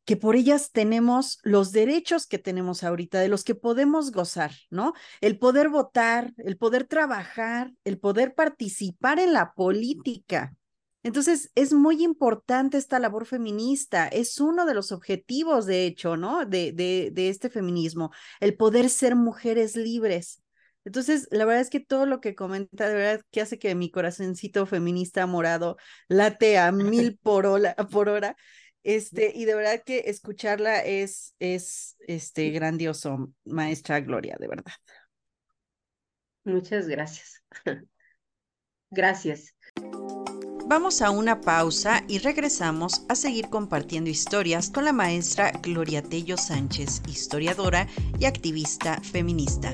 que 0.05 0.17
por 0.17 0.35
ellas 0.35 0.71
tenemos 0.71 1.39
los 1.43 1.71
derechos 1.71 2.27
que 2.27 2.37
tenemos 2.37 2.83
ahorita, 2.83 3.19
de 3.19 3.29
los 3.29 3.43
que 3.43 3.55
podemos 3.55 4.11
gozar, 4.11 4.51
¿no? 4.69 4.93
El 5.21 5.39
poder 5.39 5.69
votar, 5.69 6.33
el 6.37 6.57
poder 6.57 6.85
trabajar, 6.85 7.71
el 7.83 7.99
poder 7.99 8.35
participar 8.35 9.19
en 9.19 9.33
la 9.33 9.53
política, 9.53 10.53
entonces, 11.03 11.51
es 11.55 11.73
muy 11.73 12.01
importante 12.01 12.77
esta 12.77 12.97
labor 12.97 13.25
feminista, 13.25 14.07
es 14.07 14.39
uno 14.39 14.65
de 14.65 14.73
los 14.73 14.93
objetivos, 14.93 15.65
de 15.65 15.85
hecho, 15.85 16.15
¿no? 16.15 16.45
De, 16.45 16.71
de, 16.71 17.09
de 17.11 17.27
este 17.27 17.49
feminismo, 17.49 18.11
el 18.39 18.55
poder 18.55 18.89
ser 18.89 19.15
mujeres 19.15 19.75
libres. 19.75 20.42
Entonces, 20.85 21.27
la 21.31 21.45
verdad 21.45 21.61
es 21.61 21.69
que 21.69 21.79
todo 21.79 22.05
lo 22.05 22.19
que 22.19 22.35
comenta, 22.35 22.87
de 22.89 22.95
verdad, 22.95 23.25
que 23.31 23.41
hace 23.41 23.57
que 23.57 23.73
mi 23.75 23.89
corazoncito 23.89 24.65
feminista 24.65 25.25
morado 25.25 25.77
late 26.07 26.57
a 26.57 26.71
mil 26.71 27.17
por 27.17 27.45
hora, 27.45 27.75
por 27.75 28.09
hora. 28.09 28.35
Este, 28.83 29.31
y 29.33 29.45
de 29.45 29.55
verdad 29.55 29.81
que 29.85 30.03
escucharla 30.07 30.79
es, 30.79 31.35
es 31.39 31.95
este, 31.99 32.49
grandioso, 32.49 33.31
maestra 33.45 34.01
Gloria, 34.01 34.35
de 34.39 34.47
verdad. 34.47 34.73
Muchas 36.43 36.87
gracias. 36.87 37.41
Gracias. 38.91 39.55
Vamos 40.67 41.01
a 41.01 41.09
una 41.09 41.41
pausa 41.41 42.03
y 42.07 42.19
regresamos 42.19 43.05
a 43.09 43.15
seguir 43.15 43.49
compartiendo 43.49 44.09
historias 44.09 44.69
con 44.69 44.85
la 44.85 44.93
maestra 44.93 45.51
Gloria 45.61 46.01
Tello 46.01 46.37
Sánchez, 46.37 47.01
historiadora 47.07 47.87
y 48.19 48.25
activista 48.25 48.99
feminista. 49.01 49.73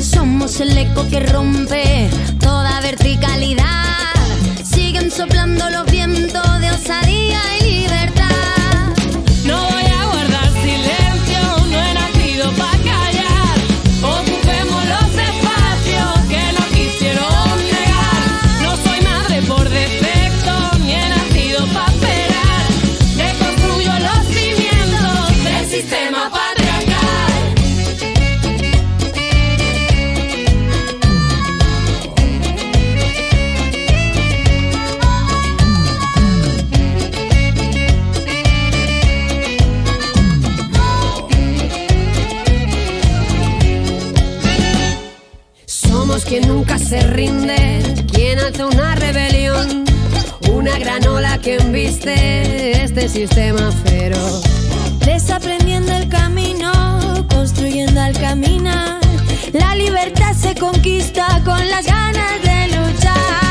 Somos 0.00 0.60
el 0.60 0.78
eco 0.78 1.06
que 1.08 1.18
rompe 1.20 2.08
toda 2.40 2.80
verticalidad. 2.80 4.12
Siguen 4.62 5.10
soplando 5.10 5.68
los 5.70 5.90
vientos 5.90 6.60
de 6.60 6.70
osadía 6.70 7.40
y 7.60 7.80
libertad. 7.80 8.63
Nunca 46.74 46.78
se 46.78 47.00
rinde, 47.08 47.82
quien 48.12 48.38
alza 48.38 48.66
una 48.66 48.94
rebelión. 48.94 49.84
Una 50.52 50.78
gran 50.78 51.06
ola 51.06 51.38
que 51.38 51.56
embiste 51.56 52.82
este 52.82 53.08
sistema 53.08 53.72
feroz. 53.84 54.42
Desaprendiendo 55.04 55.92
el 55.92 56.08
camino, 56.08 56.72
construyendo 57.28 58.00
al 58.00 58.16
caminar. 58.18 59.00
La 59.52 59.74
libertad 59.74 60.34
se 60.34 60.54
conquista 60.54 61.40
con 61.44 61.68
las 61.68 61.86
ganas 61.86 62.42
de 62.42 62.76
luchar. 62.76 63.43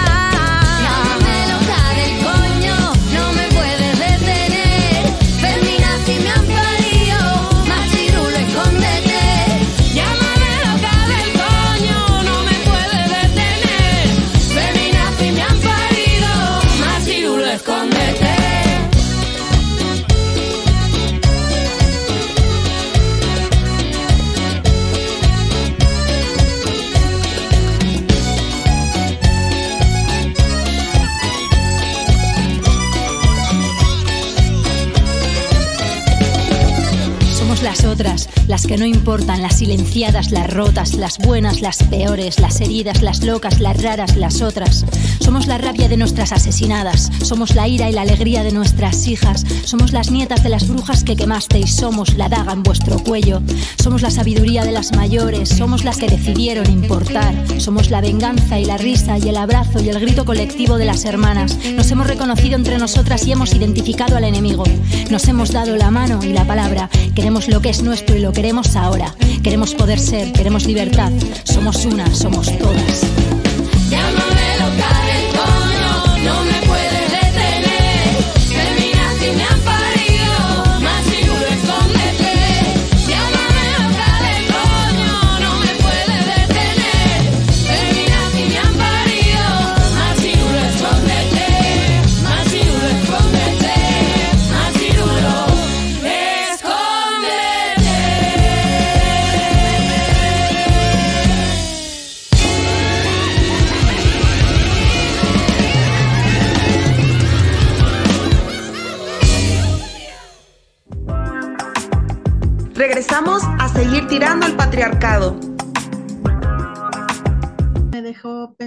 Las 38.48 38.68
que 38.68 38.78
no 38.78 38.86
importan, 38.86 39.42
las 39.42 39.58
silenciadas, 39.58 40.32
las 40.32 40.52
rotas, 40.54 40.96
las 40.96 41.18
buenas, 41.18 41.62
las 41.62 41.84
peores, 41.84 42.40
las 42.40 42.60
heridas, 42.62 43.02
las 43.02 43.24
locas, 43.24 43.60
las 43.60 43.82
raras, 43.82 44.16
las 44.18 44.42
otras. 44.42 44.86
Somos 45.24 45.48
la 45.48 45.58
rabia 45.58 45.88
de 45.88 45.96
nuestras 45.96 46.34
asesinadas, 46.34 47.10
somos 47.24 47.56
la 47.56 47.66
ira 47.66 47.90
y 47.90 47.94
la 47.94 48.02
alegría 48.02 48.44
de 48.44 48.52
nuestras 48.52 49.08
hijas, 49.08 49.46
somos 49.64 49.94
las 49.94 50.12
nietas 50.12 50.44
de 50.44 50.50
las 50.50 50.68
brujas 50.68 51.06
que 51.06 51.16
quemasteis, 51.16 51.74
somos 51.74 52.16
la 52.16 52.28
daga 52.28 52.52
en 52.52 52.62
vuestro 52.62 53.00
cuello, 53.00 53.42
somos 53.82 54.02
la 54.02 54.12
sabiduría 54.12 54.66
de 54.66 54.74
las 54.74 54.92
mayores, 54.92 55.48
somos 55.48 55.86
las 55.86 55.98
que 55.98 56.08
decidieron 56.08 56.70
importar, 56.70 57.34
somos 57.58 57.90
la 57.90 58.02
venganza 58.02 58.60
y 58.60 58.66
la 58.66 58.78
risa 58.78 59.18
y 59.18 59.30
el 59.30 59.38
abrazo 59.38 59.82
y 59.82 59.88
el 59.88 60.02
grito 60.02 60.26
colectivo 60.26 60.78
de 60.78 60.86
las 60.86 61.06
hermanas. 61.06 61.58
Nos 61.74 61.90
hemos 61.90 62.08
reconocido 62.08 62.58
entre 62.58 62.78
nosotras 62.78 63.26
y 63.26 63.32
hemos 63.32 63.54
identificado 63.56 64.18
al 64.18 64.26
enemigo. 64.26 64.66
Nos 65.10 65.26
hemos 65.30 65.54
dado 65.54 65.78
la 65.78 65.90
mano 65.90 66.20
y 66.22 66.34
la 66.34 66.46
palabra. 66.46 66.90
Queremos 67.16 67.48
lo 67.48 67.62
que 67.62 67.70
es 67.70 67.82
nuestro 67.82 68.18
y 68.18 68.20
lo 68.20 68.34
queremos 68.34 68.76
ahora. 68.76 69.16
Queremos 69.42 69.74
poder 69.74 70.00
ser, 70.00 70.34
queremos 70.34 70.66
libertad. 70.66 71.14
Somos 71.46 71.86
una, 71.86 72.14
somos 72.14 72.58
todas. 72.58 73.43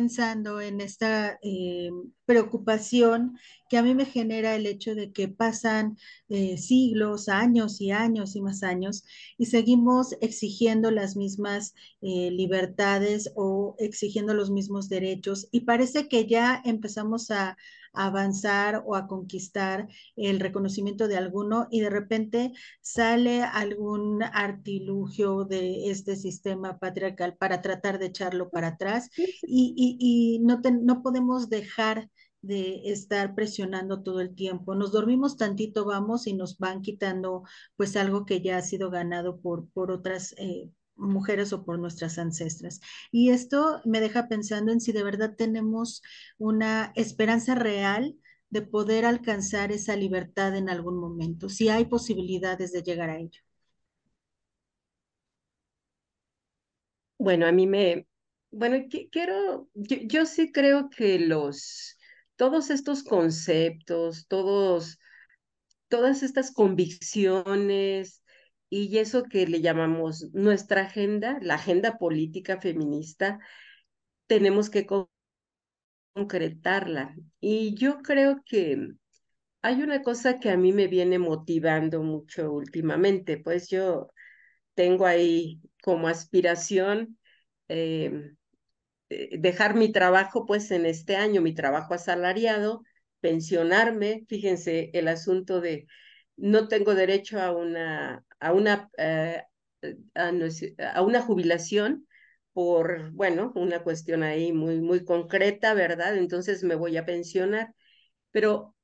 Pensando 0.07 0.61
en 0.61 0.81
esta 0.81 1.37
eh, 1.43 1.91
preocupación 2.27 3.37
que 3.69 3.77
a 3.77 3.83
mí 3.83 3.93
me 3.93 4.05
genera 4.05 4.55
el 4.55 4.67
hecho 4.67 4.95
de 4.95 5.11
que 5.11 5.27
pasan 5.27 5.99
eh, 6.29 6.59
siglos, 6.59 7.29
años 7.29 7.81
y 7.81 7.91
años 7.91 8.37
y 8.37 8.41
más 8.41 8.63
años 8.63 9.03
y 9.37 9.47
seguimos 9.47 10.15
exigiendo 10.21 10.93
las 10.93 11.17
mismas 11.17 11.75
eh, 12.03 12.31
libertades 12.31 13.33
o 13.35 13.75
exigiendo 13.81 14.33
los 14.33 14.53
mismos 14.53 14.89
derechos 14.89 15.49
y 15.51 15.63
parece 15.63 16.07
que 16.07 16.27
ya 16.29 16.63
empezamos 16.65 17.33
a 17.33 17.57
avanzar 17.97 18.83
o 18.87 18.95
a 18.95 19.07
conquistar 19.07 19.89
el 20.17 20.41
reconocimiento 20.41 21.09
de 21.09 21.17
alguno 21.17 21.69
y 21.71 21.81
de 21.81 21.91
repente 21.91 22.53
sale 22.81 23.43
algún 23.43 24.23
artilugio 24.23 25.45
de 25.45 25.91
este 25.91 26.17
sistema 26.17 26.79
patriarcal 26.79 27.37
para 27.37 27.63
tratar 27.63 27.99
de 27.99 28.07
echarlo 28.07 28.51
para 28.51 28.69
atrás 28.69 29.11
y, 29.17 29.75
y, 29.77 29.97
y 30.01 30.39
no, 30.41 30.61
te, 30.61 30.71
no 30.73 31.03
podemos 31.03 31.49
dejar 31.51 32.09
de 32.43 32.91
estar 32.93 33.35
presionando 33.35 34.03
todo 34.03 34.21
el 34.21 34.35
tiempo. 34.35 34.75
Nos 34.75 34.93
dormimos 34.93 35.37
tantito, 35.37 35.85
vamos, 35.85 36.27
y 36.27 36.35
nos 36.35 36.59
van 36.59 36.81
quitando 36.83 37.43
pues 37.77 37.97
algo 37.97 38.25
que 38.25 38.41
ya 38.41 38.59
ha 38.59 38.63
sido 38.63 38.91
ganado 38.91 39.41
por, 39.41 39.69
por 39.71 39.91
otras 39.91 40.35
eh, 40.39 40.71
mujeres 40.97 41.53
o 41.53 41.65
por 41.65 41.79
nuestras 41.79 42.19
ancestras. 42.19 42.81
Y 43.11 43.31
esto 43.31 43.81
me 43.85 44.01
deja 44.01 44.29
pensando 44.29 44.73
en 44.73 44.81
si 44.81 44.93
de 44.93 45.03
verdad 45.05 45.35
tenemos 45.37 46.03
una 46.39 46.93
esperanza 46.97 47.55
real 47.55 48.17
de 48.51 48.63
poder 48.63 49.05
alcanzar 49.05 49.73
esa 49.73 49.97
libertad 49.97 50.57
en 50.57 50.69
algún 50.71 50.99
momento, 50.99 51.49
si 51.49 51.69
hay 51.69 51.87
posibilidades 51.87 52.73
de 52.73 52.83
llegar 52.83 53.11
a 53.11 53.19
ello. 53.19 53.41
Bueno, 57.19 57.47
a 57.47 57.53
mí 57.53 57.67
me, 57.67 58.07
bueno, 58.51 58.77
quiero, 59.11 59.69
yo, 59.75 59.97
yo 60.03 60.27
sí 60.27 60.53
creo 60.53 60.91
que 60.91 61.19
los, 61.19 61.99
todos 62.37 62.71
estos 62.71 63.03
conceptos, 63.03 64.27
todos, 64.29 64.99
todas 65.89 66.23
estas 66.23 66.53
convicciones 66.53 68.23
y 68.69 68.99
eso 68.99 69.25
que 69.25 69.47
le 69.47 69.61
llamamos 69.61 70.31
nuestra 70.33 70.83
agenda, 70.83 71.39
la 71.43 71.55
agenda 71.55 71.99
política 71.99 72.61
feminista, 72.61 73.39
tenemos 74.27 74.71
que 74.71 74.87
concretarla. 76.15 77.15
Y 77.41 77.75
yo 77.75 78.03
creo 78.03 78.43
que 78.45 78.89
hay 79.63 79.83
una 79.83 80.03
cosa 80.03 80.39
que 80.41 80.51
a 80.51 80.57
mí 80.57 80.73
me 80.73 80.89
viene 80.89 81.19
motivando 81.19 82.03
mucho 82.03 82.53
últimamente, 82.53 83.39
pues 83.39 83.69
yo 83.69 84.11
tengo 84.75 85.07
ahí 85.07 85.61
como 85.83 86.09
aspiración 86.09 87.19
eh, 87.69 88.33
dejar 89.09 89.75
mi 89.75 89.93
trabajo 89.93 90.47
pues 90.47 90.71
en 90.71 90.87
este 90.87 91.17
año, 91.17 91.41
mi 91.41 91.55
trabajo 91.55 91.95
asalariado, 91.95 92.83
pensionarme, 93.21 94.25
fíjense 94.29 94.91
el 94.95 95.09
asunto 95.09 95.61
de 95.61 95.87
no 96.37 96.69
tengo 96.69 96.95
derecho 96.95 97.41
a 97.41 97.53
una, 97.53 98.26
a 98.41 98.53
una, 98.53 98.91
eh, 98.99 99.43
a, 100.15 101.03
una 101.03 101.23
jubilación 101.23 102.07
por, 102.53 103.11
bueno, 103.13 103.53
una 103.55 103.83
cuestión 103.83 104.23
ahí 104.23 104.53
muy, 104.53 104.81
muy 104.81 105.05
concreta, 105.05 105.75
¿verdad? 105.75 106.17
Entonces 106.17 106.65
me 106.65 106.75
voy 106.75 106.97
a 106.97 107.05
pensionar, 107.07 107.75
pero 108.31 108.75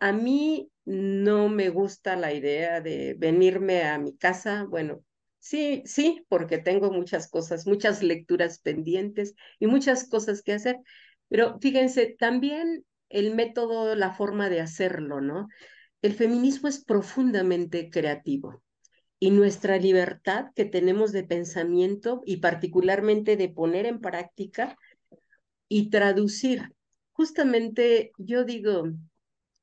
a 0.00 0.12
mí 0.12 0.70
no 0.84 1.48
me 1.48 1.70
gusta 1.70 2.16
la 2.16 2.32
idea 2.34 2.80
de 2.80 3.14
venirme 3.18 3.84
a 3.84 3.98
mi 3.98 4.16
casa, 4.16 4.64
bueno, 4.68 5.04
Sí, 5.40 5.82
sí, 5.86 6.26
porque 6.28 6.58
tengo 6.58 6.90
muchas 6.90 7.28
cosas, 7.30 7.66
muchas 7.66 8.02
lecturas 8.02 8.58
pendientes 8.58 9.34
y 9.58 9.66
muchas 9.66 10.08
cosas 10.08 10.42
que 10.42 10.52
hacer. 10.52 10.78
Pero 11.28 11.58
fíjense, 11.60 12.16
también 12.18 12.84
el 13.08 13.34
método, 13.34 13.94
la 13.94 14.12
forma 14.14 14.50
de 14.50 14.60
hacerlo, 14.60 15.20
¿no? 15.20 15.48
El 16.02 16.14
feminismo 16.14 16.68
es 16.68 16.84
profundamente 16.84 17.88
creativo 17.90 18.62
y 19.20 19.30
nuestra 19.30 19.78
libertad 19.78 20.46
que 20.54 20.64
tenemos 20.64 21.12
de 21.12 21.24
pensamiento 21.24 22.22
y 22.24 22.38
particularmente 22.38 23.36
de 23.36 23.48
poner 23.48 23.86
en 23.86 24.00
práctica 24.00 24.76
y 25.68 25.90
traducir. 25.90 26.72
Justamente 27.12 28.12
yo 28.16 28.44
digo, 28.44 28.84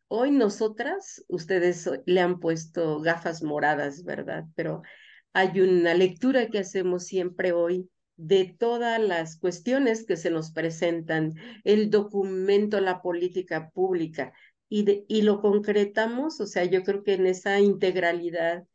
hoy 0.08 0.32
nosotras, 0.32 1.24
ustedes 1.28 1.90
le 2.06 2.22
han 2.22 2.40
puesto 2.40 3.00
gafas 3.02 3.44
moradas, 3.44 4.04
¿verdad? 4.04 4.44
Pero 4.56 4.82
hay 5.34 5.62
una 5.62 5.94
lectura 5.94 6.50
que 6.50 6.60
hacemos 6.60 7.06
siempre 7.06 7.54
hoy 7.54 7.90
de 8.18 8.56
todas 8.58 9.00
las 9.00 9.38
cuestiones 9.38 10.06
que 10.06 10.16
se 10.16 10.30
nos 10.30 10.52
presentan, 10.52 11.36
el 11.64 11.90
documento, 11.90 12.80
la 12.80 13.02
política 13.02 13.70
pública, 13.72 14.34
y, 14.70 14.84
de, 14.84 15.06
y 15.08 15.22
lo 15.22 15.42
concretamos, 15.42 16.40
o 16.40 16.48
sea, 16.48 16.66
yo 16.66 16.84
creo 16.84 17.04
que 17.04 17.14
en 17.14 17.28
esa 17.28 17.60
integralidad 17.60 18.66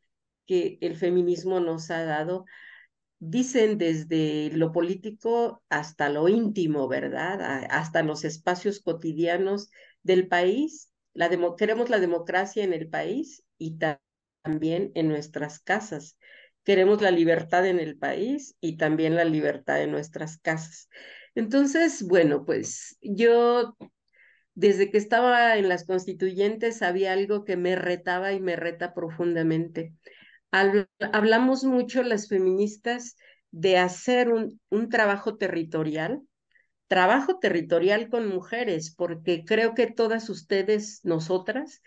que 0.51 0.79
el 0.81 0.97
feminismo 0.97 1.61
nos 1.61 1.93
ha 1.93 2.03
dado, 2.03 2.45
dicen 3.21 3.79
desde 3.79 4.51
lo 4.53 4.73
político 4.73 5.63
hasta 5.69 6.09
lo 6.09 6.29
íntimo, 6.29 6.89
¿verdad? 6.89 7.69
Hasta 7.71 8.03
los 8.03 8.25
espacios 8.25 8.81
cotidianos 8.81 9.71
del 10.03 10.27
país. 10.27 10.91
La 11.15 11.31
queremos 11.57 11.89
la 11.89 12.01
democracia 12.01 12.65
en 12.65 12.73
el 12.73 12.89
país 12.89 13.45
y 13.59 13.79
también 13.79 14.91
en 14.97 15.09
nuestras 15.09 15.61
casas 15.61 16.17
queremos 16.65 17.01
la 17.01 17.13
libertad 17.13 17.67
en 17.67 17.79
el 17.79 17.97
país 17.97 18.57
y 18.61 18.77
también 18.77 19.15
la 19.15 19.25
libertad 19.25 19.81
en 19.83 19.93
nuestras 19.93 20.39
casas. 20.39 20.89
Entonces, 21.37 22.03
bueno, 22.03 22.45
pues 22.45 22.99
yo 23.03 23.77
desde 24.55 24.91
que 24.91 24.99
estaba 24.99 25.57
en 25.57 25.69
las 25.69 25.85
constituyentes 25.85 26.83
había 26.83 27.13
algo 27.13 27.45
que 27.45 27.57
me 27.57 27.77
retaba 27.77 28.33
y 28.33 28.41
me 28.41 28.57
reta 28.57 28.93
profundamente. 28.95 29.95
Hablamos 30.51 31.65
mucho 31.65 32.03
las 32.03 32.29
feministas 32.29 33.17
de 33.51 33.79
hacer 33.79 34.33
un, 34.33 34.61
un 34.71 34.89
trabajo 34.89 35.37
territorial, 35.37 36.23
trabajo 36.89 37.39
territorial 37.39 38.09
con 38.09 38.29
mujeres, 38.29 38.95
porque 38.95 39.45
creo 39.45 39.75
que 39.75 39.87
todas 39.87 40.29
ustedes, 40.29 41.01
nosotras, 41.05 41.83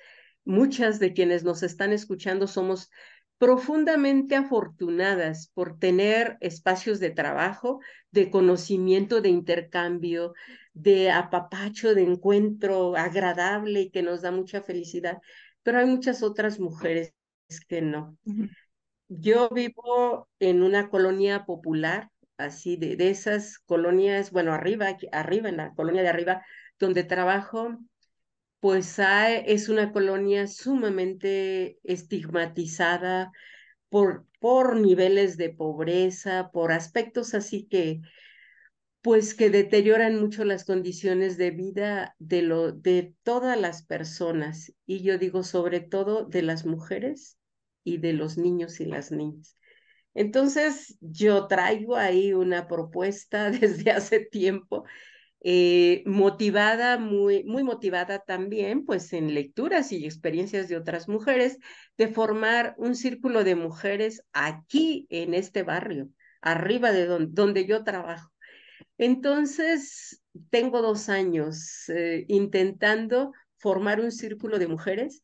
muchas 0.45 0.99
de 0.99 1.13
quienes 1.13 1.43
nos 1.43 1.63
están 1.63 1.91
escuchando 1.91 2.47
somos 2.47 2.89
profundamente 3.37 4.35
afortunadas 4.35 5.49
por 5.53 5.77
tener 5.77 6.37
espacios 6.39 6.99
de 7.01 7.09
trabajo, 7.09 7.79
de 8.11 8.29
conocimiento, 8.29 9.19
de 9.19 9.29
intercambio, 9.29 10.33
de 10.73 11.11
apapacho, 11.11 11.93
de 11.93 12.03
encuentro 12.03 12.95
agradable 12.95 13.81
y 13.81 13.89
que 13.91 14.01
nos 14.03 14.21
da 14.21 14.31
mucha 14.31 14.61
felicidad, 14.61 15.19
pero 15.61 15.79
hay 15.79 15.85
muchas 15.85 16.23
otras 16.23 16.59
mujeres 16.59 17.13
que 17.61 17.81
no. 17.81 18.17
Yo 19.07 19.49
vivo 19.49 20.29
en 20.39 20.63
una 20.63 20.89
colonia 20.89 21.45
popular, 21.45 22.09
así 22.37 22.77
de, 22.77 22.95
de 22.95 23.09
esas 23.09 23.59
colonias, 23.59 24.31
bueno, 24.31 24.53
arriba, 24.53 24.97
arriba, 25.11 25.49
en 25.49 25.57
la 25.57 25.73
colonia 25.73 26.01
de 26.01 26.09
arriba, 26.09 26.43
donde 26.79 27.03
trabajo 27.03 27.77
pues 28.63 28.97
es 28.97 29.67
una 29.67 29.91
colonia 29.91 30.47
sumamente 30.47 31.79
estigmatizada 31.83 33.33
por, 33.89 34.25
por 34.39 34.77
niveles 34.77 35.35
de 35.35 35.49
pobreza, 35.49 36.49
por 36.53 36.71
aspectos 36.71 37.33
así 37.33 37.67
que, 37.69 37.99
pues 39.01 39.33
que 39.33 39.49
deterioran 39.49 40.17
mucho 40.17 40.45
las 40.45 40.63
condiciones 40.63 41.37
de 41.37 41.51
vida 41.51 42.15
de, 42.19 42.41
lo, 42.41 42.71
de 42.71 43.13
todas 43.23 43.59
las 43.59 43.83
personas. 43.85 44.73
Y 44.85 45.03
yo 45.03 45.17
digo 45.17 45.43
sobre 45.43 45.81
todo 45.81 46.23
de 46.23 46.41
las 46.41 46.65
mujeres 46.65 47.37
y 47.83 47.97
de 47.97 48.13
los 48.13 48.37
niños 48.37 48.79
y 48.79 48.85
las 48.85 49.11
niñas. 49.11 49.57
Entonces, 50.13 50.97
yo 51.01 51.47
traigo 51.47 51.95
ahí 51.95 52.33
una 52.33 52.67
propuesta 52.67 53.49
desde 53.51 53.91
hace 53.91 54.19
tiempo 54.19 54.85
eh, 55.45 56.03
motivada, 56.05 56.97
muy, 56.97 57.43
muy 57.43 57.63
motivada 57.63 58.19
también, 58.19 58.85
pues 58.85 59.11
en 59.11 59.33
lecturas 59.33 59.91
y 59.91 60.05
experiencias 60.05 60.69
de 60.69 60.77
otras 60.77 61.09
mujeres, 61.09 61.59
de 61.97 62.07
formar 62.07 62.75
un 62.77 62.95
círculo 62.95 63.43
de 63.43 63.55
mujeres 63.55 64.23
aquí 64.31 65.05
en 65.09 65.33
este 65.33 65.63
barrio, 65.63 66.09
arriba 66.41 66.93
de 66.93 67.05
donde, 67.05 67.65
yo 67.65 67.83
trabajo. 67.83 68.31
Entonces, 68.97 70.23
tengo 70.49 70.81
dos 70.81 71.09
años 71.09 71.89
eh, 71.89 72.25
intentando 72.29 73.33
formar 73.57 73.99
un 73.99 74.11
círculo 74.13 74.59
de 74.59 74.67
mujeres 74.67 75.23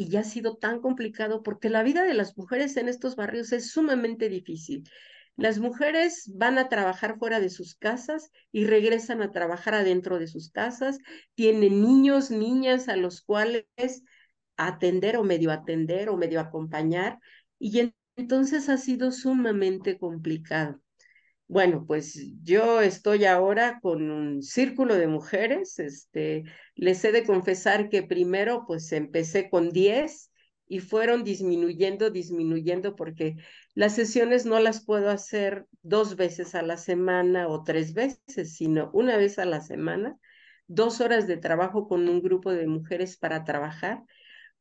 y 0.00 0.08
ya 0.08 0.20
ha 0.20 0.24
sido 0.24 0.56
tan 0.56 0.80
complicado 0.80 1.42
porque 1.42 1.68
la 1.68 1.82
vida 1.82 2.04
de 2.04 2.14
las 2.14 2.38
mujeres 2.38 2.78
en 2.78 2.88
estos 2.88 3.16
barrios 3.16 3.52
es 3.52 3.70
sumamente 3.70 4.30
difícil. 4.30 4.88
Las 5.36 5.58
mujeres 5.58 6.24
van 6.34 6.56
a 6.56 6.70
trabajar 6.70 7.18
fuera 7.18 7.38
de 7.38 7.50
sus 7.50 7.74
casas 7.74 8.30
y 8.50 8.64
regresan 8.64 9.20
a 9.20 9.30
trabajar 9.30 9.74
adentro 9.74 10.18
de 10.18 10.26
sus 10.26 10.50
casas, 10.50 11.00
tienen 11.34 11.82
niños, 11.82 12.30
niñas 12.30 12.88
a 12.88 12.96
los 12.96 13.20
cuales 13.20 13.66
atender 14.56 15.18
o 15.18 15.22
medio 15.22 15.52
atender 15.52 16.08
o 16.08 16.16
medio 16.16 16.40
acompañar 16.40 17.18
y 17.58 17.92
entonces 18.16 18.70
ha 18.70 18.78
sido 18.78 19.12
sumamente 19.12 19.98
complicado. 19.98 20.80
Bueno, 21.50 21.84
pues 21.84 22.16
yo 22.44 22.80
estoy 22.80 23.24
ahora 23.24 23.80
con 23.82 24.08
un 24.12 24.40
círculo 24.40 24.94
de 24.94 25.08
mujeres. 25.08 25.80
Este, 25.80 26.44
les 26.76 27.04
he 27.04 27.10
de 27.10 27.24
confesar 27.24 27.88
que 27.88 28.04
primero 28.04 28.62
pues 28.68 28.92
empecé 28.92 29.50
con 29.50 29.70
10 29.70 30.30
y 30.68 30.78
fueron 30.78 31.24
disminuyendo, 31.24 32.10
disminuyendo 32.10 32.94
porque 32.94 33.34
las 33.74 33.96
sesiones 33.96 34.46
no 34.46 34.60
las 34.60 34.84
puedo 34.84 35.10
hacer 35.10 35.66
dos 35.82 36.14
veces 36.14 36.54
a 36.54 36.62
la 36.62 36.76
semana 36.76 37.48
o 37.48 37.64
tres 37.64 37.94
veces, 37.94 38.54
sino 38.56 38.88
una 38.92 39.16
vez 39.16 39.40
a 39.40 39.44
la 39.44 39.60
semana, 39.60 40.16
dos 40.68 41.00
horas 41.00 41.26
de 41.26 41.36
trabajo 41.36 41.88
con 41.88 42.08
un 42.08 42.22
grupo 42.22 42.52
de 42.52 42.68
mujeres 42.68 43.16
para 43.16 43.42
trabajar, 43.42 44.04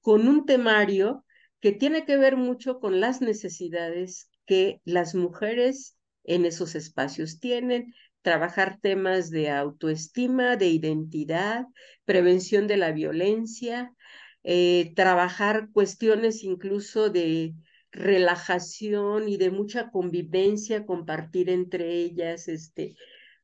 con 0.01 0.27
un 0.27 0.47
temario 0.47 1.23
que 1.59 1.71
tiene 1.71 2.03
que 2.05 2.17
ver 2.17 2.35
mucho 2.35 2.79
con 2.79 2.99
las 2.99 3.21
necesidades 3.21 4.31
que 4.47 4.81
las 4.85 5.13
mujeres 5.13 5.98
en 6.29 6.45
esos 6.45 6.75
espacios 6.75 7.39
tienen, 7.39 7.93
trabajar 8.21 8.79
temas 8.81 9.29
de 9.31 9.49
autoestima, 9.49 10.55
de 10.57 10.67
identidad, 10.67 11.65
prevención 12.05 12.67
de 12.67 12.77
la 12.77 12.91
violencia, 12.91 13.93
eh, 14.43 14.93
trabajar 14.95 15.69
cuestiones 15.73 16.43
incluso 16.43 17.09
de 17.09 17.55
relajación 17.91 19.27
y 19.27 19.37
de 19.37 19.49
mucha 19.51 19.89
convivencia, 19.89 20.85
compartir 20.85 21.49
entre 21.49 21.93
ellas, 21.93 22.47
este, 22.47 22.95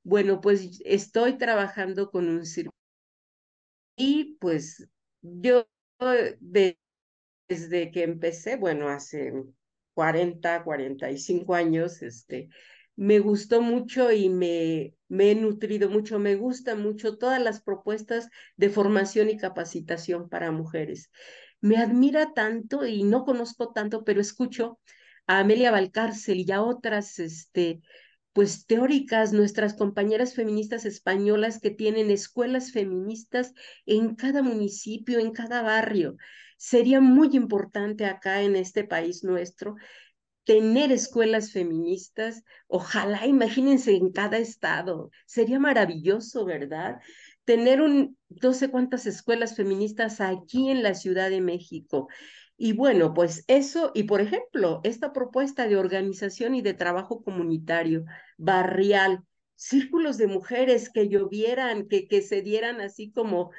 bueno, 0.03 0.39
pues 0.41 0.79
estoy 0.85 1.37
trabajando 1.37 2.11
con 2.11 2.29
un 2.29 2.45
círculo 2.45 2.75
y 3.95 4.35
pues 4.39 4.87
yo 5.21 5.67
de, 6.39 6.77
desde 7.47 7.91
que 7.91 8.03
empecé, 8.03 8.57
bueno, 8.57 8.89
hace 8.89 9.33
40, 9.93 10.63
45 10.63 11.55
años, 11.55 12.01
este, 12.01 12.49
me 12.95 13.19
gustó 13.19 13.61
mucho 13.61 14.11
y 14.11 14.29
me, 14.29 14.95
me 15.07 15.31
he 15.31 15.35
nutrido 15.35 15.89
mucho, 15.89 16.19
me 16.19 16.35
gustan 16.35 16.81
mucho 16.81 17.17
todas 17.17 17.41
las 17.41 17.61
propuestas 17.61 18.29
de 18.57 18.69
formación 18.69 19.29
y 19.29 19.37
capacitación 19.37 20.29
para 20.29 20.51
mujeres. 20.51 21.11
Me 21.61 21.77
admira 21.77 22.33
tanto 22.33 22.85
y 22.85 23.03
no 23.03 23.25
conozco 23.25 23.73
tanto, 23.73 24.03
pero 24.03 24.21
escucho 24.21 24.79
a 25.27 25.39
Amelia 25.39 25.71
Valcárcel 25.71 26.39
y 26.47 26.51
a 26.51 26.61
otras, 26.61 27.19
este, 27.19 27.81
pues 28.33 28.65
teóricas, 28.67 29.33
nuestras 29.33 29.73
compañeras 29.73 30.33
feministas 30.35 30.85
españolas 30.85 31.59
que 31.59 31.71
tienen 31.71 32.11
escuelas 32.11 32.71
feministas 32.71 33.53
en 33.85 34.15
cada 34.15 34.43
municipio, 34.43 35.19
en 35.19 35.31
cada 35.31 35.61
barrio. 35.61 36.17
Sería 36.57 37.01
muy 37.01 37.29
importante 37.35 38.05
acá 38.05 38.41
en 38.41 38.55
este 38.55 38.83
país 38.83 39.23
nuestro 39.23 39.75
tener 40.45 40.91
escuelas 40.91 41.51
feministas, 41.51 42.43
ojalá, 42.67 43.25
imagínense 43.25 43.95
en 43.95 44.11
cada 44.11 44.37
estado, 44.37 45.11
sería 45.25 45.59
maravilloso, 45.59 46.45
¿verdad? 46.45 46.99
Tener 47.43 47.81
un, 47.81 48.17
no 48.29 48.53
sé 48.53 48.69
cuántas 48.69 49.05
escuelas 49.07 49.55
feministas 49.55 50.21
aquí 50.21 50.69
en 50.69 50.83
la 50.83 50.93
Ciudad 50.93 51.29
de 51.29 51.41
México. 51.41 52.07
Y 52.57 52.73
bueno, 52.73 53.13
pues 53.13 53.43
eso, 53.47 53.91
y 53.93 54.03
por 54.03 54.21
ejemplo, 54.21 54.79
esta 54.83 55.11
propuesta 55.11 55.67
de 55.67 55.77
organización 55.77 56.55
y 56.55 56.61
de 56.61 56.73
trabajo 56.73 57.23
comunitario, 57.23 58.05
barrial, 58.37 59.23
círculos 59.55 60.17
de 60.17 60.27
mujeres 60.27 60.89
que 60.89 61.09
llovieran, 61.09 61.87
que, 61.87 62.07
que 62.07 62.21
se 62.21 62.41
dieran 62.41 62.81
así 62.81 63.11
como 63.11 63.51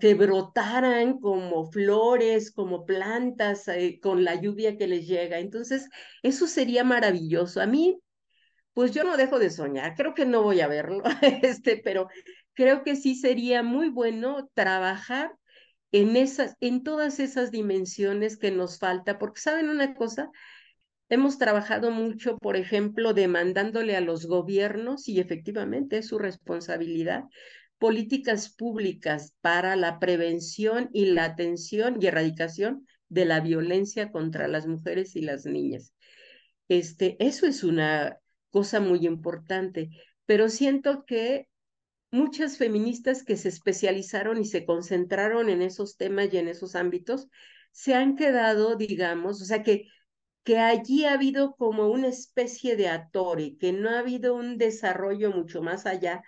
que 0.00 0.14
brotaran 0.14 1.18
como 1.18 1.70
flores, 1.70 2.52
como 2.52 2.84
plantas, 2.84 3.68
eh, 3.68 3.98
con 4.00 4.24
la 4.24 4.34
lluvia 4.40 4.76
que 4.76 4.86
les 4.86 5.06
llega. 5.06 5.38
Entonces, 5.38 5.88
eso 6.22 6.46
sería 6.46 6.84
maravilloso. 6.84 7.60
A 7.60 7.66
mí, 7.66 7.98
pues 8.74 8.92
yo 8.92 9.04
no 9.04 9.16
dejo 9.16 9.38
de 9.38 9.50
soñar, 9.50 9.94
creo 9.96 10.14
que 10.14 10.24
no 10.26 10.42
voy 10.42 10.60
a 10.60 10.68
verlo, 10.68 11.02
este, 11.42 11.80
pero 11.82 12.08
creo 12.54 12.82
que 12.82 12.96
sí 12.96 13.14
sería 13.14 13.62
muy 13.62 13.88
bueno 13.88 14.48
trabajar 14.54 15.32
en 15.92 16.16
esas, 16.16 16.56
en 16.60 16.82
todas 16.82 17.20
esas 17.20 17.50
dimensiones 17.50 18.38
que 18.38 18.50
nos 18.50 18.78
falta, 18.78 19.18
porque 19.18 19.40
saben 19.40 19.68
una 19.68 19.94
cosa, 19.94 20.30
hemos 21.10 21.38
trabajado 21.38 21.90
mucho, 21.90 22.38
por 22.38 22.56
ejemplo, 22.56 23.12
demandándole 23.12 23.94
a 23.96 24.00
los 24.00 24.26
gobiernos, 24.26 25.08
y 25.08 25.20
efectivamente 25.20 25.98
es 25.98 26.08
su 26.08 26.18
responsabilidad, 26.18 27.24
políticas 27.82 28.48
públicas 28.54 29.34
para 29.40 29.74
la 29.74 29.98
prevención 29.98 30.88
y 30.92 31.06
la 31.06 31.24
atención 31.24 31.96
y 32.00 32.06
erradicación 32.06 32.86
de 33.08 33.24
la 33.24 33.40
violencia 33.40 34.12
contra 34.12 34.46
las 34.46 34.68
mujeres 34.68 35.16
y 35.16 35.22
las 35.22 35.46
niñas. 35.46 35.92
Este, 36.68 37.16
eso 37.18 37.44
es 37.44 37.64
una 37.64 38.20
cosa 38.50 38.78
muy 38.78 39.04
importante, 39.04 39.90
pero 40.26 40.48
siento 40.48 41.04
que 41.04 41.48
muchas 42.12 42.56
feministas 42.56 43.24
que 43.24 43.36
se 43.36 43.48
especializaron 43.48 44.40
y 44.40 44.44
se 44.44 44.64
concentraron 44.64 45.48
en 45.48 45.60
esos 45.60 45.96
temas 45.96 46.32
y 46.32 46.36
en 46.36 46.46
esos 46.46 46.76
ámbitos 46.76 47.26
se 47.72 47.94
han 47.96 48.14
quedado, 48.14 48.76
digamos, 48.76 49.42
o 49.42 49.44
sea, 49.44 49.64
que, 49.64 49.88
que 50.44 50.58
allí 50.58 51.04
ha 51.04 51.14
habido 51.14 51.56
como 51.56 51.88
una 51.88 52.06
especie 52.06 52.76
de 52.76 52.86
atore, 52.86 53.56
que 53.58 53.72
no 53.72 53.90
ha 53.90 53.98
habido 53.98 54.36
un 54.36 54.56
desarrollo 54.56 55.32
mucho 55.32 55.62
más 55.62 55.84
allá 55.84 56.22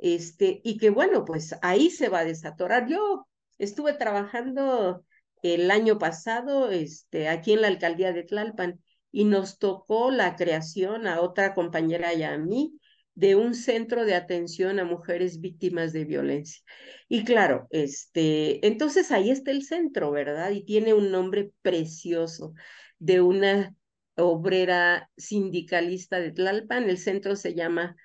este, 0.00 0.60
y 0.64 0.78
que 0.78 0.90
bueno, 0.90 1.24
pues 1.24 1.54
ahí 1.62 1.90
se 1.90 2.08
va 2.08 2.20
a 2.20 2.24
desatorar. 2.24 2.88
Yo 2.88 3.26
estuve 3.58 3.92
trabajando 3.94 5.04
el 5.42 5.70
año 5.70 5.98
pasado 5.98 6.70
este, 6.70 7.28
aquí 7.28 7.52
en 7.52 7.62
la 7.62 7.68
alcaldía 7.68 8.12
de 8.12 8.24
Tlalpan 8.24 8.80
y 9.12 9.24
nos 9.24 9.58
tocó 9.58 10.10
la 10.10 10.36
creación 10.36 11.06
a 11.06 11.20
otra 11.20 11.54
compañera 11.54 12.14
y 12.14 12.22
a 12.22 12.38
mí 12.38 12.78
de 13.14 13.36
un 13.36 13.54
centro 13.54 14.04
de 14.04 14.14
atención 14.14 14.78
a 14.78 14.84
mujeres 14.84 15.40
víctimas 15.40 15.92
de 15.92 16.04
violencia. 16.04 16.62
Y 17.08 17.24
claro, 17.24 17.66
este, 17.70 18.66
entonces 18.66 19.10
ahí 19.12 19.30
está 19.30 19.50
el 19.50 19.62
centro, 19.64 20.10
¿verdad? 20.10 20.50
Y 20.52 20.64
tiene 20.64 20.94
un 20.94 21.10
nombre 21.10 21.52
precioso 21.60 22.54
de 22.98 23.20
una 23.20 23.74
obrera 24.16 25.10
sindicalista 25.16 26.20
de 26.20 26.32
Tlalpan. 26.32 26.88
El 26.88 26.98
centro 26.98 27.36
se 27.36 27.54
llama 27.54 27.96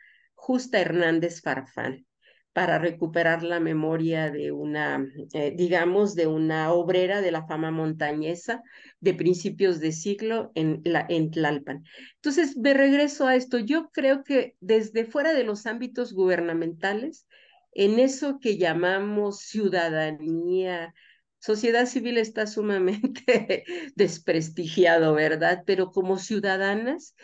Justa 0.45 0.79
Hernández 0.79 1.41
Farfán 1.41 2.05
para 2.53 2.77
recuperar 2.77 3.41
la 3.41 3.59
memoria 3.59 4.29
de 4.29 4.51
una, 4.51 5.03
eh, 5.33 5.55
digamos, 5.57 6.13
de 6.13 6.27
una 6.27 6.71
obrera 6.71 7.21
de 7.21 7.31
la 7.31 7.47
fama 7.47 7.71
montañesa 7.71 8.61
de 8.99 9.15
principios 9.15 9.79
de 9.79 9.91
siglo 9.91 10.51
en, 10.53 10.81
la, 10.85 11.03
en 11.09 11.31
Tlalpan. 11.31 11.83
Entonces, 12.17 12.57
me 12.57 12.75
regreso 12.75 13.25
a 13.25 13.35
esto. 13.35 13.57
Yo 13.57 13.89
creo 13.89 14.23
que 14.23 14.55
desde 14.59 15.05
fuera 15.05 15.33
de 15.33 15.45
los 15.45 15.65
ámbitos 15.65 16.13
gubernamentales, 16.13 17.25
en 17.71 17.97
eso 17.97 18.37
que 18.39 18.59
llamamos 18.59 19.39
ciudadanía, 19.39 20.93
sociedad 21.39 21.87
civil 21.87 22.19
está 22.19 22.45
sumamente 22.45 23.63
desprestigiado, 23.95 25.15
¿verdad? 25.15 25.63
Pero 25.65 25.89
como 25.89 26.19
ciudadanas, 26.19 27.15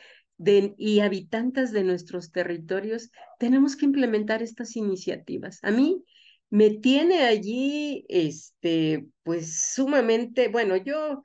y 0.78 1.00
habitantes 1.02 1.72
de 1.72 1.84
nuestros 1.84 2.32
territorios, 2.32 3.12
tenemos 3.39 3.76
que 3.76 3.86
implementar 3.86 4.42
estas 4.42 4.76
iniciativas. 4.76 5.60
A 5.64 5.72
mí 5.72 6.04
me 6.50 6.70
tiene 6.70 7.24
allí, 7.24 8.06
este, 8.10 9.08
pues 9.24 9.72
sumamente, 9.74 10.48
bueno, 10.48 10.76
yo 10.78 11.22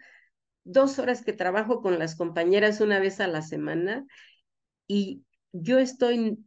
dos 0.65 0.99
horas 0.99 1.25
que 1.25 1.33
trabajo 1.33 1.81
con 1.81 1.99
las 1.99 2.17
compañeras 2.17 2.81
una 2.81 2.99
vez 2.99 3.21
a 3.21 3.29
la 3.29 3.43
semana 3.43 4.05
y 4.87 5.25
yo 5.53 5.79
estoy, 5.79 6.39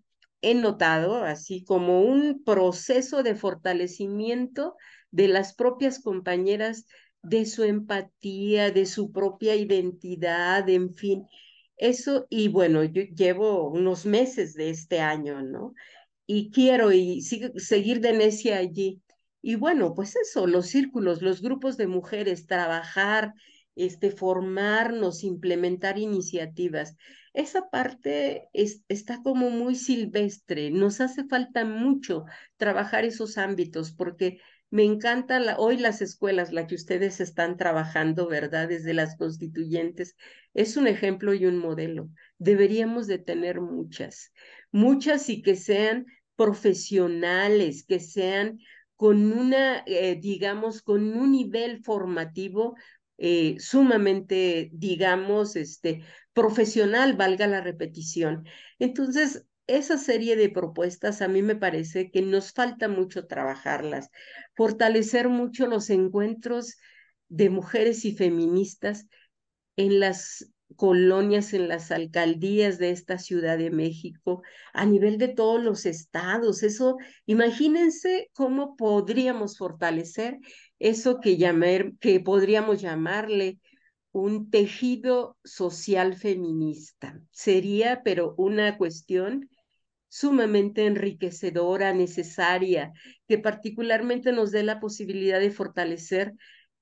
he 0.41 0.55
notado 0.55 1.23
así 1.23 1.63
como 1.63 2.01
un 2.01 2.43
proceso 2.43 3.23
de 3.23 3.35
fortalecimiento 3.35 4.75
de 5.11 5.27
las 5.27 5.55
propias 5.55 5.99
compañeras, 5.99 6.85
de 7.21 7.45
su 7.45 7.63
empatía, 7.63 8.71
de 8.71 8.85
su 8.85 9.11
propia 9.11 9.55
identidad, 9.55 10.69
en 10.69 10.95
fin. 10.95 11.25
Eso, 11.79 12.27
y 12.29 12.49
bueno, 12.49 12.83
yo 12.83 13.03
llevo 13.03 13.69
unos 13.71 14.05
meses 14.05 14.53
de 14.53 14.69
este 14.69 14.99
año, 15.01 15.41
¿no? 15.41 15.73
Y 16.27 16.51
quiero 16.51 16.91
y 16.91 17.21
seguir 17.21 18.01
de 18.01 18.13
necia 18.13 18.57
allí. 18.57 19.01
Y 19.41 19.55
bueno, 19.55 19.93
pues 19.95 20.15
eso, 20.17 20.45
los 20.47 20.67
círculos, 20.67 21.21
los 21.21 21.41
grupos 21.41 21.77
de 21.77 21.87
mujeres, 21.87 22.47
trabajar, 22.47 23.33
este, 23.75 24.11
formarnos, 24.11 25.23
implementar 25.23 25.97
iniciativas. 25.97 26.97
Esa 27.33 27.69
parte 27.69 28.49
es, 28.53 28.83
está 28.89 29.21
como 29.23 29.49
muy 29.49 29.75
silvestre. 29.75 30.71
Nos 30.71 30.99
hace 31.01 31.25
falta 31.27 31.63
mucho 31.65 32.25
trabajar 32.57 33.05
esos 33.05 33.37
ámbitos 33.37 33.93
porque 33.93 34.39
me 34.71 34.83
encanta 34.83 35.39
la, 35.39 35.57
hoy 35.57 35.77
las 35.77 36.01
escuelas, 36.01 36.51
la 36.51 36.67
que 36.67 36.75
ustedes 36.75 37.19
están 37.19 37.57
trabajando, 37.57 38.27
¿verdad? 38.27 38.67
Desde 38.69 38.93
las 38.93 39.17
constituyentes, 39.17 40.15
es 40.53 40.77
un 40.77 40.87
ejemplo 40.87 41.33
y 41.33 41.45
un 41.45 41.57
modelo. 41.57 42.09
Deberíamos 42.37 43.07
de 43.07 43.19
tener 43.19 43.61
muchas, 43.61 44.31
muchas 44.71 45.29
y 45.29 45.41
que 45.41 45.55
sean 45.55 46.05
profesionales, 46.35 47.83
que 47.83 47.99
sean 47.99 48.59
con 48.95 49.31
una, 49.31 49.83
eh, 49.87 50.17
digamos, 50.21 50.81
con 50.81 51.13
un 51.17 51.31
nivel 51.31 51.83
formativo 51.83 52.75
eh, 53.17 53.57
sumamente, 53.59 54.69
digamos, 54.71 55.55
este, 55.55 56.03
profesional, 56.33 57.15
valga 57.17 57.47
la 57.47 57.61
repetición. 57.61 58.45
Entonces, 58.79 59.45
esa 59.77 59.97
serie 59.97 60.35
de 60.35 60.49
propuestas 60.49 61.21
a 61.21 61.27
mí 61.27 61.41
me 61.41 61.55
parece 61.55 62.11
que 62.11 62.21
nos 62.21 62.51
falta 62.53 62.87
mucho 62.87 63.27
trabajarlas, 63.27 64.09
fortalecer 64.55 65.29
mucho 65.29 65.67
los 65.67 65.89
encuentros 65.89 66.77
de 67.27 67.49
mujeres 67.49 68.05
y 68.05 68.15
feministas 68.15 69.07
en 69.75 69.99
las 69.99 70.51
colonias, 70.75 71.53
en 71.53 71.67
las 71.67 71.91
alcaldías 71.91 72.77
de 72.77 72.91
esta 72.91 73.17
Ciudad 73.17 73.57
de 73.57 73.71
México, 73.71 74.43
a 74.73 74.85
nivel 74.85 75.17
de 75.17 75.29
todos 75.29 75.63
los 75.63 75.85
estados. 75.85 76.63
Eso, 76.63 76.97
imagínense 77.25 78.29
cómo 78.33 78.75
podríamos 78.75 79.57
fortalecer 79.57 80.37
eso 80.79 81.19
que, 81.19 81.37
llamar, 81.37 81.93
que 81.99 82.19
podríamos 82.19 82.81
llamarle 82.81 83.59
un 84.11 84.49
tejido 84.49 85.37
social 85.43 86.15
feminista. 86.15 87.19
Sería, 87.31 88.01
pero 88.03 88.33
una 88.37 88.77
cuestión 88.77 89.49
sumamente 90.09 90.85
enriquecedora, 90.85 91.93
necesaria, 91.93 92.91
que 93.27 93.37
particularmente 93.37 94.31
nos 94.31 94.51
dé 94.51 94.63
la 94.63 94.79
posibilidad 94.79 95.39
de 95.39 95.51
fortalecer 95.51 96.33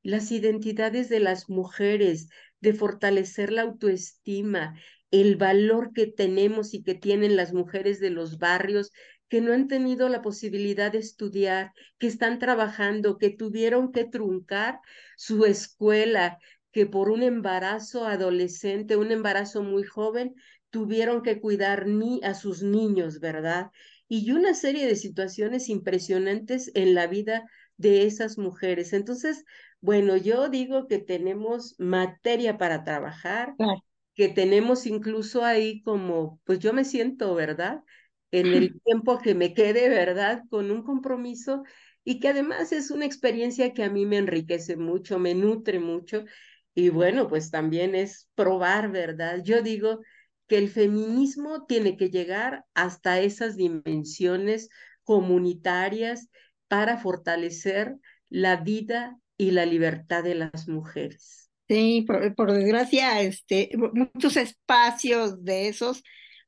las 0.02 0.32
identidades 0.32 1.10
de 1.10 1.20
las 1.20 1.50
mujeres, 1.50 2.30
de 2.62 2.74
fortalecer 2.74 3.52
la 3.52 3.64
autoestima, 3.64 4.76
el 5.12 5.36
valor 5.36 5.94
que 5.94 6.08
tenemos 6.08 6.74
y 6.74 6.84
que 6.84 6.96
tienen 6.96 7.36
las 7.36 7.54
mujeres 7.54 8.00
de 8.00 8.10
los 8.10 8.40
barrios 8.40 8.92
que 9.30 9.42
no 9.42 9.54
han 9.54 9.68
tenido 9.68 10.08
la 10.10 10.22
posibilidad 10.22 10.92
de 10.92 11.00
estudiar, 11.00 11.74
que 11.98 12.08
están 12.08 12.40
trabajando, 12.40 13.18
que 13.18 13.30
tuvieron 13.30 13.92
que 13.92 14.06
truncar 14.06 14.80
su 15.18 15.46
escuela, 15.46 16.40
que 16.72 16.86
por 16.86 17.10
un 17.10 17.24
embarazo 17.24 18.06
adolescente, 18.06 18.96
un 18.96 19.12
embarazo 19.12 19.64
muy 19.64 19.84
joven, 19.84 20.36
tuvieron 20.70 21.22
que 21.22 21.40
cuidar 21.42 21.88
ni 21.88 22.22
a 22.24 22.34
sus 22.34 22.64
niños, 22.64 23.20
¿verdad? 23.20 23.72
Y 24.08 24.32
una 24.32 24.54
serie 24.54 24.88
de 24.88 24.96
situaciones 24.96 25.70
impresionantes 25.70 26.72
en 26.76 26.94
la 26.96 27.08
vida 27.08 27.50
de 27.78 28.06
esas 28.06 28.38
mujeres. 28.38 28.94
Entonces, 28.94 29.46
bueno, 29.82 30.18
yo 30.18 30.50
digo 30.50 30.88
que 30.88 31.00
tenemos 31.00 31.76
materia 31.80 32.58
para 32.58 32.84
trabajar, 32.84 33.56
que 34.16 34.30
tenemos 34.30 34.86
incluso 34.86 35.44
ahí 35.46 35.82
como, 35.84 36.42
pues 36.46 36.60
yo 36.60 36.74
me 36.74 36.86
siento, 36.86 37.36
¿verdad? 37.36 37.84
En 38.32 38.54
el 38.54 38.74
tiempo 38.86 39.20
que 39.20 39.36
me 39.36 39.54
quede, 39.54 39.90
¿verdad? 39.90 40.44
Con 40.50 40.72
un 40.72 40.84
compromiso 40.84 41.64
y 42.04 42.20
que 42.20 42.30
además 42.30 42.72
es 42.72 42.92
una 42.92 43.06
experiencia 43.06 43.74
que 43.74 43.84
a 43.84 43.90
mí 43.90 44.06
me 44.06 44.18
enriquece 44.18 44.78
mucho, 44.78 45.20
me 45.20 45.36
nutre 45.36 45.80
mucho. 45.80 46.26
Y 46.74 46.90
bueno, 46.90 47.28
pues 47.28 47.52
también 47.52 47.96
es 47.96 48.30
probar, 48.36 48.92
¿verdad? 48.92 49.42
Yo 49.44 49.62
digo 49.62 50.02
que 50.48 50.58
el 50.58 50.70
feminismo 50.70 51.66
tiene 51.66 51.98
que 51.98 52.10
llegar 52.10 52.66
hasta 52.74 53.20
esas 53.20 53.56
dimensiones 53.56 54.70
comunitarias 55.04 56.30
para 56.68 56.98
fortalecer 56.98 57.96
la 58.30 58.58
vida 58.58 59.18
y 59.38 59.52
la 59.52 59.66
libertad 59.66 60.24
de 60.24 60.36
las 60.36 60.68
mujeres. 60.68 61.50
Sí, 61.68 62.06
por, 62.08 62.54
desgracia, 62.54 63.22
este, 63.22 63.72
muchos 63.94 64.38
espacios 64.38 65.44
de 65.44 65.68
esos 65.68 66.04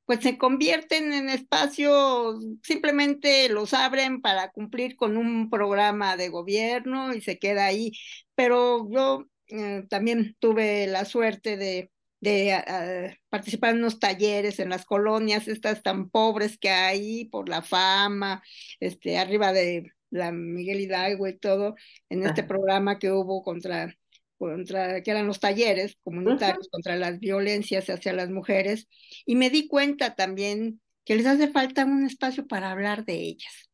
pues 0.06 0.22
se 0.22 0.40
convierten 0.40 1.14
en 1.14 1.30
espacios, 1.30 2.44
simplemente 2.64 3.48
los 3.48 3.76
abren 3.76 4.22
para 4.22 4.50
cumplir 4.50 4.96
con 4.96 5.18
un 5.18 5.52
programa 5.52 6.18
de 6.18 6.30
gobierno 6.30 7.14
y 7.14 7.22
se 7.22 7.38
queda 7.38 7.68
ahí. 7.68 7.92
Pero 8.34 8.90
yo 8.90 9.26
eh, 9.50 9.84
también 9.88 10.36
tuve 10.40 10.88
la 10.88 11.06
suerte 11.06 11.58
de, 11.58 11.92
de 12.22 13.18
participar 13.30 13.72
en 13.72 13.80
unos 13.80 14.00
talleres 14.00 14.60
en 14.60 14.70
las 14.70 14.86
colonias, 14.86 15.48
estas 15.48 15.82
tan 15.84 16.10
pobres 16.10 16.58
que 16.58 16.70
hay 16.70 17.26
por 17.26 17.50
la 17.50 17.62
fama, 17.62 18.44
este, 18.80 19.18
arriba 19.18 19.54
de 19.54 19.92
la 20.10 20.32
Miguel 20.32 20.82
Hidalgo 20.82 21.28
y 21.28 21.38
todo, 21.38 21.76
en 22.10 22.26
este 22.26 22.44
programa 22.44 23.00
que 23.00 23.12
hubo 23.12 23.44
contra 23.44 23.96
contra, 24.38 25.04
que 25.04 25.12
eran 25.12 25.28
los 25.28 25.40
talleres 25.40 25.98
comunitarios 26.02 26.68
-huh. 26.68 26.72
contra 26.72 26.96
las 26.96 27.20
violencias 27.20 27.90
hacia 27.90 28.14
las 28.14 28.30
mujeres, 28.30 28.88
y 29.26 29.36
me 29.36 29.50
di 29.50 29.68
cuenta 29.68 30.16
también 30.16 30.82
que 31.06 31.16
les 31.16 31.26
hace 31.26 31.50
falta 31.50 31.86
un 31.86 32.06
espacio 32.06 32.48
para 32.48 32.72
hablar 32.72 33.04
de 33.06 33.16
ellas. 33.16 33.70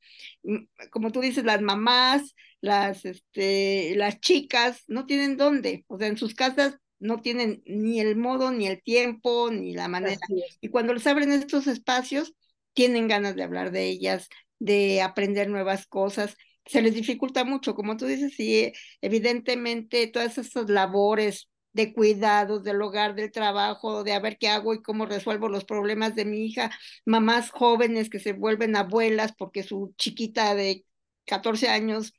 Como 0.89 1.12
tú 1.12 1.22
dices, 1.22 1.43
las 1.43 1.62
mamás, 1.62 2.34
las, 2.62 3.06
este, 3.06 3.93
las 3.96 4.20
chicas 4.20 4.84
no 4.88 5.06
tienen 5.06 5.38
dónde, 5.38 5.86
o 5.88 5.98
sea, 5.98 6.08
en 6.08 6.18
sus 6.18 6.34
casas 6.34 6.80
no 7.00 7.22
tienen 7.22 7.62
ni 7.66 8.00
el 8.00 8.16
modo, 8.16 8.52
ni 8.52 8.68
el 8.68 8.82
tiempo, 8.82 9.50
ni 9.52 9.74
la 9.74 9.88
manera. 9.88 10.20
Y 10.62 10.70
cuando 10.70 10.93
les 10.93 11.06
abren 11.08 11.32
estos 11.32 11.68
espacios, 11.68 12.34
tienen 12.74 13.08
ganas 13.08 13.36
de 13.36 13.43
hablar 13.43 13.72
de 13.72 13.86
ellas, 13.86 14.30
de 14.60 15.02
aprender 15.02 15.50
nuevas 15.50 15.88
cosas. 15.88 16.36
Se 16.66 16.82
les 16.82 16.96
dificulta 16.96 17.43
mucho, 17.43 17.76
como 17.76 17.98
tú 17.98 18.06
dices, 18.06 18.39
y 18.39 18.74
evidentemente 19.02 20.08
todas 20.08 20.38
esas 20.38 20.70
labores 20.70 21.50
de 21.74 21.93
cuidados 21.93 22.64
del 22.64 22.82
hogar, 22.82 23.16
del 23.16 23.32
trabajo, 23.32 24.04
de 24.04 24.14
a 24.14 24.20
ver 24.20 24.38
qué 24.38 24.48
hago 24.48 24.74
y 24.74 24.82
cómo 24.82 25.06
resuelvo 25.06 25.50
los 25.50 25.66
problemas 25.66 26.16
de 26.16 26.24
mi 26.24 26.46
hija, 26.46 26.72
mamás 27.06 27.52
jóvenes 27.52 28.10
que 28.10 28.20
se 28.20 28.32
vuelven 28.32 28.78
abuelas 28.78 29.34
porque 29.38 29.62
su 29.62 29.93
chiquita 29.98 30.56
de 30.56 30.86
14 31.26 31.68
años 31.68 32.14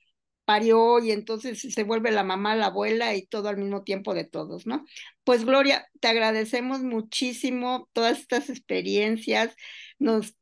parió 0.47 1.01
y 1.01 1.11
entonces 1.11 1.61
se 1.61 1.83
vuelve 1.85 2.11
la 2.13 2.25
mamá, 2.25 2.57
la 2.57 2.67
abuela 2.67 3.15
y 3.15 3.27
todo 3.27 3.49
al 3.49 3.59
mismo 3.59 3.85
tiempo 3.85 4.15
de 4.15 4.25
todos, 4.25 4.67
¿no? 4.67 4.87
Pues 5.25 5.45
Gloria, 5.45 5.87
te 6.01 6.09
agradecemos 6.09 6.83
muchísimo 6.83 7.91
todas 7.93 8.19
estas 8.21 8.49
experiencias, 8.49 9.55
nos, 9.99 10.37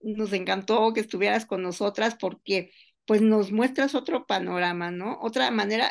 nos 0.00 0.32
encantó 0.32 0.92
que 0.92 1.00
estuvieras 1.00 1.46
con 1.46 1.62
nosotras 1.62 2.16
porque 2.20 2.70
pues 3.06 3.22
nos 3.22 3.50
muestras 3.52 3.94
otro 3.94 4.26
panorama, 4.26 4.90
¿no? 4.90 5.18
Otra 5.22 5.50
manera, 5.50 5.90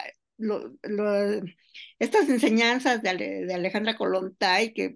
estas 2.00 2.30
enseñanzas 2.30 3.02
de, 3.02 3.10
Ale, 3.10 3.46
de 3.46 3.54
Alejandra 3.54 3.98
que 4.76 4.96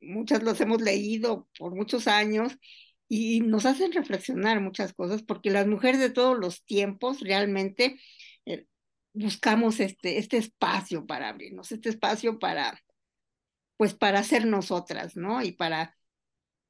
muchas 0.00 0.42
los 0.42 0.60
hemos 0.60 0.80
leído 0.82 1.48
por 1.58 1.74
muchos 1.74 2.06
años, 2.06 2.56
y 3.08 3.40
nos 3.40 3.66
hacen 3.66 3.92
reflexionar 3.92 4.60
muchas 4.60 4.92
cosas, 4.92 5.22
porque 5.22 5.50
las 5.50 5.66
mujeres 5.66 6.00
de 6.00 6.10
todos 6.10 6.38
los 6.38 6.64
tiempos 6.64 7.20
realmente 7.20 8.00
eh, 8.46 8.66
buscamos 9.12 9.80
este, 9.80 10.18
este 10.18 10.38
espacio 10.38 11.06
para 11.06 11.28
abrirnos, 11.28 11.72
este 11.72 11.88
espacio 11.88 12.38
para, 12.38 12.80
pues 13.76 13.94
para 13.94 14.22
ser 14.22 14.46
nosotras, 14.46 15.16
¿no? 15.16 15.42
Y 15.42 15.52
para 15.52 15.96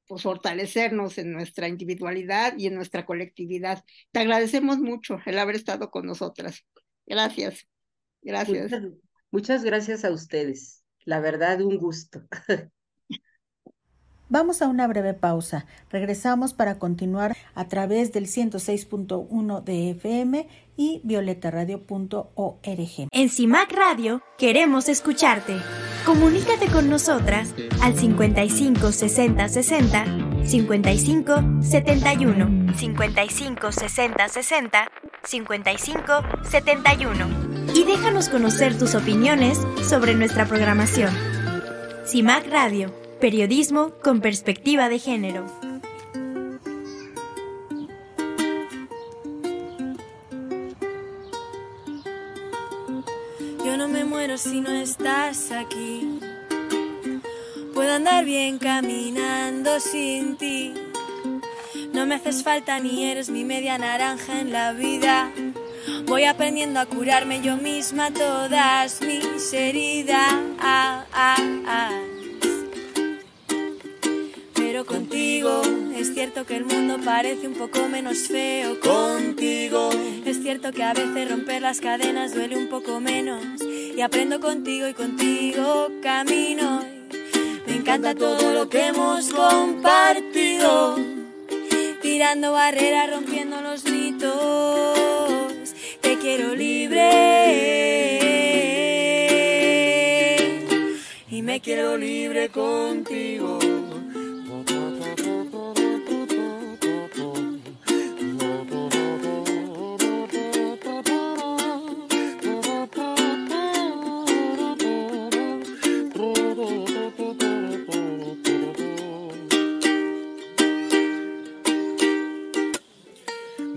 pues, 0.07 0.21
fortalecernos 0.21 1.17
en 1.17 1.33
nuestra 1.33 1.67
individualidad 1.67 2.53
y 2.57 2.67
en 2.67 2.75
nuestra 2.75 3.05
colectividad. 3.05 3.83
Te 4.11 4.19
agradecemos 4.19 4.77
mucho 4.77 5.19
el 5.25 5.39
haber 5.39 5.55
estado 5.55 5.89
con 5.91 6.05
nosotras. 6.05 6.65
Gracias. 7.05 7.67
Gracias. 8.21 8.71
Muchas, 8.71 8.91
muchas 9.31 9.63
gracias 9.63 10.05
a 10.05 10.11
ustedes. 10.11 10.83
La 11.03 11.19
verdad, 11.19 11.61
un 11.61 11.77
gusto. 11.77 12.21
Vamos 14.29 14.61
a 14.61 14.67
una 14.67 14.87
breve 14.87 15.13
pausa. 15.13 15.65
Regresamos 15.89 16.53
para 16.53 16.79
continuar 16.79 17.35
a 17.55 17.67
través 17.67 18.11
del 18.11 18.25
106.1 18.25 19.63
de 19.63 19.91
FM 19.91 20.47
y 20.75 21.01
violetaradio.org. 21.03 23.07
En 23.11 23.29
CIMAC 23.29 23.71
Radio 23.71 24.21
queremos 24.37 24.89
escucharte. 24.89 25.57
Comunícate 26.05 26.67
con 26.67 26.89
nosotras 26.89 27.53
al 27.81 27.97
55 27.97 28.91
60 28.91 29.49
60 29.49 30.05
55 30.45 31.35
71 31.61 32.73
55 32.75 33.71
60 33.71 34.29
60 34.29 34.91
55 35.23 36.13
71 36.49 37.47
y 37.75 37.83
déjanos 37.83 38.29
conocer 38.29 38.77
tus 38.77 38.95
opiniones 38.95 39.59
sobre 39.87 40.15
nuestra 40.15 40.45
programación. 40.45 41.13
CIMAC 42.05 42.49
Radio, 42.49 42.93
periodismo 43.19 43.91
con 44.03 44.21
perspectiva 44.21 44.89
de 44.89 44.99
género. 44.99 45.45
Yo 53.65 53.77
no 53.77 53.87
me 53.87 54.05
muero 54.05 54.37
si 54.37 54.61
no 54.61 54.71
estás 54.71 55.51
aquí. 55.51 56.19
Puedo 57.73 57.93
andar 57.93 58.25
bien 58.25 58.57
caminando 58.57 59.79
sin 59.79 60.37
ti. 60.37 60.73
No 61.93 62.05
me 62.05 62.15
haces 62.15 62.43
falta 62.43 62.79
ni 62.79 63.05
eres 63.05 63.29
mi 63.29 63.43
media 63.43 63.77
naranja 63.77 64.39
en 64.39 64.51
la 64.51 64.71
vida. 64.71 65.31
Voy 66.05 66.23
aprendiendo 66.23 66.79
a 66.79 66.85
curarme 66.85 67.41
yo 67.41 67.57
misma 67.57 68.11
todas 68.11 69.01
mis 69.01 69.51
heridas. 69.53 70.33
Pero 74.77 74.85
contigo 74.85 75.63
es 75.95 76.13
cierto 76.13 76.45
que 76.45 76.55
el 76.55 76.63
mundo 76.63 76.99
parece 77.03 77.47
un 77.47 77.55
poco 77.55 77.87
menos 77.89 78.27
feo. 78.27 78.79
Contigo 78.79 79.89
es 80.23 80.39
cierto 80.43 80.71
que 80.71 80.83
a 80.83 80.93
veces 80.93 81.31
romper 81.31 81.63
las 81.63 81.81
cadenas 81.81 82.35
duele 82.35 82.55
un 82.55 82.67
poco 82.67 82.99
menos. 82.99 83.41
y 83.59 83.99
aprendo 84.01 84.39
contigo 84.39 84.87
y 84.87 84.93
contigo 84.93 85.89
camino. 86.03 86.83
Me 87.65 87.75
encanta 87.77 88.13
todo 88.13 88.53
lo 88.53 88.69
que 88.69 88.85
hemos 88.85 89.33
compartido, 89.33 90.97
tirando 92.03 92.51
barreras, 92.51 93.09
rompiendo 93.09 93.59
los 93.61 93.83
mitos. 93.85 94.93
Te 96.01 96.19
quiero 96.19 96.53
libre 96.53 97.09
y 101.31 101.41
me 101.41 101.61
quiero 101.61 101.97
libre 101.97 102.49
contigo. 102.49 103.57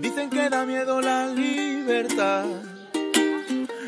Dicen 0.01 0.31
que 0.31 0.49
da 0.49 0.65
miedo 0.65 0.99
la 0.99 1.27
libertad. 1.27 2.45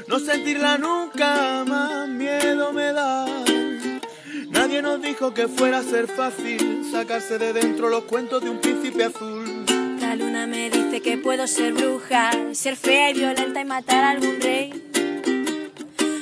No 0.07 0.19
sentirla 0.19 0.77
nunca 0.77 1.65
más 1.65 2.07
miedo 2.07 2.71
me 2.71 2.93
da. 2.93 3.25
Nadie 4.51 4.83
nos 4.83 5.01
dijo 5.01 5.33
que 5.33 5.47
fuera 5.47 5.79
a 5.79 5.83
ser 5.83 6.07
fácil 6.07 6.85
sacarse 6.91 7.39
de 7.39 7.53
dentro 7.53 7.89
los 7.89 8.03
cuentos 8.03 8.43
de 8.43 8.51
un 8.51 8.59
príncipe 8.59 9.05
azul. 9.05 9.65
La 9.99 10.15
luna 10.15 10.45
me 10.45 10.69
dice 10.69 11.01
que 11.01 11.17
puedo 11.17 11.47
ser 11.47 11.73
bruja, 11.73 12.29
ser 12.51 12.75
fea 12.75 13.09
y 13.09 13.13
violenta 13.15 13.61
y 13.61 13.65
matar 13.65 14.03
a 14.03 14.11
algún 14.11 14.39
rey. 14.39 14.71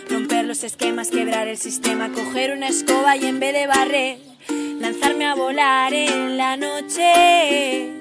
Romper 0.09 0.45
los 0.45 0.63
esquemas, 0.63 1.09
quebrar 1.09 1.49
el 1.49 1.57
sistema, 1.57 2.09
coger 2.13 2.55
una 2.55 2.69
escoba 2.69 3.17
y 3.17 3.25
en 3.25 3.41
vez 3.41 3.53
de 3.53 3.67
barrer, 3.67 4.19
lanzarme 4.79 5.25
a 5.25 5.35
volar 5.35 5.93
en 5.93 6.37
la 6.37 6.55
noche. 6.55 8.00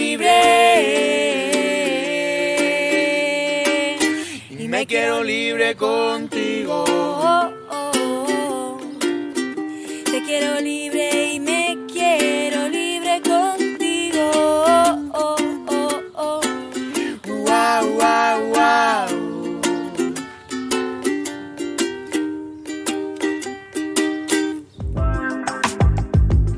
Y 4.49 4.67
me 4.67 4.85
quiero 4.85 5.23
libre 5.23 5.75
contigo. 5.75 6.83
Oh, 6.87 7.51
oh, 7.69 7.91
oh. 7.95 8.77
Te 10.05 10.21
quiero 10.23 10.59
libre 10.59 11.33
y 11.33 11.39
me 11.39 11.77
quiero 11.91 12.67
libre 12.69 13.21
contigo. 13.21 14.31
Oh, 14.33 15.09
oh, 15.13 16.01
oh. 16.15 16.41
Wow, 17.27 17.83
wow, 17.97 18.39
wow. 18.53 19.07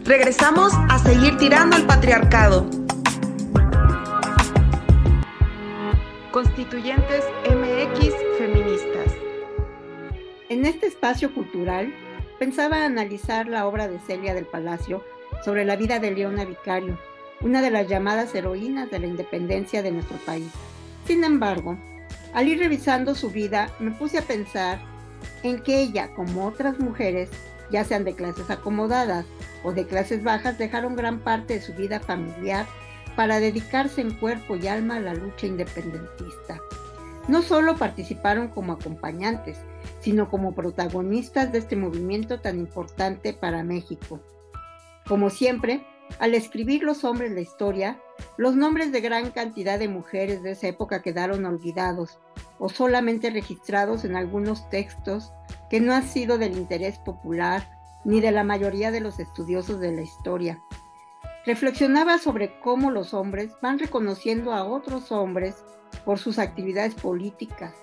Regresamos 0.05 0.73
a 0.89 0.99
seguir 0.99 1.37
tirando 1.37 1.77
el 1.77 1.85
patriarcado. 1.85 2.82
Constituyentes 6.33 7.23
MX 7.47 8.11
Feministas. 8.39 9.13
En 10.49 10.65
este 10.65 10.87
espacio 10.87 11.31
cultural 11.31 11.93
pensaba 12.39 12.85
analizar 12.85 13.47
la 13.47 13.67
obra 13.67 13.87
de 13.87 13.99
Celia 13.99 14.33
del 14.33 14.47
Palacio 14.47 15.03
sobre 15.45 15.63
la 15.63 15.75
vida 15.75 15.99
de 15.99 16.09
Leona 16.09 16.43
Vicario, 16.43 16.97
una 17.41 17.61
de 17.61 17.69
las 17.69 17.87
llamadas 17.87 18.33
heroínas 18.33 18.89
de 18.89 18.97
la 18.97 19.05
independencia 19.05 19.83
de 19.83 19.91
nuestro 19.91 20.17
país. 20.25 20.49
Sin 21.05 21.23
embargo, 21.23 21.77
al 22.33 22.47
ir 22.47 22.57
revisando 22.57 23.13
su 23.13 23.29
vida, 23.29 23.69
me 23.77 23.91
puse 23.91 24.17
a 24.17 24.23
pensar 24.23 24.79
en 25.43 25.61
que 25.61 25.81
ella, 25.81 26.15
como 26.15 26.47
otras 26.47 26.79
mujeres, 26.79 27.29
ya 27.69 27.83
sean 27.83 28.05
de 28.05 28.15
clases 28.15 28.49
acomodadas 28.49 29.27
o 29.63 29.71
de 29.71 29.85
clases 29.85 30.23
bajas, 30.23 30.57
dejaron 30.57 30.95
gran 30.95 31.19
parte 31.19 31.53
de 31.53 31.61
su 31.61 31.75
vida 31.75 31.99
familiar 31.99 32.65
para 33.15 33.39
dedicarse 33.39 34.01
en 34.01 34.13
cuerpo 34.13 34.55
y 34.55 34.67
alma 34.67 34.97
a 34.97 35.01
la 35.01 35.13
lucha 35.13 35.47
independentista. 35.47 36.59
No 37.27 37.41
solo 37.41 37.77
participaron 37.77 38.49
como 38.49 38.73
acompañantes, 38.73 39.57
sino 39.99 40.29
como 40.29 40.53
protagonistas 40.53 41.51
de 41.51 41.59
este 41.59 41.75
movimiento 41.75 42.39
tan 42.41 42.59
importante 42.59 43.33
para 43.33 43.63
México. 43.63 44.19
Como 45.07 45.29
siempre, 45.29 45.85
al 46.19 46.35
escribir 46.35 46.83
los 46.83 47.03
hombres 47.03 47.31
la 47.31 47.41
historia, 47.41 47.99
los 48.37 48.55
nombres 48.55 48.91
de 48.91 49.01
gran 49.01 49.31
cantidad 49.31 49.79
de 49.79 49.87
mujeres 49.87 50.43
de 50.43 50.51
esa 50.51 50.67
época 50.67 51.01
quedaron 51.01 51.45
olvidados 51.45 52.19
o 52.59 52.69
solamente 52.69 53.29
registrados 53.29 54.05
en 54.05 54.15
algunos 54.15 54.69
textos 54.69 55.31
que 55.69 55.79
no 55.79 55.93
han 55.93 56.03
sido 56.03 56.37
del 56.37 56.57
interés 56.57 56.99
popular 56.99 57.69
ni 58.05 58.21
de 58.21 58.31
la 58.31 58.43
mayoría 58.43 58.91
de 58.91 58.99
los 58.99 59.19
estudiosos 59.19 59.79
de 59.79 59.93
la 59.93 60.01
historia. 60.01 60.61
Reflexionaba 61.45 62.19
sobre 62.19 62.57
cómo 62.61 62.89
los 62.89 63.13
hombres 63.13 63.51
van 63.61 63.77
reconociendo 63.77 64.53
a 64.53 64.63
otros 64.63 65.11
hombres 65.11 65.55
por 66.05 66.17
sus 66.17 66.39
actividades 66.39 66.95
políticas, 66.95 67.73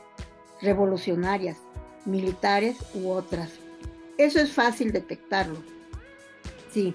revolucionarias, 0.62 1.58
militares 2.06 2.78
u 2.94 3.10
otras. 3.10 3.50
Eso 4.16 4.40
es 4.40 4.52
fácil 4.52 4.92
detectarlo. 4.92 5.56
Sí, 6.72 6.94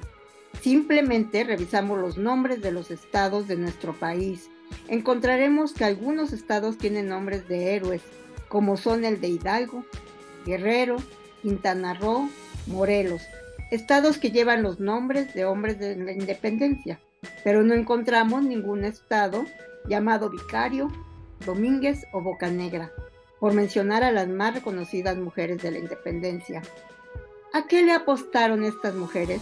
simplemente 0.62 1.44
revisamos 1.44 2.00
los 2.00 2.18
nombres 2.18 2.62
de 2.62 2.72
los 2.72 2.90
estados 2.90 3.48
de 3.48 3.58
nuestro 3.58 3.94
país. 3.94 4.50
Encontraremos 4.88 5.74
que 5.74 5.86
algunos 5.86 6.34
estados 6.34 6.80
tienen 6.80 7.10
nombres 7.10 7.48
de 7.48 7.76
héroes, 7.76 8.02
como 8.48 8.76
son 8.76 9.06
el 9.06 9.22
de 9.22 9.28
Hidalgo, 9.28 9.86
Guerrero, 10.46 10.98
Quintana 11.44 11.94
Roo, 11.94 12.28
Morelos, 12.66 13.22
estados 13.76 14.18
que 14.18 14.32
llevan 14.32 14.64
los 14.64 14.80
nombres 14.80 15.34
de 15.34 15.46
hombres 15.46 15.80
de 15.80 15.96
la 15.96 16.12
independencia, 16.12 17.00
pero 17.44 17.64
no 17.64 17.74
encontramos 17.74 18.44
ningún 18.44 18.86
estado 18.86 19.46
llamado 19.88 20.30
Vicario, 20.30 20.92
Domínguez 21.46 22.06
o 22.14 22.22
Bocanegra, 22.22 22.92
por 23.40 23.54
mencionar 23.54 24.04
a 24.04 24.12
las 24.12 24.28
más 24.28 24.56
reconocidas 24.56 25.18
mujeres 25.18 25.62
de 25.62 25.72
la 25.72 25.80
independencia. 25.80 26.62
¿A 27.54 27.68
qué 27.68 27.84
le 27.84 27.92
apostaron 27.92 28.64
estas 28.64 28.96
mujeres? 28.96 29.42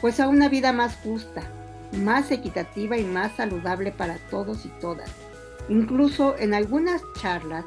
Pues 0.00 0.20
a 0.20 0.28
una 0.28 0.48
vida 0.48 0.72
más 0.72 0.96
justa, 0.96 1.42
más 1.92 2.30
equitativa 2.30 2.96
y 2.96 3.04
más 3.04 3.36
saludable 3.36 3.92
para 3.92 4.16
todos 4.30 4.66
y 4.66 4.68
todas. 4.80 5.10
Incluso 5.68 6.36
en 6.38 6.54
algunas 6.54 7.02
charlas 7.20 7.64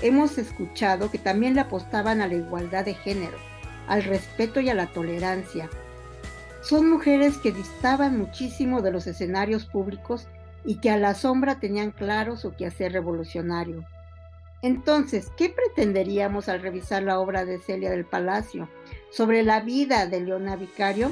hemos 0.00 0.38
escuchado 0.38 1.10
que 1.10 1.18
también 1.18 1.54
le 1.54 1.62
apostaban 1.62 2.20
a 2.20 2.28
la 2.28 2.34
igualdad 2.34 2.84
de 2.84 2.94
género, 2.94 3.38
al 3.86 4.04
respeto 4.04 4.60
y 4.60 4.68
a 4.68 4.74
la 4.74 4.86
tolerancia. 4.86 5.68
Son 6.62 6.88
mujeres 6.88 7.38
que 7.38 7.52
distaban 7.52 8.16
muchísimo 8.16 8.82
de 8.82 8.92
los 8.92 9.06
escenarios 9.06 9.66
públicos 9.66 10.28
y 10.64 10.76
que 10.76 10.90
a 10.90 10.96
la 10.96 11.14
sombra 11.14 11.58
tenían 11.58 11.90
claro 11.90 12.36
su 12.36 12.54
quehacer 12.54 12.92
revolucionario. 12.92 13.84
Entonces, 14.62 15.32
¿qué 15.36 15.48
pretenderíamos 15.48 16.48
al 16.48 16.62
revisar 16.62 17.02
la 17.02 17.18
obra 17.18 17.44
de 17.44 17.58
Celia 17.58 17.90
del 17.90 18.04
Palacio 18.04 18.68
sobre 19.10 19.42
la 19.42 19.60
vida 19.60 20.06
de 20.06 20.20
Leona 20.20 20.54
Vicario? 20.54 21.10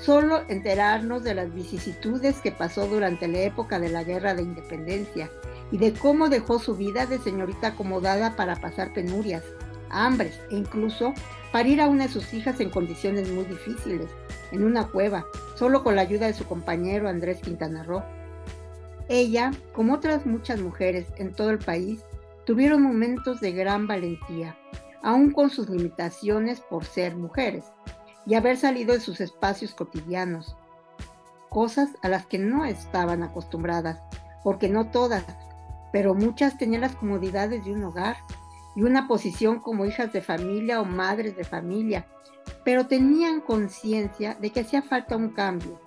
Solo 0.00 0.42
enterarnos 0.48 1.24
de 1.24 1.34
las 1.34 1.52
vicisitudes 1.52 2.36
que 2.36 2.52
pasó 2.52 2.86
durante 2.86 3.26
la 3.26 3.40
época 3.40 3.80
de 3.80 3.88
la 3.88 4.04
Guerra 4.04 4.34
de 4.34 4.42
Independencia 4.42 5.28
y 5.72 5.78
de 5.78 5.92
cómo 5.92 6.28
dejó 6.28 6.60
su 6.60 6.76
vida 6.76 7.04
de 7.06 7.18
señorita 7.18 7.68
acomodada 7.68 8.36
para 8.36 8.54
pasar 8.54 8.92
penurias, 8.92 9.42
hambres 9.90 10.40
e 10.50 10.56
incluso 10.56 11.14
parir 11.52 11.80
a 11.80 11.88
una 11.88 12.04
de 12.04 12.12
sus 12.12 12.32
hijas 12.34 12.60
en 12.60 12.70
condiciones 12.70 13.30
muy 13.30 13.44
difíciles, 13.44 14.08
en 14.52 14.64
una 14.64 14.86
cueva, 14.88 15.26
solo 15.56 15.82
con 15.82 15.96
la 15.96 16.02
ayuda 16.02 16.26
de 16.26 16.34
su 16.34 16.46
compañero 16.46 17.08
Andrés 17.08 17.40
Quintana 17.40 17.82
Roo. 17.82 18.02
Ella, 19.08 19.52
como 19.72 19.94
otras 19.94 20.26
muchas 20.26 20.60
mujeres 20.60 21.06
en 21.16 21.32
todo 21.32 21.50
el 21.50 21.58
país, 21.58 22.04
tuvieron 22.44 22.82
momentos 22.82 23.40
de 23.40 23.52
gran 23.52 23.86
valentía, 23.86 24.56
aun 25.02 25.30
con 25.30 25.50
sus 25.50 25.68
limitaciones 25.68 26.60
por 26.60 26.84
ser 26.84 27.16
mujeres 27.16 27.64
y 28.26 28.34
haber 28.34 28.56
salido 28.56 28.92
de 28.92 29.00
sus 29.00 29.20
espacios 29.20 29.74
cotidianos, 29.74 30.56
cosas 31.48 31.90
a 32.02 32.08
las 32.08 32.26
que 32.26 32.38
no 32.38 32.64
estaban 32.64 33.22
acostumbradas, 33.22 34.02
porque 34.44 34.68
no 34.68 34.90
todas, 34.90 35.24
pero 35.92 36.14
muchas 36.14 36.58
tenían 36.58 36.82
las 36.82 36.94
comodidades 36.94 37.64
de 37.64 37.72
un 37.72 37.84
hogar 37.84 38.16
y 38.78 38.82
una 38.84 39.08
posición 39.08 39.58
como 39.58 39.86
hijas 39.86 40.12
de 40.12 40.22
familia 40.22 40.80
o 40.80 40.84
madres 40.84 41.36
de 41.36 41.42
familia, 41.42 42.06
pero 42.62 42.86
tenían 42.86 43.40
conciencia 43.40 44.34
de 44.34 44.50
que 44.50 44.60
hacía 44.60 44.82
falta 44.82 45.16
un 45.16 45.30
cambio. 45.30 45.80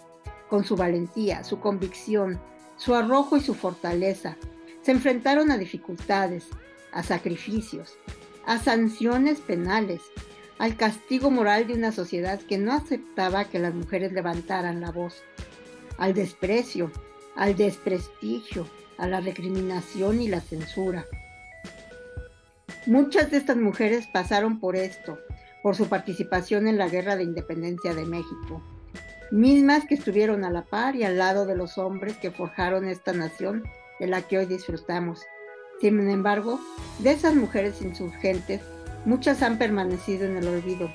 Con 0.50 0.66
su 0.66 0.76
valentía, 0.76 1.46
su 1.46 1.62
convicción, 1.62 2.38
su 2.76 2.94
arrojo 2.94 3.38
y 3.38 3.39
su 3.39 3.54
fortaleza, 3.54 4.36
se 4.82 4.92
enfrentaron 4.92 5.52
a 5.52 5.58
dificultades, 5.58 6.48
a 6.92 7.02
sacrificios, 7.02 7.94
a 8.46 8.60
sanciones 8.60 9.39
penales, 9.39 10.02
al 10.58 10.76
castigo 10.76 11.32
moral 11.32 11.68
de 11.68 11.76
una 11.76 11.94
sociedad 11.94 12.42
que 12.42 12.58
no 12.58 12.74
aceptaba 12.74 13.46
que 13.46 13.60
las 13.60 13.74
mujeres 13.74 14.12
levantaran 14.12 14.82
la 14.82 14.92
voz, 14.92 15.24
al 15.98 16.14
desprecio, 16.14 16.92
al 17.38 17.56
desprestigio, 17.56 18.68
a 18.98 19.08
la 19.08 19.22
recriminación 19.22 20.22
y 20.22 20.28
la 20.28 20.42
censura. 20.42 21.06
Muchas 22.88 23.30
de 23.30 23.38
estas 23.38 23.58
mujeres 23.58 24.08
pasaron 24.08 24.60
por 24.60 24.76
esto, 24.76 25.20
por 25.62 25.76
su 25.76 25.88
participación 25.88 26.68
en 26.68 26.80
la 26.80 26.90
Guerra 26.90 27.16
de 27.16 27.24
Independencia 27.24 27.94
de 27.94 28.06
México, 28.06 28.64
mismas 29.32 29.86
que 29.86 29.94
estuvieron 29.94 30.44
a 30.44 30.50
la 30.50 30.64
par 30.64 30.96
y 30.96 31.04
al 31.04 31.20
lado 31.20 31.46
de 31.46 31.56
los 31.56 31.78
hombres 31.78 32.18
que 32.18 32.32
forjaron 32.32 32.88
esta 32.88 33.14
nación 33.14 33.64
de 34.00 34.08
la 34.08 34.24
que 34.24 34.40
hoy 34.40 34.48
disfrutamos. 34.48 35.22
Sin 35.80 36.10
embargo, 36.10 36.60
de 36.98 37.12
esas 37.12 37.36
mujeres 37.36 37.84
insurgentes, 37.84 38.62
muchas 39.06 39.44
han 39.44 39.60
permanecido 39.60 40.26
en 40.26 40.38
el 40.38 40.48
olvido, 40.48 40.92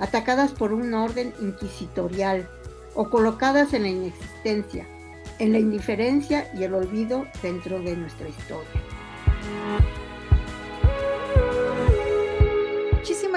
atacadas 0.00 0.50
por 0.50 0.72
un 0.72 0.92
orden 0.92 1.32
inquisitorial 1.40 2.48
o 2.96 3.10
colocadas 3.10 3.74
en 3.74 3.82
la 3.82 3.88
inexistencia, 3.88 4.88
en 5.38 5.52
la 5.52 5.60
indiferencia 5.60 6.50
y 6.58 6.64
el 6.64 6.74
olvido 6.74 7.26
dentro 7.42 7.80
de 7.80 7.94
nuestra 7.94 8.28
historia. 8.28 8.82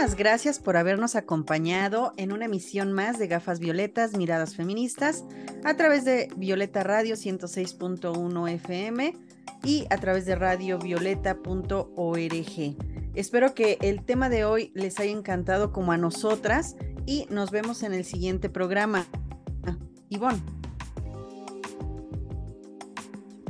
Muchísimas 0.01 0.17
gracias 0.17 0.57
por 0.57 0.77
habernos 0.77 1.15
acompañado 1.15 2.13
en 2.17 2.31
una 2.31 2.45
emisión 2.45 2.91
más 2.91 3.19
de 3.19 3.27
Gafas 3.27 3.59
Violetas, 3.59 4.17
Miradas 4.17 4.55
Feministas, 4.55 5.23
a 5.63 5.75
través 5.75 6.05
de 6.05 6.27
Violeta 6.37 6.81
Radio 6.81 7.13
106.1 7.13 8.49
FM 8.49 9.15
y 9.63 9.85
a 9.91 9.97
través 9.97 10.25
de 10.25 10.33
radiovioleta.org. 10.33 12.75
Espero 13.13 13.53
que 13.53 13.77
el 13.81 14.03
tema 14.03 14.29
de 14.29 14.43
hoy 14.43 14.71
les 14.73 14.99
haya 14.99 15.11
encantado 15.11 15.71
como 15.71 15.91
a 15.91 15.97
nosotras 15.97 16.75
y 17.05 17.27
nos 17.29 17.51
vemos 17.51 17.83
en 17.83 17.93
el 17.93 18.03
siguiente 18.03 18.49
programa. 18.49 19.05
Ivonne. 20.09 20.60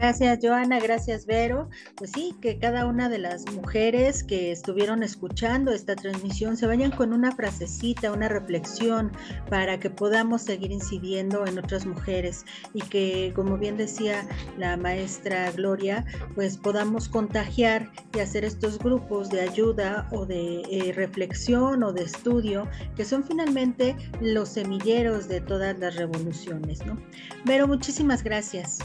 Gracias, 0.02 0.39
Joana. 0.41 0.80
Gracias, 0.80 1.28
Vero. 1.28 1.70
Pues 1.95 2.10
sí, 2.10 2.36
que 2.41 2.58
cada 2.58 2.88
una 2.88 3.08
de 3.08 3.20
las 3.20 3.45
mujeres 3.52 4.24
que 4.24 4.52
estuvieron 4.52 5.04
escuchando 5.04 5.72
esta 5.72 5.95
transmisión 5.95 6.58
se 6.58 6.66
vayan 6.66 6.89
con 6.89 7.14
una 7.14 7.32
frasecita, 7.32 8.12
una 8.12 8.28
reflexión 8.28 9.12
para 9.47 9.80
que 9.80 9.91
podamos 9.91 10.41
seguir 10.41 10.72
incidiendo 10.72 11.45
en 11.45 11.60
otras 11.60 11.86
mujeres 11.86 12.45
y 12.74 12.82
que, 12.82 13.32
como 13.36 13.60
bien 13.60 13.78
decía 13.78 14.28
la 14.58 14.76
maestra 14.76 15.52
Gloria, 15.52 16.04
pues 16.34 16.58
podamos 16.58 17.08
contagiar 17.08 17.91
y 18.16 18.22
hacer 18.22 18.43
estos 18.43 18.80
grupos 18.80 19.30
de 19.30 19.41
ayuda 19.41 20.08
o 20.12 20.26
de 20.26 20.62
eh, 20.62 20.93
reflexión 20.93 21.84
o 21.84 21.93
de 21.93 22.06
estudio 22.06 22.68
que 22.95 23.06
son 23.06 23.24
finalmente 23.24 23.95
los 24.20 24.49
semilleros 24.49 25.28
de 25.28 25.41
todas 25.41 25.78
las 25.78 25.95
revoluciones, 25.95 26.84
¿no? 26.88 26.97
Vero, 27.45 27.68
muchísimas 27.68 28.24
gracias. 28.24 28.80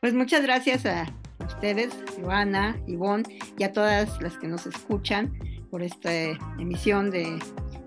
Pues 0.00 0.14
muchas 0.14 0.42
gracias 0.42 0.86
a 0.86 1.06
ustedes, 1.44 1.92
Joana, 2.20 2.80
Ivonne 2.86 3.24
y 3.58 3.64
a 3.64 3.72
todas 3.72 4.22
las 4.22 4.38
que 4.38 4.46
nos 4.46 4.64
escuchan 4.64 5.36
por 5.72 5.82
esta 5.82 6.12
emisión 6.56 7.10
de 7.10 7.36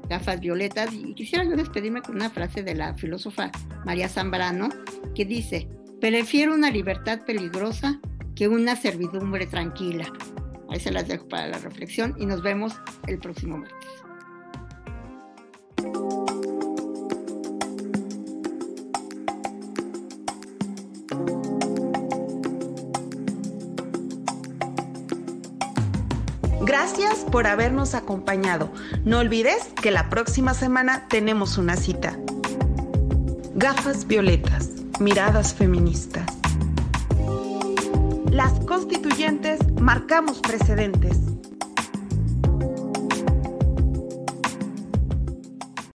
Gafas 0.10 0.42
Violetas. 0.42 0.94
Y 0.94 1.14
quisiera 1.14 1.46
yo 1.46 1.56
despedirme 1.56 2.02
con 2.02 2.16
una 2.16 2.30
frase 2.30 2.64
de 2.64 2.76
la 2.76 2.96
filósofa 2.96 3.50
María 3.86 4.10
Zambrano 4.10 4.68
que 5.16 5.24
dice, 5.24 5.70
prefiero 6.02 6.54
una 6.54 6.70
libertad 6.70 7.22
peligrosa 7.26 8.02
que 8.36 8.50
una 8.50 8.76
servidumbre 8.76 9.46
tranquila. 9.46 10.12
Ahí 10.70 10.82
se 10.82 10.92
las 10.92 11.08
dejo 11.08 11.30
para 11.30 11.48
la 11.48 11.60
reflexión 11.60 12.14
y 12.20 12.26
nos 12.26 12.42
vemos 12.42 12.74
el 13.08 13.20
próximo 13.20 13.58
martes. 13.58 13.88
Gracias 26.72 27.26
por 27.30 27.48
habernos 27.48 27.96
acompañado. 27.96 28.72
No 29.04 29.20
olvides 29.20 29.62
que 29.82 29.92
la 29.92 30.10
próxima 30.10 30.54
semana 30.54 31.06
tenemos 31.10 31.58
una 31.58 31.76
cita. 31.76 32.18
Gafas 33.56 34.08
violetas, 34.08 34.70
miradas 35.02 35.54
feministas. 35.54 36.26
Las 38.30 38.54
constituyentes 38.62 39.60
marcamos 39.82 40.40
precedentes. 40.40 41.31